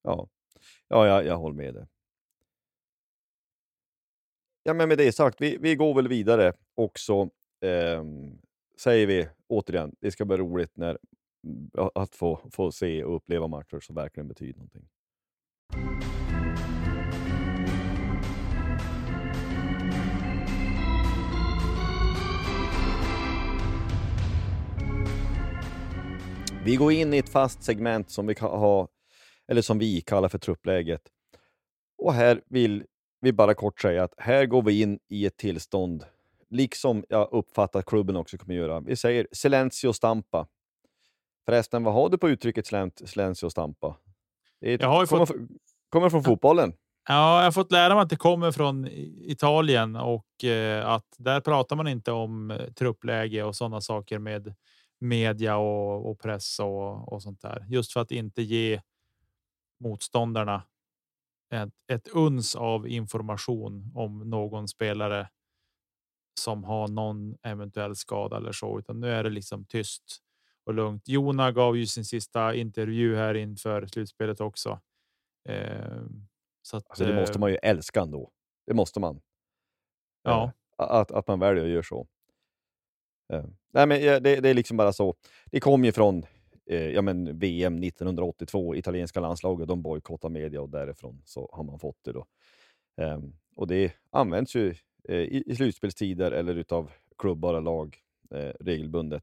Ja, 0.03 0.29
ja 0.89 1.07
jag, 1.07 1.27
jag 1.27 1.37
håller 1.37 1.57
med 1.57 1.75
dig. 1.75 1.87
Ja, 4.63 4.75
men 4.75 4.89
med 4.89 4.99
det 4.99 5.13
sagt, 5.13 5.41
vi, 5.41 5.57
vi 5.61 5.77
går 5.77 5.95
väl 5.95 6.09
vidare 6.09 6.53
också. 6.75 7.31
Eh, 7.61 8.05
säger 8.81 9.07
vi 9.07 9.29
återigen, 9.49 9.97
det 10.01 10.11
ska 10.11 10.25
bli 10.25 10.37
roligt 10.37 10.77
när, 10.77 10.99
att 11.95 12.15
få, 12.15 12.41
få 12.53 12.73
se 12.73 13.05
och 13.05 13.17
uppleva 13.17 13.47
matcher 13.47 13.81
som 13.81 13.95
verkligen 13.95 14.29
betyder 14.29 14.59
någonting. 14.59 14.89
Vi 26.65 26.77
går 26.77 26.93
in 26.93 27.15
i 27.15 27.19
ett 27.19 27.29
fast 27.29 27.63
segment 27.63 28.11
som 28.11 28.27
vi, 28.27 28.35
kan 28.35 28.51
ha, 28.51 28.89
eller 29.49 29.63
som 29.63 29.79
vi 29.79 30.01
kallar 30.01 30.29
för 30.29 30.39
truppläget. 30.39 31.03
Och 31.99 32.13
här 32.13 32.41
vill 32.49 32.85
vi 33.21 33.33
bara 33.33 33.55
kort 33.55 33.81
säga 33.81 34.05
att 34.05 34.15
här 34.17 34.47
går 34.47 34.63
vi 34.63 34.81
in 34.83 34.99
i 35.09 35.27
ett 35.27 35.37
tillstånd, 35.37 36.05
liksom 36.51 37.05
jag 37.09 37.29
uppfattar 37.33 37.81
att 37.81 37.87
klubben 37.87 38.17
också 38.17 38.39
kommer 38.39 38.55
göra. 38.55 38.81
Vi 38.81 38.97
säger 38.97 39.27
silencio 39.33 39.93
stampa. 39.93 40.47
Förresten, 41.47 41.85
vad 41.85 41.95
har 41.95 42.09
du 42.09 42.19
på 42.19 42.29
uttrycket 42.29 42.67
silencio 43.05 43.51
stampa? 43.51 43.97
Det 44.61 44.81
jag 44.81 44.89
har 44.89 45.07
kommer, 45.07 45.27
fått... 45.27 45.37
kommer 45.89 46.11
från 46.11 46.25
fotbollen. 46.25 46.73
Ja, 47.09 47.39
jag 47.39 47.45
har 47.45 47.53
fått 47.53 47.73
lära 47.73 47.95
mig 47.95 48.03
att 48.03 48.11
det 48.11 48.17
kommer 48.17 48.53
från 48.53 48.87
Italien 49.21 49.97
och 49.97 50.45
eh, 50.45 50.89
att 50.89 51.07
där 51.19 51.41
pratar 51.41 51.77
man 51.77 51.89
inte 51.89 52.13
om 52.13 52.51
eh, 52.51 52.73
truppläge 52.73 53.43
och 53.43 53.57
sådana 53.57 53.81
saker 53.81 54.19
med 54.19 54.55
media 55.01 55.57
och, 55.57 56.11
och 56.11 56.21
press 56.21 56.59
och, 56.59 57.13
och 57.13 57.23
sånt 57.23 57.41
där. 57.41 57.67
Just 57.69 57.93
för 57.93 58.01
att 58.01 58.11
inte 58.11 58.43
ge 58.43 58.81
motståndarna 59.81 60.63
ett, 61.53 61.75
ett 61.93 62.09
uns 62.09 62.55
av 62.55 62.89
information 62.89 63.93
om 63.95 64.31
någon 64.31 64.69
spelare 64.69 65.29
som 66.41 66.65
har 66.65 66.89
någon 66.89 67.37
eventuell 67.43 67.97
skada 67.97 68.37
eller 68.37 68.53
så, 68.53 68.79
utan 68.79 69.01
nu 69.01 69.13
är 69.13 69.25
det 69.25 69.31
liksom 69.31 69.65
tyst 69.65 70.23
och 70.67 70.75
lugnt. 70.75 71.09
Jona 71.09 71.53
gav 71.53 71.77
ju 71.77 71.87
sin 71.87 72.05
sista 72.05 72.55
intervju 72.55 73.17
här 73.17 73.35
inför 73.35 73.87
slutspelet 73.87 74.41
också. 74.41 74.81
Eh, 75.49 76.03
så 76.63 76.77
att, 76.77 76.91
alltså 76.91 77.05
det 77.05 77.15
måste 77.15 77.39
man 77.39 77.51
ju 77.51 77.57
älska 77.57 78.01
ändå. 78.01 78.31
Det 78.67 78.75
måste 78.75 79.01
man. 79.01 79.21
Ja. 80.23 80.45
Eh, 80.45 80.51
att, 80.77 81.11
att 81.11 81.29
man 81.29 81.41
väljer 81.41 81.65
att 81.65 81.71
göra 81.71 81.83
så. 81.83 82.07
Eh, 83.33 83.45
nej, 83.73 83.87
men 83.87 84.01
det, 84.23 84.41
det, 84.41 84.49
är 84.49 84.55
liksom 84.55 84.77
bara 84.77 84.93
så. 84.93 85.15
Det 85.47 85.61
kom 85.61 85.85
ju 85.85 85.93
från 85.93 86.27
eh, 86.67 86.91
ja, 86.91 87.03
men 87.03 87.39
VM 87.39 87.83
1982, 87.83 88.77
italienska 88.77 89.21
landslaget, 89.21 89.69
de 89.69 89.83
bojkottade 89.83 90.35
media 90.35 90.61
och 90.61 90.71
därifrån 90.71 91.23
så 91.25 91.51
har 91.53 91.65
man 91.65 91.79
fått 91.79 92.05
det. 92.05 92.13
Då. 92.13 92.27
Eh, 93.01 93.19
och 93.57 93.67
det 93.67 93.93
används 94.11 94.55
ju 94.55 94.75
eh, 95.09 95.17
i, 95.17 95.43
i 95.47 95.57
slutspelstider 95.57 96.33
eller 96.33 96.55
utav 96.55 96.91
klubbar 97.19 97.55
och 97.55 97.63
lag 97.63 97.97
eh, 98.31 98.53
regelbundet. 98.61 99.23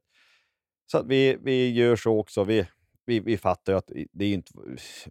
Så 0.91 0.97
att 0.97 1.07
vi, 1.07 1.37
vi 1.41 1.71
gör 1.71 1.95
så 1.95 2.19
också. 2.19 2.43
Vi, 2.43 2.67
vi, 3.05 3.19
vi 3.19 3.37
fattar 3.37 3.73
ju 3.73 3.77
att 3.77 3.91
det 4.11 4.25
är 4.25 4.33
inte 4.33 4.51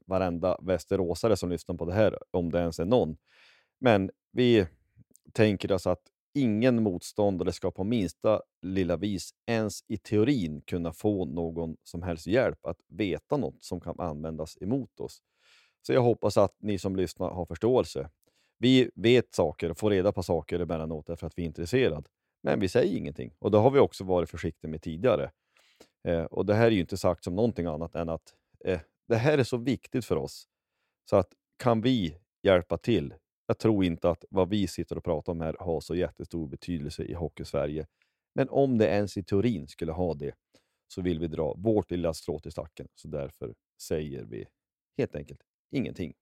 varenda 0.06 0.58
västeråsare 0.62 1.36
som 1.36 1.50
lyssnar 1.50 1.76
på 1.76 1.84
det 1.84 1.94
här, 1.94 2.18
om 2.30 2.52
det 2.52 2.58
ens 2.58 2.78
är 2.78 2.84
någon. 2.84 3.16
Men 3.80 4.10
vi 4.32 4.66
tänker 5.32 5.72
oss 5.72 5.86
att 5.86 6.02
ingen 6.34 6.82
motståndare 6.82 7.52
ska 7.52 7.70
på 7.70 7.84
minsta 7.84 8.42
lilla 8.62 8.96
vis, 8.96 9.30
ens 9.46 9.84
i 9.88 9.96
teorin, 9.98 10.60
kunna 10.60 10.92
få 10.92 11.24
någon 11.24 11.76
som 11.82 12.02
helst 12.02 12.26
hjälp 12.26 12.66
att 12.66 12.78
veta 12.88 13.36
något 13.36 13.64
som 13.64 13.80
kan 13.80 14.00
användas 14.00 14.58
emot 14.60 15.00
oss. 15.00 15.22
Så 15.86 15.92
jag 15.92 16.02
hoppas 16.02 16.36
att 16.36 16.56
ni 16.58 16.78
som 16.78 16.96
lyssnar 16.96 17.30
har 17.30 17.46
förståelse. 17.46 18.10
Vi 18.58 18.90
vet 18.94 19.34
saker 19.34 19.70
och 19.70 19.78
får 19.78 19.90
reda 19.90 20.12
på 20.12 20.22
saker 20.22 20.60
emellanåt 20.60 21.06
därför 21.06 21.26
att 21.26 21.38
vi 21.38 21.42
är 21.42 21.46
intresserade. 21.46 22.08
Men 22.42 22.60
vi 22.60 22.68
säger 22.68 22.96
ingenting 22.96 23.34
och 23.38 23.50
det 23.50 23.58
har 23.58 23.70
vi 23.70 23.78
också 23.78 24.04
varit 24.04 24.30
försiktiga 24.30 24.70
med 24.70 24.82
tidigare. 24.82 25.30
Eh, 26.08 26.24
och 26.24 26.46
Det 26.46 26.54
här 26.54 26.66
är 26.66 26.70
ju 26.70 26.80
inte 26.80 26.96
sagt 26.96 27.24
som 27.24 27.36
någonting 27.36 27.66
annat 27.66 27.94
än 27.94 28.08
att 28.08 28.34
eh, 28.64 28.80
det 29.08 29.16
här 29.16 29.38
är 29.38 29.44
så 29.44 29.56
viktigt 29.56 30.04
för 30.04 30.16
oss. 30.16 30.48
Så 31.10 31.16
att 31.16 31.28
kan 31.58 31.80
vi 31.80 32.18
hjälpa 32.42 32.78
till 32.78 33.14
jag 33.52 33.58
tror 33.58 33.84
inte 33.84 34.10
att 34.10 34.24
vad 34.30 34.48
vi 34.48 34.66
sitter 34.66 34.96
och 34.96 35.04
pratar 35.04 35.32
om 35.32 35.40
här 35.40 35.56
har 35.60 35.80
så 35.80 35.94
jättestor 35.94 36.48
betydelse 36.48 37.02
i 37.04 37.14
Hockey-Sverige. 37.14 37.86
Men 38.34 38.48
om 38.48 38.78
det 38.78 38.86
ens 38.86 39.16
i 39.16 39.22
teorin 39.22 39.68
skulle 39.68 39.92
ha 39.92 40.14
det, 40.14 40.34
så 40.88 41.02
vill 41.02 41.18
vi 41.18 41.26
dra 41.26 41.54
vårt 41.54 41.90
lilla 41.90 42.14
strå 42.14 42.38
till 42.38 42.52
stacken. 42.52 42.88
Så 42.94 43.08
därför 43.08 43.54
säger 43.82 44.24
vi 44.24 44.46
helt 44.98 45.14
enkelt 45.14 45.40
ingenting. 45.70 46.14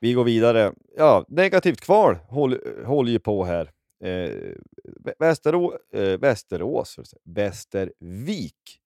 Vi 0.00 0.12
går 0.12 0.24
vidare. 0.24 0.74
Ja, 0.96 1.24
negativt 1.28 1.80
kval 1.80 2.14
håller 2.28 3.06
eh, 3.06 3.12
ju 3.12 3.18
på 3.18 3.44
här. 3.44 3.72
Eh, 4.04 4.52
Västerå, 5.18 5.78
eh, 5.92 6.18
Västerås, 6.18 7.14
Västervik 7.24 8.80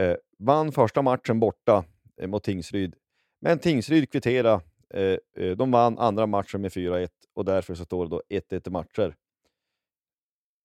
eh, 0.00 0.16
vann 0.38 0.72
första 0.72 1.02
matchen 1.02 1.40
borta 1.40 1.84
Eh, 2.20 2.28
mot 2.28 2.42
Tingsryd. 2.42 2.94
Men 3.40 3.58
Tingsryd 3.58 4.10
kvitterade. 4.10 4.60
Eh, 4.94 5.18
eh, 5.36 5.56
de 5.56 5.70
vann 5.70 5.98
andra 5.98 6.26
matchen 6.26 6.60
med 6.60 6.72
4-1 6.72 7.08
och 7.34 7.44
därför 7.44 7.74
så 7.74 7.84
står 7.84 8.04
det 8.04 8.10
då 8.10 8.22
1-1 8.28 8.68
i 8.68 8.70
matcher. 8.70 9.16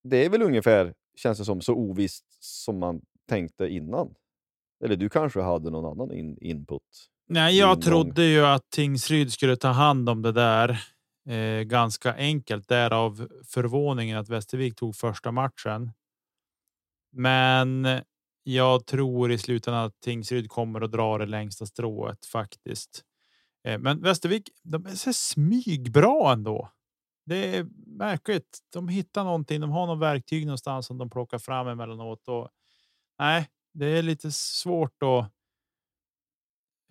Det 0.03 0.25
är 0.25 0.29
väl 0.29 0.41
ungefär, 0.41 0.93
känns 1.15 1.37
det 1.37 1.45
som, 1.45 1.61
så 1.61 1.73
ovisst 1.73 2.25
som 2.39 2.79
man 2.79 3.01
tänkte 3.29 3.67
innan. 3.67 4.15
Eller 4.83 4.95
du 4.95 5.09
kanske 5.09 5.41
hade 5.41 5.69
någon 5.69 5.85
annan 5.85 6.11
in 6.11 6.37
input? 6.41 7.09
Nej, 7.27 7.57
jag 7.57 7.81
trodde 7.81 8.23
ju 8.23 8.45
att 8.45 8.69
Tingsryd 8.69 9.33
skulle 9.33 9.55
ta 9.55 9.67
hand 9.67 10.09
om 10.09 10.21
det 10.21 10.31
där 10.31 10.83
eh, 11.29 11.63
ganska 11.63 12.15
enkelt. 12.15 12.67
Därav 12.67 13.27
förvåningen 13.45 14.17
att 14.17 14.29
Västervik 14.29 14.75
tog 14.75 14.95
första 14.95 15.31
matchen. 15.31 15.91
Men 17.11 17.87
jag 18.43 18.85
tror 18.85 19.31
i 19.31 19.37
slutändan 19.37 19.85
att 19.85 19.99
Tingsryd 19.99 20.49
kommer 20.49 20.81
att 20.81 20.91
dra 20.91 21.17
det 21.17 21.25
längsta 21.25 21.65
strået 21.65 22.25
faktiskt. 22.25 23.03
Eh, 23.63 23.79
men 23.79 24.01
Västervik, 24.01 24.49
de 24.63 24.85
är 24.85 24.95
så 24.95 25.13
smygbra 25.13 26.33
ändå. 26.33 26.71
Det 27.25 27.57
är 27.57 27.67
märkligt. 27.85 28.59
De 28.73 28.87
hittar 28.87 29.23
någonting. 29.23 29.61
De 29.61 29.71
har 29.71 29.87
någon 29.87 29.99
verktyg 29.99 30.45
någonstans 30.45 30.85
som 30.85 30.97
de 30.97 31.09
plockar 31.09 31.39
fram 31.39 31.67
emellanåt. 31.67 32.27
Och, 32.27 32.49
nej, 33.19 33.49
det 33.73 33.85
är 33.85 34.01
lite 34.01 34.31
svårt 34.31 35.03
att 35.03 35.31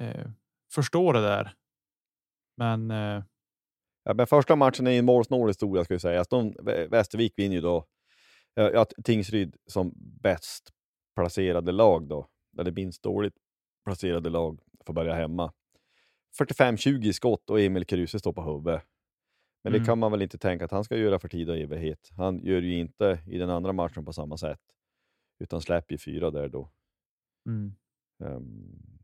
eh, 0.01 0.30
förstå 0.72 1.12
det 1.12 1.20
där. 1.20 1.55
Men. 2.57 2.91
Eh, 2.91 3.22
ja, 4.09 4.14
men 4.14 4.26
första 4.26 4.56
matchen 4.56 4.86
är 4.86 4.98
en 4.98 5.04
målsnål 5.04 5.48
historia 5.48 5.84
ska 5.84 5.94
vi 5.94 6.00
säga. 6.00 6.18
Alltså, 6.18 6.42
de, 6.42 6.88
Västervik 6.90 7.32
vinner 7.36 7.54
ju 7.54 7.61
då. 7.61 7.86
Ja, 8.54 8.86
Tingsryd 9.04 9.56
som 9.66 9.92
bäst 9.96 10.72
placerade 11.14 11.72
lag 11.72 12.09
då, 12.09 12.28
eller 12.59 12.72
minst 12.72 13.02
dåligt 13.02 13.34
placerade 13.84 14.30
lag, 14.30 14.61
får 14.86 14.94
börja 14.94 15.14
hemma. 15.14 15.52
45-20 16.40 17.12
skott 17.12 17.50
och 17.50 17.61
Emil 17.61 17.86
Kruse 17.86 18.18
står 18.18 18.32
på 18.32 18.42
huvudet. 18.42 18.82
Men 19.64 19.72
mm. 19.72 19.80
det 19.80 19.86
kan 19.86 19.98
man 19.98 20.11
väl 20.11 20.22
inte 20.22 20.38
tänka 20.38 20.64
att 20.64 20.70
han 20.70 20.84
ska 20.84 20.96
göra 20.96 21.18
för 21.18 21.28
tid 21.28 21.50
och 21.50 21.59
evighet. 21.59 22.09
Han 22.16 22.38
gör 22.38 22.62
ju 22.62 22.78
inte 22.78 23.22
i 23.26 23.38
den 23.38 23.50
andra 23.50 23.72
matchen 23.72 24.04
på 24.04 24.12
samma 24.12 24.36
sätt, 24.36 24.61
utan 25.38 25.61
släpper 25.61 25.94
ju 25.94 25.98
fyra 25.98 26.30
där 26.30 26.48
då. 26.48 26.70
Mm. 27.46 27.74
Um, 28.18 28.98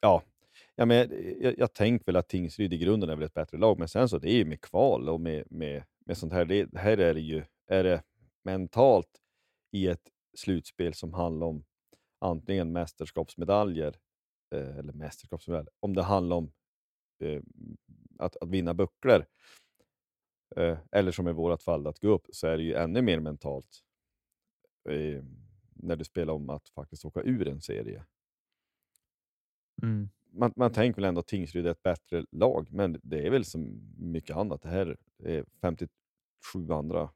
ja, 0.00 0.22
ja 0.76 0.86
men 0.86 1.10
jag, 1.40 1.58
jag 1.58 1.74
tänker 1.74 2.06
väl 2.06 2.16
att 2.16 2.28
Tingsryd 2.28 2.72
i 2.72 2.78
grunden 2.78 3.10
är 3.10 3.16
väl 3.16 3.24
ett 3.24 3.34
bättre 3.34 3.58
lag, 3.58 3.78
men 3.78 3.88
sen 3.88 4.08
så 4.08 4.18
det 4.18 4.30
är 4.30 4.36
ju 4.36 4.44
med 4.44 4.60
kval 4.60 5.08
och 5.08 5.20
med, 5.20 5.44
med, 5.50 5.84
med 6.06 6.18
sånt 6.18 6.32
här, 6.32 6.44
det, 6.44 6.74
här 6.74 6.98
är 6.98 7.14
det 7.14 7.20
ju 7.20 7.44
är 7.66 7.84
det 7.84 8.02
mentalt 8.42 9.20
i 9.72 9.86
ett 9.86 10.10
slutspel 10.36 10.94
som 10.94 11.14
handlar 11.14 11.46
om 11.46 11.64
antingen 12.18 12.72
mästerskapsmedaljer 12.72 13.96
eh, 14.54 14.78
eller 14.78 14.92
mästerskapsmedaljer, 14.92 15.72
om 15.80 15.94
det 15.94 16.02
handlar 16.02 16.36
om 16.36 16.52
eh, 17.18 17.42
att, 18.18 18.36
att 18.36 18.48
vinna 18.48 18.74
bucklor 18.74 19.26
eh, 20.56 20.78
eller 20.92 21.12
som 21.12 21.28
i 21.28 21.32
vårt 21.32 21.62
fall 21.62 21.86
att 21.86 21.98
gå 21.98 22.08
upp, 22.08 22.26
så 22.32 22.46
är 22.46 22.56
det 22.56 22.62
ju 22.62 22.74
ännu 22.74 23.02
mer 23.02 23.20
mentalt 23.20 23.82
eh, 24.88 25.24
när 25.74 25.96
du 25.96 26.04
spelar 26.04 26.32
om 26.32 26.50
att 26.50 26.68
faktiskt 26.68 27.04
åka 27.04 27.22
ur 27.22 27.48
en 27.48 27.60
serie. 27.60 28.04
Mm. 29.82 30.08
Man, 30.36 30.52
man 30.56 30.72
tänker 30.72 31.00
väl 31.00 31.08
ändå 31.08 31.20
att 31.20 31.26
Tingsryd 31.26 31.66
är 31.66 31.70
ett 31.70 31.82
bättre 31.82 32.24
lag, 32.32 32.68
men 32.70 33.00
det 33.02 33.26
är 33.26 33.30
väl 33.30 33.44
som 33.44 33.94
mycket 33.98 34.36
annat. 34.36 34.62
Det 34.62 34.68
här 34.68 34.96
är 35.24 35.44
57 35.60 35.88
andra 36.70 37.10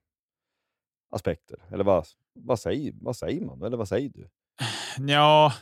aspekter. 1.11 1.59
Eller 1.73 1.85
vad, 1.85 2.07
vad, 2.33 2.61
säger, 2.61 2.93
vad 3.01 3.17
säger 3.17 3.41
man? 3.41 3.63
Eller 3.63 3.77
vad 3.77 3.89
säger 3.89 4.09
du? 4.09 4.29
Ja, 4.99 5.53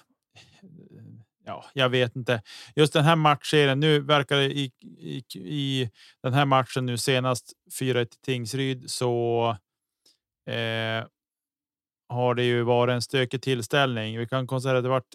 ja, 1.45 1.65
jag 1.73 1.89
vet 1.89 2.17
inte. 2.17 2.43
Just 2.77 2.93
den 2.93 3.05
här 3.05 3.17
matchserien. 3.17 3.81
Nu 3.81 4.01
verkar 4.01 4.37
det 4.37 4.45
i, 4.45 4.73
i, 4.99 5.25
i 5.35 5.91
den 6.23 6.33
här 6.33 6.45
matchen 6.45 6.87
nu 6.87 6.99
senast 6.99 7.53
4 7.79 8.05
till 8.05 8.21
Tingsryd 8.21 8.91
så. 8.91 9.49
Eh, 10.47 11.07
har 12.09 12.35
det 12.35 12.45
ju 12.45 12.63
varit 12.63 12.93
en 12.93 13.03
stökig 13.03 13.43
tillställning. 13.43 14.19
Vi 14.19 14.27
kan 14.27 14.47
konstatera 14.47 14.79
att 14.79 14.85
det 14.85 14.89
varit 14.89 15.15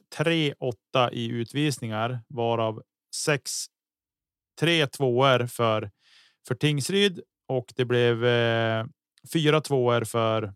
3-8 0.95 1.09
i 1.11 1.27
utvisningar, 1.27 2.19
varav 2.27 2.83
6 3.15 3.51
tre 4.59 4.87
tvåor 4.87 5.47
för 5.47 5.91
för 6.47 6.55
Tingsryd 6.55 7.21
och 7.47 7.73
det 7.75 7.85
blev 7.85 8.25
eh, 8.25 8.85
fyra 9.33 9.61
tvåor 9.61 10.03
för. 10.03 10.53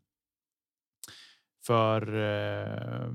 För 1.65 2.15
eh, 2.15 3.11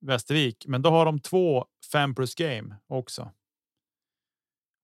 Västervik, 0.00 0.66
men 0.66 0.82
då 0.82 0.90
har 0.90 1.04
de 1.04 1.20
två 1.20 1.66
fem 1.92 2.14
plus 2.14 2.34
game 2.34 2.76
också. 2.86 3.32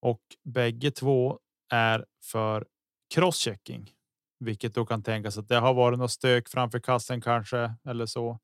Och 0.01 0.23
bägge 0.45 0.91
två 0.91 1.41
är 1.73 2.07
för 2.23 2.67
crosschecking, 3.15 3.93
vilket 4.39 4.75
då 4.75 4.87
kan 4.87 5.03
tänkas 5.03 5.39
att 5.39 5.49
det 5.49 5.57
har 5.57 5.75
varit 5.75 5.99
något 5.99 6.11
stök 6.11 6.49
framför 6.49 6.81
kassen 6.81 7.21
kanske 7.21 7.75
eller 7.85 8.07
så. 8.07 8.39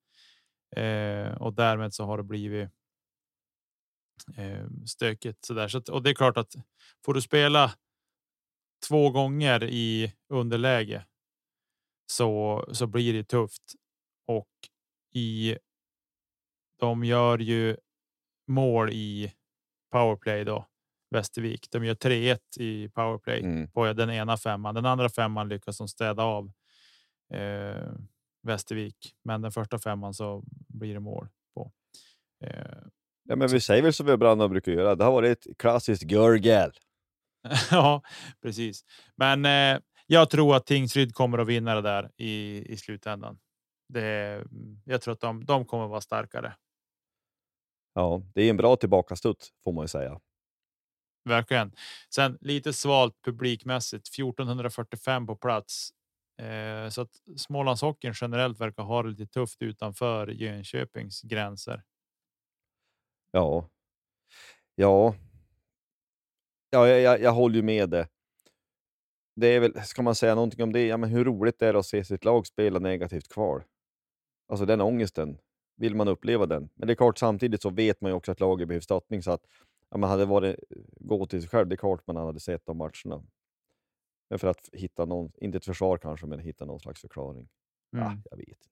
Eh, 0.76 1.32
och 1.34 1.54
därmed 1.54 1.94
så 1.94 2.04
har 2.04 2.16
det 2.16 2.24
blivit. 2.24 2.70
Eh, 4.36 4.66
stökigt 4.86 5.44
så 5.44 5.54
där 5.54 5.68
så 5.68 5.78
att, 5.78 5.88
och 5.88 6.02
det 6.02 6.10
är 6.10 6.14
klart 6.14 6.36
att 6.36 6.54
får 7.04 7.14
du 7.14 7.22
spela 7.22 7.74
två 8.88 9.10
gånger 9.10 9.64
i 9.64 10.14
underläge 10.28 11.04
så 12.06 12.64
så 12.72 12.86
blir 12.86 13.12
det 13.12 13.24
tufft 13.24 13.74
och 14.26 14.48
i. 15.14 15.58
De 16.80 17.04
gör 17.04 17.38
ju 17.38 17.76
mål 18.46 18.90
i 18.92 19.32
powerplay 19.90 20.44
då 20.44 20.68
Västervik. 21.14 21.66
De 21.70 21.84
gör 21.84 21.94
3-1 21.94 22.38
i 22.58 22.88
powerplay 22.88 23.40
mm. 23.40 23.70
på 23.70 23.92
den 23.92 24.10
ena 24.10 24.36
femman. 24.36 24.74
Den 24.74 24.86
andra 24.86 25.08
femman 25.08 25.48
lyckas 25.48 25.78
de 25.78 25.88
städa 25.88 26.22
av. 26.22 26.52
Eh, 27.34 27.92
Västervik, 28.42 29.14
men 29.22 29.42
den 29.42 29.52
första 29.52 29.78
femman 29.78 30.14
så 30.14 30.42
blir 30.68 30.94
det 30.94 31.00
mål 31.00 31.28
på. 31.54 31.72
Eh, 32.44 32.76
ja, 33.24 33.36
men 33.36 33.48
vi 33.48 33.60
säger 33.60 33.82
väl 33.82 33.92
som 33.92 34.06
vi 34.06 34.12
ibland 34.12 34.50
brukar 34.50 34.72
göra. 34.72 34.94
Det 34.94 35.04
har 35.04 35.12
varit 35.12 35.46
ett 35.46 35.58
klassiskt 35.58 36.10
Görgel. 36.10 36.72
ja, 37.70 38.02
precis. 38.42 38.84
Men 39.16 39.44
eh, 39.44 39.80
jag 40.06 40.30
tror 40.30 40.56
att 40.56 40.66
Tingsryd 40.66 41.14
kommer 41.14 41.38
att 41.38 41.46
vinna 41.46 41.74
det 41.74 41.82
där 41.82 42.10
i, 42.16 42.64
i 42.72 42.76
slutändan. 42.76 43.38
Det, 43.88 44.44
jag 44.84 45.02
tror 45.02 45.14
att 45.14 45.20
de, 45.20 45.44
de 45.44 45.64
kommer 45.64 45.86
vara 45.86 46.00
starkare. 46.00 46.54
Ja, 47.94 48.22
det 48.34 48.42
är 48.42 48.50
en 48.50 48.56
bra 48.56 48.76
tillbakastutt 48.76 49.50
får 49.64 49.72
man 49.72 49.84
ju 49.84 49.88
säga. 49.88 50.20
Verkligen. 51.24 51.72
Sen 52.14 52.38
lite 52.40 52.72
svalt 52.72 53.22
publikmässigt 53.22 54.08
1445 54.08 55.26
på 55.26 55.36
plats. 55.36 55.90
Eh, 56.38 56.88
så 56.88 57.00
att 57.00 57.10
Smålandshockeyn 57.36 58.14
generellt 58.20 58.60
verkar 58.60 58.82
ha 58.82 59.02
det 59.02 59.08
lite 59.08 59.26
tufft 59.26 59.62
utanför 59.62 60.28
Jönköpings 60.28 61.22
gränser. 61.22 61.82
Ja. 63.30 63.68
Ja. 64.74 65.14
Ja, 66.70 66.88
jag, 66.88 67.00
jag, 67.00 67.20
jag 67.20 67.32
håller 67.32 67.56
ju 67.56 67.62
med 67.62 67.90
det. 67.90 68.08
Det 69.36 69.46
är 69.46 69.60
väl, 69.60 69.82
ska 69.82 70.02
man 70.02 70.14
säga 70.14 70.34
någonting 70.34 70.62
om 70.62 70.72
det? 70.72 70.86
Ja, 70.86 70.96
men 70.96 71.10
hur 71.10 71.24
roligt 71.24 71.58
det 71.58 71.66
är 71.66 71.74
att 71.74 71.86
se 71.86 72.04
sitt 72.04 72.24
lag 72.24 72.46
spela 72.46 72.78
negativt 72.78 73.28
kval. 73.28 73.62
Alltså 74.48 74.66
den 74.66 74.80
ångesten. 74.80 75.38
Vill 75.76 75.94
man 75.94 76.08
uppleva 76.08 76.46
den? 76.46 76.68
Men 76.74 76.86
det 76.86 76.92
är 76.92 76.96
klart, 76.96 77.18
samtidigt 77.18 77.62
så 77.62 77.70
vet 77.70 78.00
man 78.00 78.10
ju 78.10 78.14
också 78.14 78.32
att 78.32 78.40
laget 78.40 78.68
behöver 78.68 78.80
stöttning 78.80 79.22
så 79.22 79.30
att 79.30 79.42
ja, 79.94 79.98
man 79.98 80.10
hade 80.10 80.24
varit 80.24 80.56
gå 81.00 81.26
till 81.26 81.40
sig 81.40 81.50
själv. 81.50 81.68
Det 81.68 81.74
är 81.74 81.76
klart 81.76 82.06
man 82.06 82.16
hade 82.16 82.40
sett 82.40 82.66
de 82.66 82.76
matcherna. 82.76 83.24
Men 84.30 84.38
för 84.38 84.48
att 84.48 84.68
hitta 84.72 85.04
någon, 85.04 85.32
inte 85.36 85.58
ett 85.58 85.64
försvar 85.64 85.98
kanske, 85.98 86.26
men 86.26 86.38
hitta 86.38 86.64
någon 86.64 86.80
slags 86.80 87.00
förklaring. 87.00 87.48
Mm. 87.96 88.04
Ja, 88.04 88.16
jag 88.30 88.36
vet 88.36 88.48
inte. 88.48 88.68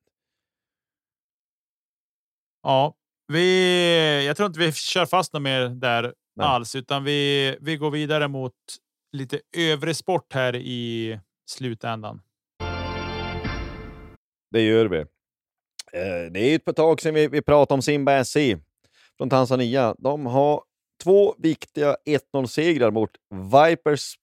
Ja, 2.62 2.96
vi, 3.26 4.26
jag 4.26 4.36
tror 4.36 4.46
inte 4.46 4.60
vi 4.60 4.72
kör 4.72 5.06
fast 5.06 5.32
något 5.32 5.42
mer 5.42 5.68
där 5.68 6.14
Nej. 6.36 6.46
alls, 6.46 6.74
utan 6.74 7.04
vi, 7.04 7.56
vi 7.60 7.76
går 7.76 7.90
vidare 7.90 8.28
mot 8.28 8.54
lite 9.12 9.40
övrig 9.56 9.96
sport 9.96 10.32
här 10.32 10.56
i 10.56 11.20
slutändan. 11.50 12.22
Det 14.50 14.62
gör 14.62 14.86
vi. 14.86 14.98
Eh, 15.92 16.32
det 16.32 16.40
är 16.40 16.70
ett 16.70 16.76
tag 16.76 17.00
sedan 17.00 17.14
vi, 17.14 17.28
vi 17.28 17.42
pratade 17.42 17.74
om 17.74 17.82
Simba 17.82 18.24
SC 18.24 18.36
från 19.16 19.30
Tanzania. 19.30 19.94
De 19.98 20.26
har 20.26 20.62
två 21.02 21.34
viktiga 21.38 21.96
1-0-segrar 22.06 22.90
mot 22.90 23.10
Vipers, 23.30 24.14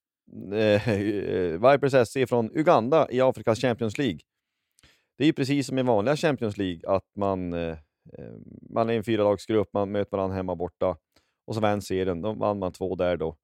eh, 0.53 1.71
Vipers 1.71 2.07
SC 2.07 2.29
från 2.29 2.51
Uganda 2.53 3.07
i 3.11 3.21
Afrikas 3.21 3.59
Champions 3.61 3.97
League. 3.97 4.19
Det 5.17 5.25
är 5.25 5.33
precis 5.33 5.67
som 5.67 5.79
i 5.79 5.83
vanliga 5.83 6.15
Champions 6.15 6.57
League, 6.57 6.89
att 6.89 7.05
man, 7.15 7.53
eh, 7.53 7.77
man 8.69 8.89
är 8.89 8.93
en 8.93 9.03
fyralagsgrupp, 9.03 9.73
man 9.73 9.91
möter 9.91 10.17
varandra 10.17 10.35
hemma 10.35 10.55
borta 10.55 10.97
och 11.47 11.55
så 11.55 11.61
vann 11.61 11.81
serien. 11.81 12.21
Då 12.21 12.33
vann 12.33 12.59
man 12.59 12.71
två 12.71 12.95
där 12.95 13.17
då. 13.17 13.35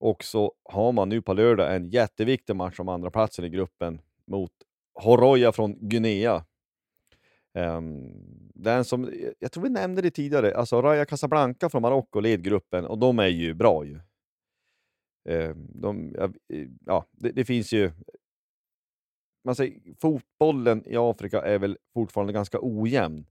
Och 0.00 0.24
så 0.24 0.52
har 0.64 0.92
man 0.92 1.08
nu 1.08 1.22
på 1.22 1.32
lördag 1.32 1.76
en 1.76 1.90
jätteviktig 1.90 2.56
match 2.56 2.80
om 2.80 2.88
andra 2.88 3.10
platsen 3.10 3.44
i 3.44 3.48
gruppen 3.48 4.00
mot 4.26 4.52
Horoya 4.94 5.52
från 5.52 5.88
Guinea. 5.88 6.44
Um, 7.58 8.12
den 8.54 8.84
som, 8.84 9.12
jag 9.38 9.52
tror 9.52 9.62
vi 9.62 9.70
nämnde 9.70 10.02
det 10.02 10.10
tidigare, 10.10 10.54
alltså 10.54 10.82
Raja 10.82 11.04
Casablanca 11.04 11.68
från 11.68 11.82
Marocko 11.82 12.20
led 12.20 12.42
gruppen 12.42 12.86
och 12.86 12.98
de 12.98 13.18
är 13.18 13.26
ju 13.26 13.54
bra 13.54 13.84
ju. 13.84 14.00
Um, 15.28 15.70
de, 15.74 16.14
ja, 16.86 17.06
det, 17.12 17.32
det, 17.32 17.44
finns 17.44 17.72
ju... 17.72 17.92
Man 19.44 19.54
säger, 19.54 19.94
fotbollen 20.00 20.82
i 20.86 20.96
Afrika 20.96 21.42
är 21.42 21.58
väl 21.58 21.78
fortfarande 21.94 22.32
ganska 22.32 22.58
ojämn. 22.62 23.26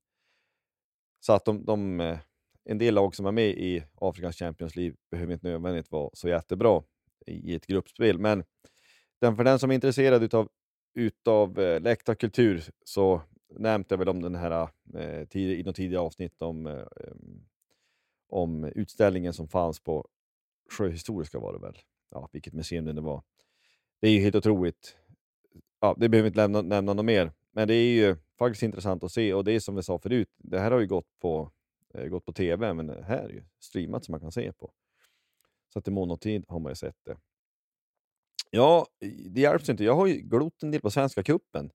Så 1.20 1.34
att 1.34 1.46
de, 1.46 1.66
de, 1.66 2.00
eh, 2.00 2.20
en 2.66 2.78
del 2.78 2.94
lag 2.94 3.16
som 3.16 3.26
är 3.26 3.32
med 3.32 3.50
i 3.50 3.84
Afrikas 3.96 4.36
Champions 4.36 4.76
League 4.76 4.96
behöver 5.12 5.34
inte 5.34 5.48
nödvändigt 5.48 5.92
vara 5.92 6.10
så 6.14 6.30
jättebra 6.30 6.84
i 7.26 7.56
ett 7.56 7.68
gruppspel. 7.68 8.20
Men 8.20 8.44
den, 9.22 9.36
för 9.36 9.44
den 9.44 9.60
som 9.60 9.72
är 9.72 9.76
intresserad 9.76 10.24
utav, 10.24 10.50
utav 10.96 11.60
eh, 11.60 11.82
läktarkultur 11.82 12.64
så 12.84 13.22
nämnt 13.50 13.92
jag 13.92 13.98
väl 13.98 14.10
om 14.10 14.22
den 14.22 14.36
här 14.36 14.70
eh, 14.96 15.28
tid, 15.28 15.60
i 15.60 15.64
något 15.64 15.76
tidigare 15.76 16.04
avsnitt 16.04 16.42
om, 16.42 16.68
eh, 16.68 16.86
om 18.28 18.64
utställningen 18.64 19.34
som 19.34 19.48
fanns 19.48 19.80
på 19.80 20.08
Sjöhistoriska 20.72 21.40
var 21.40 21.54
det 21.54 21.60
väl? 21.60 21.78
Ja, 22.10 22.30
vilket 22.32 22.54
museum 22.54 22.96
det 22.96 23.02
var. 23.02 23.24
Det 24.00 24.08
är 24.08 24.12
ju 24.12 24.20
helt 24.20 24.36
otroligt. 24.36 24.98
Ja, 25.80 25.96
det 25.98 26.10
behöver 26.10 26.24
vi 26.24 26.28
inte 26.28 26.40
lämna, 26.40 26.62
nämna 26.62 26.94
något 26.94 27.06
mer, 27.06 27.32
men 27.52 27.68
det 27.68 27.74
är 27.76 27.96
ju 27.96 28.16
faktiskt 28.40 28.64
intressant 28.64 29.04
att 29.04 29.12
se 29.12 29.34
och 29.34 29.44
det 29.44 29.52
är 29.52 29.60
som 29.60 29.76
vi 29.76 29.84
sa 29.84 30.00
förut. 30.00 30.30
Det 30.38 30.60
här 30.60 30.72
har 30.72 30.80
ju 30.80 30.88
gått 30.88 31.20
på, 31.20 31.52
eh, 31.94 32.06
gått 32.06 32.26
på 32.26 32.34
tv, 32.34 32.74
men 32.74 32.88
det 32.88 33.04
här 33.04 33.24
är 33.24 33.30
ju 33.30 33.44
streamat 33.60 34.06
som 34.06 34.12
man 34.12 34.22
kan 34.22 34.32
se 34.32 34.54
på. 34.54 34.72
Så 35.74 35.80
att 35.80 35.88
i 35.88 35.92
mån 35.92 36.20
tid 36.20 36.46
har 36.48 36.60
man 36.60 36.72
ju 36.72 36.76
sett 36.76 37.06
det. 37.06 37.18
Ja, 38.52 38.88
det 39.30 39.42
hjälps 39.42 39.70
inte. 39.70 39.84
Jag 39.84 39.96
har 39.96 40.08
ju 40.08 40.14
glott 40.14 40.64
en 40.64 40.72
del 40.72 40.82
på 40.82 40.92
Svenska 40.92 41.24
Kuppen. 41.24 41.72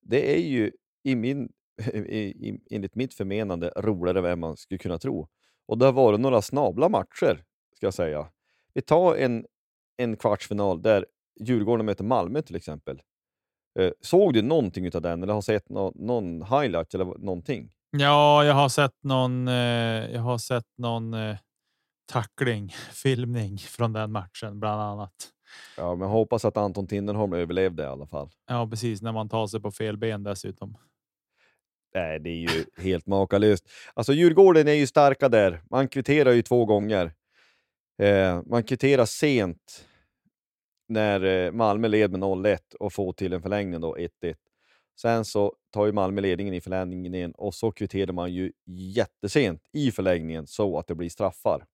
Det 0.00 0.36
är 0.36 0.42
ju 0.42 0.72
i 1.02 1.16
min, 1.16 1.52
i, 1.94 2.58
enligt 2.70 2.94
mitt 2.94 3.14
förmenande 3.14 3.72
roligare 3.76 4.32
än 4.32 4.40
man 4.40 4.56
skulle 4.56 4.78
kunna 4.78 4.98
tro. 4.98 5.28
Och 5.66 5.78
det 5.78 5.84
har 5.84 5.92
varit 5.92 6.20
några 6.20 6.42
snabla 6.42 6.88
matcher, 6.88 7.44
ska 7.76 7.86
jag 7.86 7.94
säga. 7.94 8.28
Vi 8.74 8.82
tar 8.82 9.16
en, 9.16 9.46
en 9.96 10.16
kvartsfinal 10.16 10.82
där 10.82 11.06
Djurgården 11.40 11.86
möter 11.86 12.04
Malmö 12.04 12.42
till 12.42 12.56
exempel. 12.56 13.02
Eh, 13.78 13.90
såg 14.00 14.34
du 14.34 14.42
någonting 14.42 14.94
av 14.94 15.02
den 15.02 15.22
eller 15.22 15.34
har 15.34 15.40
sett 15.40 15.68
no 15.68 15.92
någon 15.94 16.42
highlight 16.42 16.94
eller 16.94 17.04
någonting? 17.04 17.70
Ja, 17.90 18.44
jag 18.44 18.54
har 18.54 18.68
sett 18.68 19.02
någon. 19.02 19.48
Eh, 19.48 19.54
jag 20.12 20.20
har 20.20 20.38
sett 20.38 20.66
någon 20.78 21.14
eh, 21.14 21.36
tackling, 22.12 22.74
filmning 22.92 23.58
från 23.58 23.92
den 23.92 24.12
matchen 24.12 24.60
bland 24.60 24.82
annat. 24.82 25.14
Ja, 25.76 25.94
men 25.94 26.08
hoppas 26.08 26.44
att 26.44 26.56
Anton 26.56 26.86
Tinnerholm 26.86 27.32
överlevde 27.32 27.82
i 27.82 27.86
alla 27.86 28.06
fall. 28.06 28.30
Ja, 28.46 28.68
precis 28.70 29.02
när 29.02 29.12
man 29.12 29.28
tar 29.28 29.46
sig 29.46 29.60
på 29.60 29.70
fel 29.70 29.96
ben 29.96 30.22
dessutom. 30.22 30.76
Nej, 31.94 32.20
det 32.20 32.30
är 32.30 32.34
ju 32.34 32.64
helt 32.76 33.06
makalöst. 33.06 33.70
Alltså 33.94 34.12
Djurgården 34.12 34.68
är 34.68 34.72
ju 34.72 34.86
starka 34.86 35.28
där. 35.28 35.62
Man 35.70 35.88
kvitterar 35.88 36.32
ju 36.32 36.42
två 36.42 36.64
gånger. 36.64 37.12
Eh, 37.98 38.42
man 38.46 38.62
kvitterar 38.62 39.04
sent 39.04 39.86
när 40.88 41.24
eh, 41.24 41.52
Malmö 41.52 41.88
led 41.88 42.10
med 42.10 42.20
0-1 42.20 42.58
och 42.80 42.92
får 42.92 43.12
till 43.12 43.32
en 43.32 43.42
förlängning 43.42 43.80
då 43.80 43.96
1-1. 43.96 44.08
Sen 45.00 45.24
så 45.24 45.54
tar 45.70 45.86
ju 45.86 45.92
Malmö 45.92 46.20
ledningen 46.20 46.54
i 46.54 46.60
förlängningen 46.60 47.14
igen 47.14 47.32
och 47.32 47.54
så 47.54 47.72
kvitterar 47.72 48.12
man 48.12 48.32
ju 48.32 48.52
jättesent 48.66 49.62
i 49.72 49.90
förlängningen 49.90 50.46
så 50.46 50.78
att 50.78 50.86
det 50.86 50.94
blir 50.94 51.08
straffar. 51.08 51.66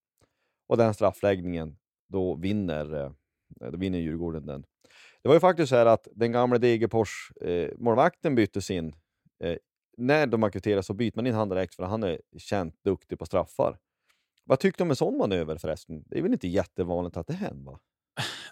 Och 0.68 0.76
den 0.76 0.94
straffläggningen, 0.94 1.76
då 2.08 2.34
vinner, 2.34 3.04
eh, 3.04 3.10
då 3.70 3.78
vinner 3.78 3.98
Djurgården 3.98 4.46
den. 4.46 4.64
Det 5.22 5.28
var 5.28 5.34
ju 5.34 5.40
faktiskt 5.40 5.68
så 5.68 5.76
här 5.76 5.86
att 5.86 6.08
den 6.14 6.32
gamla 6.32 6.58
Degerfors 6.58 7.30
eh, 7.40 7.70
målvakten 7.78 8.34
byttes 8.34 8.70
in 8.70 8.94
eh, 9.44 9.56
när 9.96 10.26
de 10.26 10.42
akutterar 10.42 10.82
så 10.82 10.94
byter 10.94 11.12
man 11.16 11.26
in 11.26 11.34
han 11.34 11.48
direkt 11.48 11.74
för 11.74 11.84
han 11.84 12.02
är 12.02 12.20
känt 12.38 12.74
duktig 12.84 13.18
på 13.18 13.26
straffar. 13.26 13.78
Vad 14.44 14.60
tyckte 14.60 14.82
du 14.82 14.84
om 14.84 14.90
en 14.90 14.96
sån 14.96 15.18
manöver 15.18 15.58
förresten? 15.58 16.04
Det 16.06 16.18
är 16.18 16.22
väl 16.22 16.32
inte 16.32 16.48
jättevanligt 16.48 17.16
att 17.16 17.26
det 17.26 17.34
händer? 17.34 17.72
Va? 17.72 17.78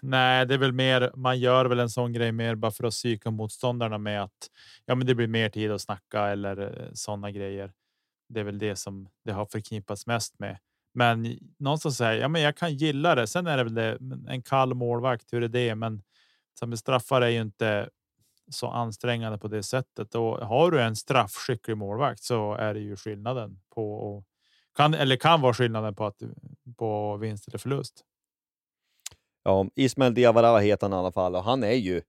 Nej, 0.01 0.45
det 0.45 0.53
är 0.53 0.57
väl 0.57 0.71
mer. 0.71 1.11
Man 1.15 1.39
gör 1.39 1.65
väl 1.65 1.79
en 1.79 1.89
sån 1.89 2.13
grej 2.13 2.31
mer 2.31 2.55
bara 2.55 2.71
för 2.71 2.83
att 2.83 2.93
psyka 2.93 3.31
motståndarna 3.31 3.97
med 3.97 4.23
att 4.23 4.49
ja, 4.85 4.95
men 4.95 5.07
det 5.07 5.15
blir 5.15 5.27
mer 5.27 5.49
tid 5.49 5.71
att 5.71 5.81
snacka 5.81 6.27
eller 6.27 6.81
eh, 6.81 6.89
sådana 6.93 7.31
grejer. 7.31 7.73
Det 8.29 8.39
är 8.39 8.43
väl 8.43 8.59
det 8.59 8.75
som 8.75 9.09
det 9.25 9.31
har 9.31 9.45
förknippats 9.45 10.07
mest 10.07 10.39
med. 10.39 10.57
Men 10.93 11.39
någonstans 11.59 11.97
säger 11.97 12.21
ja, 12.21 12.27
men 12.27 12.41
jag 12.41 12.57
kan 12.57 12.73
gilla 12.73 13.15
det. 13.15 13.27
Sen 13.27 13.47
är 13.47 13.57
det 13.57 13.63
väl 13.63 13.73
det, 13.73 13.97
en 14.27 14.41
kall 14.41 14.73
målvakt. 14.73 15.33
Hur 15.33 15.43
är 15.43 15.47
det? 15.47 15.75
Men 15.75 16.03
som 16.59 16.77
straffar 16.77 17.21
är 17.21 17.29
ju 17.29 17.41
inte 17.41 17.89
så 18.49 18.67
ansträngande 18.67 19.37
på 19.37 19.47
det 19.47 19.63
sättet. 19.63 20.15
Och 20.15 20.37
har 20.37 20.71
du 20.71 20.81
en 20.81 20.95
straffskicklig 20.95 21.77
målvakt 21.77 22.23
så 22.23 22.53
är 22.53 22.73
det 22.73 22.79
ju 22.79 22.95
skillnaden 22.95 23.61
på 23.69 24.23
kan 24.75 24.93
eller 24.93 25.15
kan 25.15 25.41
vara 25.41 25.53
skillnaden 25.53 25.95
på 25.95 26.05
att 26.05 26.21
på 26.77 27.17
vinst 27.17 27.47
eller 27.47 27.57
förlust. 27.57 28.05
Ja, 29.43 29.67
Ismael 29.75 30.13
Diawara 30.13 30.59
heter 30.59 30.89
han 30.89 30.93
i 30.93 30.95
alla 30.99 31.11
fall 31.11 31.35
och 31.35 31.43
han 31.43 31.63
är 31.63 31.71
ju 31.73 32.01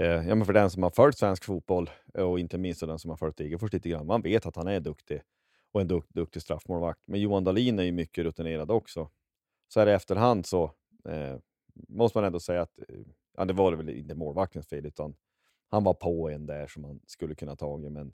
eh, 0.00 0.28
ja, 0.28 0.34
men 0.34 0.46
för 0.46 0.52
den 0.52 0.70
som 0.70 0.82
har 0.82 0.90
följt 0.90 1.18
svensk 1.18 1.44
fotboll 1.44 1.90
och 2.14 2.40
inte 2.40 2.58
minst 2.58 2.80
den 2.80 2.98
som 2.98 3.10
har 3.10 3.16
följt 3.16 3.36
Degerfors 3.36 3.72
lite 3.72 3.88
grann. 3.88 4.06
Man 4.06 4.22
vet 4.22 4.46
att 4.46 4.56
han 4.56 4.66
är 4.66 4.80
duktig 4.80 5.22
och 5.72 5.80
en 5.80 5.88
dukt, 5.88 6.14
duktig 6.14 6.42
straffmålvakt. 6.42 7.00
Men 7.06 7.20
Johan 7.20 7.44
Dahlin 7.44 7.78
är 7.78 7.82
ju 7.82 7.92
mycket 7.92 8.24
rutinerad 8.24 8.70
också. 8.70 9.10
Så 9.68 9.80
här 9.80 9.86
i 9.86 9.92
efterhand 9.92 10.46
så 10.46 10.64
eh, 11.08 11.36
måste 11.88 12.18
man 12.18 12.24
ändå 12.24 12.40
säga 12.40 12.62
att 12.62 12.78
eh, 12.78 12.96
ja, 13.36 13.44
det 13.44 13.52
var 13.52 13.72
väl 13.72 13.88
inte 13.88 14.14
målvaktens 14.14 14.68
fel, 14.68 14.86
utan 14.86 15.14
han 15.68 15.84
var 15.84 15.94
på 15.94 16.30
en 16.30 16.46
där 16.46 16.66
som 16.66 16.82
man 16.82 17.00
skulle 17.06 17.34
kunna 17.34 17.56
tagit. 17.56 17.92
Men 17.92 18.12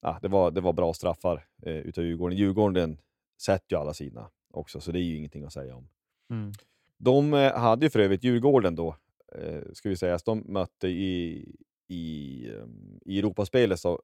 ja, 0.00 0.18
det, 0.22 0.28
var, 0.28 0.50
det 0.50 0.60
var 0.60 0.72
bra 0.72 0.92
straffar 0.92 1.46
eh, 1.62 1.76
utav 1.76 2.04
Djurgården. 2.04 2.38
Djurgården 2.38 3.00
sätter 3.42 3.76
ju 3.76 3.80
alla 3.80 3.94
sina 3.94 4.30
också, 4.50 4.80
så 4.80 4.92
det 4.92 4.98
är 4.98 5.02
ju 5.02 5.16
ingenting 5.16 5.44
att 5.44 5.52
säga 5.52 5.76
om. 5.76 5.88
Mm. 6.30 6.52
De 6.98 7.34
eh, 7.34 7.58
hade 7.58 7.86
ju 7.86 7.90
för 7.90 7.98
övrigt 7.98 8.24
Djurgården 8.24 8.74
då, 8.74 8.96
eh, 9.32 9.62
ska 9.72 9.88
vi 9.88 9.96
säga, 9.96 10.18
de 10.24 10.44
mötte 10.46 10.88
i, 10.88 11.44
i, 11.88 12.50
um, 12.50 13.00
i 13.04 13.18
Europaspelet 13.18 13.80
så 13.80 14.02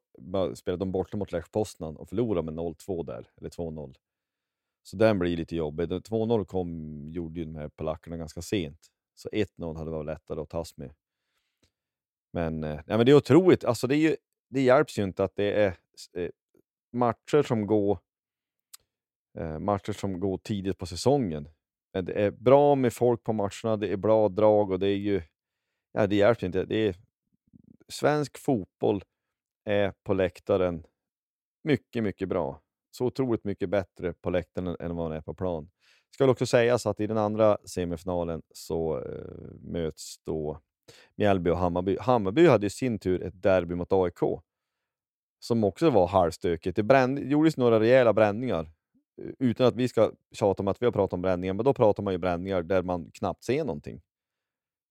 spelade 0.55 0.81
de 0.81 0.93
borta 0.93 1.17
mot 1.17 1.33
Lech 1.33 1.51
Poznan 1.51 1.97
och 1.97 2.09
förlorade 2.09 2.53
med 2.53 2.55
0-2 2.55 3.05
där, 3.05 3.29
eller 3.37 3.51
2-0. 3.51 3.95
Så 4.83 4.97
den 4.97 5.19
blir 5.19 5.37
lite 5.37 5.57
jobbig. 5.57 5.89
2-0 5.89 6.45
kom, 6.45 7.01
gjorde 7.11 7.41
ju 7.41 7.47
de 7.47 7.57
här 7.57 7.69
polackerna 7.69 8.17
ganska 8.17 8.43
sent, 8.43 8.87
så 9.15 9.29
1-0 9.29 9.77
hade 9.77 9.91
varit 9.91 10.07
lättare 10.07 10.41
att 10.41 10.51
tas 10.51 10.77
med. 10.77 10.95
Men, 12.33 12.65
eh, 12.65 12.81
nej, 12.87 12.97
men 12.97 13.07
det 13.07 13.13
är 13.13 13.17
otroligt, 13.17 13.65
alltså 13.65 13.87
det, 13.87 13.97
är 13.97 14.11
ju, 14.11 14.17
det 14.51 14.61
hjälps 14.61 14.99
ju 14.99 15.03
inte 15.03 15.25
att 15.25 15.37
det 15.37 15.53
är 15.53 15.77
eh, 16.17 16.31
matcher 16.93 17.43
som 17.43 17.67
går 17.67 17.99
eh, 19.39 19.59
matcher 19.59 19.93
som 19.93 20.21
går 20.21 20.39
tidigt 20.39 20.79
på 20.79 20.87
säsongen. 20.87 21.49
Eh, 21.97 22.03
det 22.03 22.13
är 22.13 22.31
bra 22.31 22.75
med 22.75 22.93
folk 22.93 23.23
på 23.23 23.33
matcherna, 23.33 23.77
det 23.77 23.93
är 23.93 23.97
bra 23.97 24.29
drag 24.29 24.71
och 24.71 24.79
det 24.79 24.89
är 24.89 24.97
ju... 24.97 25.23
Ja, 25.93 26.07
det 26.07 26.17
hjälps 26.17 26.43
inte. 26.43 26.65
Det 26.65 26.89
är, 26.89 26.97
svensk 27.89 28.39
fotboll 28.39 29.03
är 29.65 29.93
på 30.03 30.15
läktaren 30.15 30.87
mycket, 31.65 32.03
mycket 32.03 32.29
bra. 32.29 32.63
Så 32.91 33.07
otroligt 33.07 33.45
mycket 33.45 33.69
bättre 33.69 34.13
på 34.13 34.31
läktaren 34.31 34.77
än 34.81 34.97
vad 34.97 35.11
den 35.11 35.19
är 35.19 35.23
på 35.23 35.35
plan. 35.35 35.71
Ska 36.11 36.31
också 36.31 36.47
sägas 36.47 36.87
att 36.87 37.01
i 37.01 37.07
den 37.07 37.19
andra 37.19 37.59
semifinalen 37.65 38.43
så 38.55 38.99
eh, 38.99 39.55
möts 39.61 40.19
då 40.25 40.61
Mjällby 41.17 41.51
och 41.51 41.59
Hammarby. 41.59 41.97
Hammarby 42.01 42.47
hade 42.47 42.67
i 42.67 42.71
sin 42.71 42.99
tur 42.99 43.23
ett 43.23 43.43
derby 43.43 43.75
mot 43.75 43.93
AIK 43.93 44.43
som 45.39 45.65
också 45.65 45.91
var 45.91 46.07
halvstökigt. 46.07 46.77
Det 46.77 46.83
bränd, 46.83 47.19
gjordes 47.19 47.57
några 47.57 47.81
rejäla 47.81 48.13
bränningar 48.13 48.71
eh, 49.23 49.31
utan 49.39 49.67
att 49.67 49.77
vi 49.77 49.89
ska 49.89 50.13
tjata 50.33 50.63
om 50.63 50.69
att 50.69 50.83
vi 50.83 50.87
har 50.87 50.93
pratat 50.93 51.13
om 51.13 51.23
bränningar, 51.23 51.55
men 51.55 51.65
då 51.65 51.75
pratar 51.75 52.03
man 52.03 52.15
ju 52.15 52.19
bränningar 52.19 52.63
där 52.63 52.83
man 52.83 53.11
knappt 53.15 53.45
ser 53.45 53.65
någonting. 53.65 54.01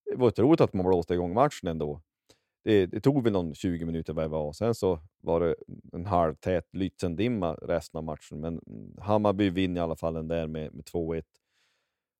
Det 0.06 0.16
var 0.16 0.28
otroligt 0.28 0.62
att 0.62 0.74
man 0.74 0.86
blåste 0.86 1.14
igång 1.14 1.34
matchen 1.34 1.68
ändå. 1.68 2.02
Det, 2.64 2.86
det 2.86 3.02
tog 3.02 3.24
väl 3.24 3.34
någon 3.34 3.56
20 3.56 3.86
minuter 3.86 4.14
vad 4.14 4.26
det 4.26 4.30
var. 4.30 4.54
Sen 4.54 4.76
så 4.76 5.00
var 5.22 5.40
det 5.40 5.56
en 5.94 6.06
halvtät 6.06 6.68
Lützendimma 6.74 7.56
resten 7.62 7.98
av 7.98 8.04
matchen, 8.04 8.40
men 8.40 8.62
Hammarby 9.00 9.50
vinner 9.50 9.82
i 9.82 9.84
alla 9.84 9.96
fall 9.96 10.14
den 10.14 10.28
där 10.28 10.48
med, 10.48 10.74
med 10.74 10.86
2-1 10.86 11.24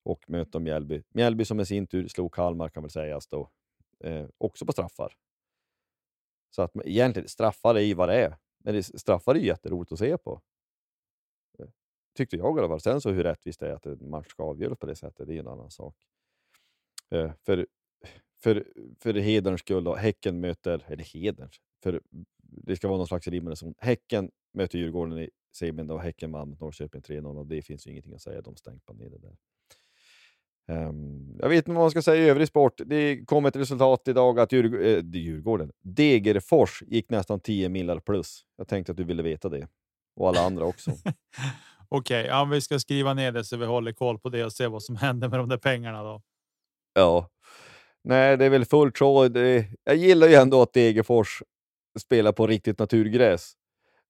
och 0.04 0.24
möter 0.28 0.60
Mjällby. 0.60 1.02
Mjällby 1.08 1.44
som 1.44 1.60
i 1.60 1.66
sin 1.66 1.86
tur 1.86 2.08
slog 2.08 2.34
Kalmar 2.34 2.68
kan 2.68 2.82
väl 2.82 2.90
sägas 2.90 3.26
då, 3.26 3.50
eh, 4.02 4.26
också 4.38 4.66
på 4.66 4.72
straffar. 4.72 5.16
Så 6.50 6.62
att 6.62 6.76
egentligen, 6.84 7.28
straffar 7.28 7.74
är 7.74 7.80
ju 7.80 7.94
vad 7.94 8.08
det 8.08 8.14
är. 8.14 8.36
Men 8.58 8.74
det, 8.74 8.82
straffar 8.82 9.34
är 9.34 9.38
ju 9.38 9.46
jätteroligt 9.46 9.92
att 9.92 9.98
se 9.98 10.18
på 10.18 10.40
eh, 11.58 11.66
tyckte 12.16 12.36
jag 12.36 12.56
i 12.56 12.60
alla 12.60 12.68
fall. 12.68 12.80
Sen 12.80 13.00
så 13.00 13.10
hur 13.10 13.24
rättvist 13.24 13.60
det 13.60 13.68
är 13.68 13.74
att 13.74 13.86
en 13.86 14.10
match 14.10 14.28
ska 14.28 14.42
avgöras 14.42 14.78
på 14.78 14.86
det 14.86 14.96
sättet, 14.96 15.26
det 15.26 15.34
är 15.34 15.40
en 15.40 15.48
annan 15.48 15.70
sak. 15.70 15.96
Eh, 17.10 17.32
för, 17.46 17.66
för, 18.42 18.72
för 18.98 19.14
hederns 19.14 19.60
skull, 19.60 19.84
då, 19.84 19.94
Häcken 19.94 20.40
möter, 20.40 20.84
eller 20.86 21.04
hederns, 21.04 21.60
för 21.82 22.00
det 22.38 22.76
ska 22.76 22.88
vara 22.88 22.98
någon 22.98 23.06
slags 23.06 23.28
rim 23.28 23.46
och 23.46 23.56
Häcken 23.78 24.30
möter 24.52 24.78
Djurgården 24.78 25.18
i 25.18 25.30
semin 25.52 25.90
och 25.90 26.00
Häcken 26.00 26.32
vann 26.32 26.48
mot 26.48 26.60
Norrköping 26.60 27.00
3-0 27.00 27.38
och 27.38 27.46
det 27.46 27.62
finns 27.62 27.86
ju 27.86 27.90
ingenting 27.90 28.14
att 28.14 28.22
säga. 28.22 28.42
De 28.42 28.56
stänkte 28.56 28.92
ner 28.92 29.10
det 29.10 29.18
där. 29.18 29.36
Um, 30.68 31.36
jag 31.38 31.48
vet 31.48 31.56
inte 31.56 31.70
vad 31.70 31.80
man 31.80 31.90
ska 31.90 32.02
säga 32.02 32.24
i 32.24 32.28
övrig 32.28 32.48
sport. 32.48 32.80
Det 32.86 33.24
kom 33.26 33.46
ett 33.46 33.56
resultat 33.56 34.08
idag 34.08 34.40
att 34.40 34.52
Djurg 34.52 34.96
äh, 34.96 35.04
Djurgården, 35.04 35.72
Degerfors 35.82 36.82
gick 36.86 37.10
nästan 37.10 37.40
10 37.40 37.68
millar 37.68 37.98
plus. 37.98 38.44
Jag 38.56 38.68
tänkte 38.68 38.92
att 38.92 38.96
du 38.96 39.04
ville 39.04 39.22
veta 39.22 39.48
det. 39.48 39.68
Och 40.16 40.28
alla 40.28 40.40
andra 40.40 40.64
också. 40.64 40.90
Okej, 41.88 42.20
okay, 42.20 42.26
ja, 42.26 42.44
vi 42.44 42.60
ska 42.60 42.78
skriva 42.78 43.14
ner 43.14 43.32
det 43.32 43.44
så 43.44 43.56
vi 43.56 43.66
håller 43.66 43.92
koll 43.92 44.18
på 44.18 44.28
det 44.28 44.44
och 44.44 44.52
se 44.52 44.66
vad 44.66 44.82
som 44.82 44.96
händer 44.96 45.28
med 45.28 45.38
de 45.38 45.48
där 45.48 45.56
pengarna 45.56 46.02
då. 46.02 46.22
Ja, 46.94 47.28
nej, 48.04 48.36
det 48.36 48.44
är 48.44 48.50
väl 48.50 48.64
fullt 48.64 48.98
så. 48.98 49.28
Det, 49.28 49.66
jag 49.84 49.96
gillar 49.96 50.28
ju 50.28 50.34
ändå 50.34 50.62
att 50.62 50.72
Degerfors 50.72 51.42
spelar 51.98 52.32
på 52.32 52.46
riktigt 52.46 52.78
naturgräs. 52.78 53.52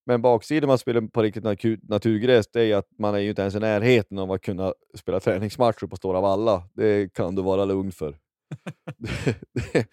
Men 0.07 0.23
baksidan 0.23 0.69
man 0.69 0.79
spelar 0.79 1.01
på 1.01 1.23
riktigt 1.23 1.45
naturgräs, 1.83 2.49
det 2.53 2.63
är 2.63 2.77
att 2.77 2.89
man 2.99 3.15
är 3.15 3.19
ju 3.19 3.29
inte 3.29 3.43
ens 3.43 3.55
i 3.55 3.61
närheten 3.61 4.19
av 4.19 4.33
att 4.33 4.43
kunna 4.43 4.75
spela 4.95 5.21
träningsmatcher 5.21 5.87
på 5.87 5.97
Stora 5.97 6.21
Valla. 6.21 6.69
Det 6.75 7.13
kan 7.13 7.35
du 7.35 7.43
vara 7.43 7.65
lugn 7.65 7.93
för. 7.93 8.19
det, 8.97 9.37
det, 9.53 9.87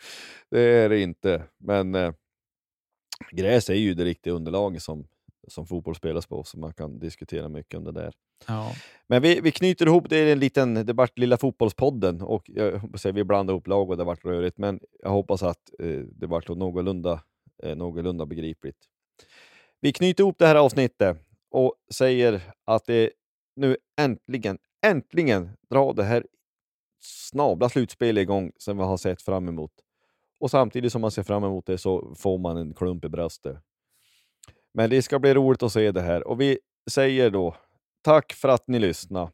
det, 0.49 0.59
är 0.61 0.89
det 0.89 0.99
inte, 0.99 1.43
men 1.57 1.95
eh, 1.95 2.13
gräs 3.31 3.69
är 3.69 3.73
ju 3.73 3.93
det 3.93 4.05
riktiga 4.05 4.33
underlaget 4.33 4.81
som, 4.81 5.07
som 5.47 5.67
fotboll 5.67 5.95
spelas 5.95 6.27
på, 6.27 6.43
så 6.43 6.59
man 6.59 6.73
kan 6.73 6.99
diskutera 6.99 7.49
mycket 7.49 7.77
om 7.77 7.83
det 7.83 7.91
där. 7.91 8.13
Ja. 8.47 8.71
Men 9.07 9.21
vi, 9.21 9.41
vi 9.41 9.51
knyter 9.51 9.85
ihop, 9.85 10.09
det 10.09 10.17
är 10.17 10.31
en 10.31 10.39
liten, 10.39 10.73
det 10.73 10.93
vart 10.93 11.17
lilla 11.17 11.37
fotbollspodden 11.37 12.21
och 12.21 12.43
jag 12.49 12.99
säga, 12.99 13.11
vi 13.11 13.23
blandar 13.23 13.53
ihop 13.53 13.67
lag 13.67 13.89
och 13.89 13.97
det 13.97 14.03
vart 14.03 14.25
rörigt, 14.25 14.57
men 14.57 14.79
jag 14.99 15.09
hoppas 15.09 15.43
att 15.43 15.69
eh, 15.79 15.99
det 16.11 16.27
vart 16.27 16.49
någorlunda, 16.49 17.21
eh, 17.63 17.75
någorlunda 17.75 18.25
begripligt. 18.25 18.77
Vi 19.81 19.93
knyter 19.93 20.23
ihop 20.23 20.35
det 20.39 20.47
här 20.47 20.55
avsnittet 20.55 21.17
och 21.51 21.73
säger 21.93 22.41
att 22.65 22.85
det 22.85 23.11
nu 23.55 23.77
äntligen, 24.01 24.57
äntligen 24.85 25.49
drar 25.69 25.93
det 25.93 26.03
här 26.03 26.25
snabla 27.01 27.69
slutspelet 27.69 28.21
igång 28.21 28.51
som 28.57 28.77
vi 28.77 28.83
har 28.83 28.97
sett 28.97 29.21
fram 29.21 29.47
emot. 29.47 29.71
Och 30.39 30.51
samtidigt 30.51 30.91
som 30.91 31.01
man 31.01 31.11
ser 31.11 31.23
fram 31.23 31.43
emot 31.43 31.65
det 31.65 31.77
så 31.77 32.15
får 32.15 32.37
man 32.37 32.57
en 32.57 32.73
klump 32.73 33.05
i 33.05 33.09
bröstet. 33.09 33.57
Men 34.73 34.89
det 34.89 35.01
ska 35.01 35.19
bli 35.19 35.33
roligt 35.33 35.63
att 35.63 35.71
se 35.71 35.91
det 35.91 36.01
här 36.01 36.27
och 36.27 36.41
vi 36.41 36.59
säger 36.91 37.29
då 37.29 37.55
tack 38.01 38.33
för 38.33 38.49
att 38.49 38.67
ni 38.67 38.79
lyssnade. 38.79 39.31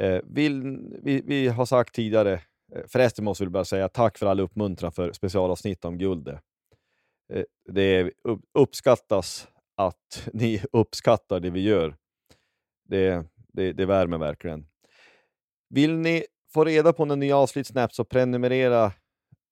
Eh, 0.00 0.20
vill, 0.24 0.78
vi, 1.02 1.22
vi, 1.26 1.48
har 1.48 1.66
sagt 1.66 1.94
tidigare, 1.94 2.32
eh, 2.74 2.82
förresten 2.88 3.24
måste 3.24 3.44
vi 3.44 3.50
bara 3.50 3.64
säga 3.64 3.88
tack 3.88 4.18
för 4.18 4.26
all 4.26 4.40
uppmuntran 4.40 4.92
för 4.92 5.12
specialavsnitt 5.12 5.84
om 5.84 5.98
guldet. 5.98 6.40
Eh, 7.32 7.44
det 7.68 8.12
uppskattas 8.54 9.48
att 9.76 10.28
ni 10.32 10.62
uppskattar 10.72 11.40
det 11.40 11.50
vi 11.50 11.60
gör. 11.60 11.96
Det, 12.88 13.26
det, 13.48 13.72
det 13.72 13.86
värmer 13.86 14.18
verkligen. 14.18 14.66
Vill 15.68 15.98
ni 15.98 16.24
få 16.52 16.64
reda 16.64 16.92
på 16.92 17.04
när 17.04 17.16
nya 17.16 17.36
avsnitt 17.36 17.70
så 17.90 18.04
prenumerera 18.04 18.92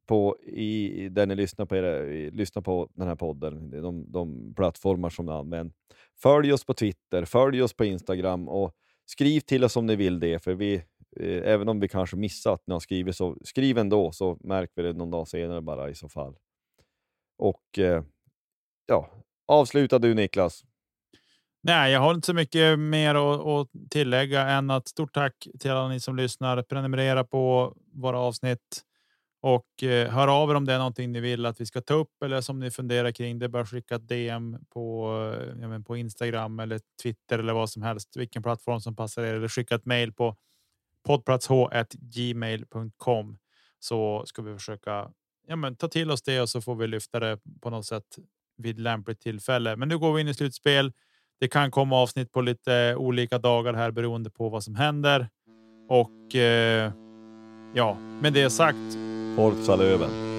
på 0.06 0.36
i, 0.42 1.08
där 1.08 1.26
ni 1.26 1.34
lyssnar 1.34 1.66
på, 1.66 1.76
era, 1.76 2.02
lyssnar 2.30 2.62
på 2.62 2.88
den 2.94 3.08
här 3.08 3.14
podden, 3.14 3.70
de, 3.70 4.12
de 4.12 4.54
plattformar 4.54 5.10
som 5.10 5.26
ni 5.26 5.32
använder. 5.32 5.74
Följ 6.22 6.52
oss 6.52 6.64
på 6.64 6.74
Twitter, 6.74 7.24
följ 7.24 7.62
oss 7.62 7.72
på 7.72 7.84
Instagram 7.84 8.48
och 8.48 8.74
skriv 9.06 9.40
till 9.40 9.64
oss 9.64 9.76
om 9.76 9.86
ni 9.86 9.96
vill 9.96 10.20
det, 10.20 10.38
för 10.38 10.54
vi, 10.54 10.74
eh, 11.16 11.42
även 11.52 11.68
om 11.68 11.80
vi 11.80 11.88
kanske 11.88 12.16
missat 12.16 12.52
att 12.52 12.66
ni 12.66 12.72
har 12.72 12.80
skrivit, 12.80 13.16
så 13.16 13.36
skriv 13.44 13.78
ändå 13.78 14.12
så 14.12 14.38
märker 14.40 14.82
vi 14.82 14.82
det 14.82 14.98
någon 14.98 15.10
dag 15.10 15.28
senare 15.28 15.60
bara 15.60 15.90
i 15.90 15.94
så 15.94 16.08
fall. 16.08 16.36
Och 17.38 17.78
eh, 17.78 18.02
ja, 18.86 19.10
avsluta 19.46 19.98
du 19.98 20.14
Niklas. 20.14 20.64
Nej, 21.62 21.92
jag 21.92 22.00
har 22.00 22.14
inte 22.14 22.26
så 22.26 22.34
mycket 22.34 22.78
mer 22.78 23.14
att, 23.14 23.68
tillägga 23.90 24.48
än 24.48 24.70
att 24.70 24.88
stort 24.88 25.14
tack 25.14 25.48
till 25.60 25.70
alla 25.70 25.88
ni 25.88 26.00
som 26.00 26.16
lyssnar. 26.16 26.62
Prenumerera 26.62 27.24
på 27.24 27.74
våra 27.92 28.18
avsnitt 28.18 28.82
och 29.40 29.82
eh, 29.82 30.10
hör 30.10 30.28
av 30.28 30.50
er 30.50 30.54
om 30.54 30.64
det 30.64 30.72
är 30.72 30.78
någonting 30.78 31.12
ni 31.12 31.20
vill 31.20 31.46
att 31.46 31.60
vi 31.60 31.66
ska 31.66 31.80
ta 31.80 31.94
upp 31.94 32.22
eller 32.24 32.40
som 32.40 32.58
ni 32.58 32.70
funderar 32.70 33.12
kring. 33.12 33.38
Det 33.38 33.48
bör 33.48 33.64
skicka 33.64 33.94
ett 33.94 34.08
DM 34.08 34.56
på, 34.68 35.10
eh, 35.62 35.82
på 35.82 35.96
Instagram 35.96 36.60
eller 36.60 36.80
Twitter 37.02 37.38
eller 37.38 37.52
vad 37.52 37.70
som 37.70 37.82
helst, 37.82 38.16
vilken 38.16 38.42
plattform 38.42 38.80
som 38.80 38.96
passar 38.96 39.22
er 39.22 39.34
eller 39.34 39.48
skicka 39.48 39.74
ett 39.74 39.86
mejl 39.86 40.12
på 40.12 40.36
poddplatsh@gmail.com 41.06 43.38
så 43.78 44.24
ska 44.26 44.42
vi 44.42 44.54
försöka 44.54 45.10
ja, 45.46 45.56
men, 45.56 45.76
ta 45.76 45.88
till 45.88 46.10
oss 46.10 46.22
det 46.22 46.40
och 46.40 46.48
så 46.48 46.60
får 46.60 46.74
vi 46.74 46.86
lyfta 46.86 47.20
det 47.20 47.38
på 47.60 47.70
något 47.70 47.86
sätt 47.86 48.18
vid 48.56 48.80
lämpligt 48.80 49.20
tillfälle. 49.20 49.76
Men 49.76 49.88
nu 49.88 49.98
går 49.98 50.12
vi 50.12 50.20
in 50.20 50.28
i 50.28 50.34
slutspel. 50.34 50.92
Det 51.40 51.48
kan 51.48 51.70
komma 51.70 51.96
avsnitt 51.96 52.32
på 52.32 52.40
lite 52.40 52.94
olika 52.96 53.38
dagar 53.38 53.74
här 53.74 53.90
beroende 53.90 54.30
på 54.30 54.48
vad 54.48 54.64
som 54.64 54.74
händer. 54.74 55.28
Och 55.88 56.34
eh, 56.36 56.92
ja, 57.74 57.96
med 58.20 58.32
det 58.32 58.50
sagt. 58.50 58.98
Forza 59.36 59.76
Löven. 59.76 60.33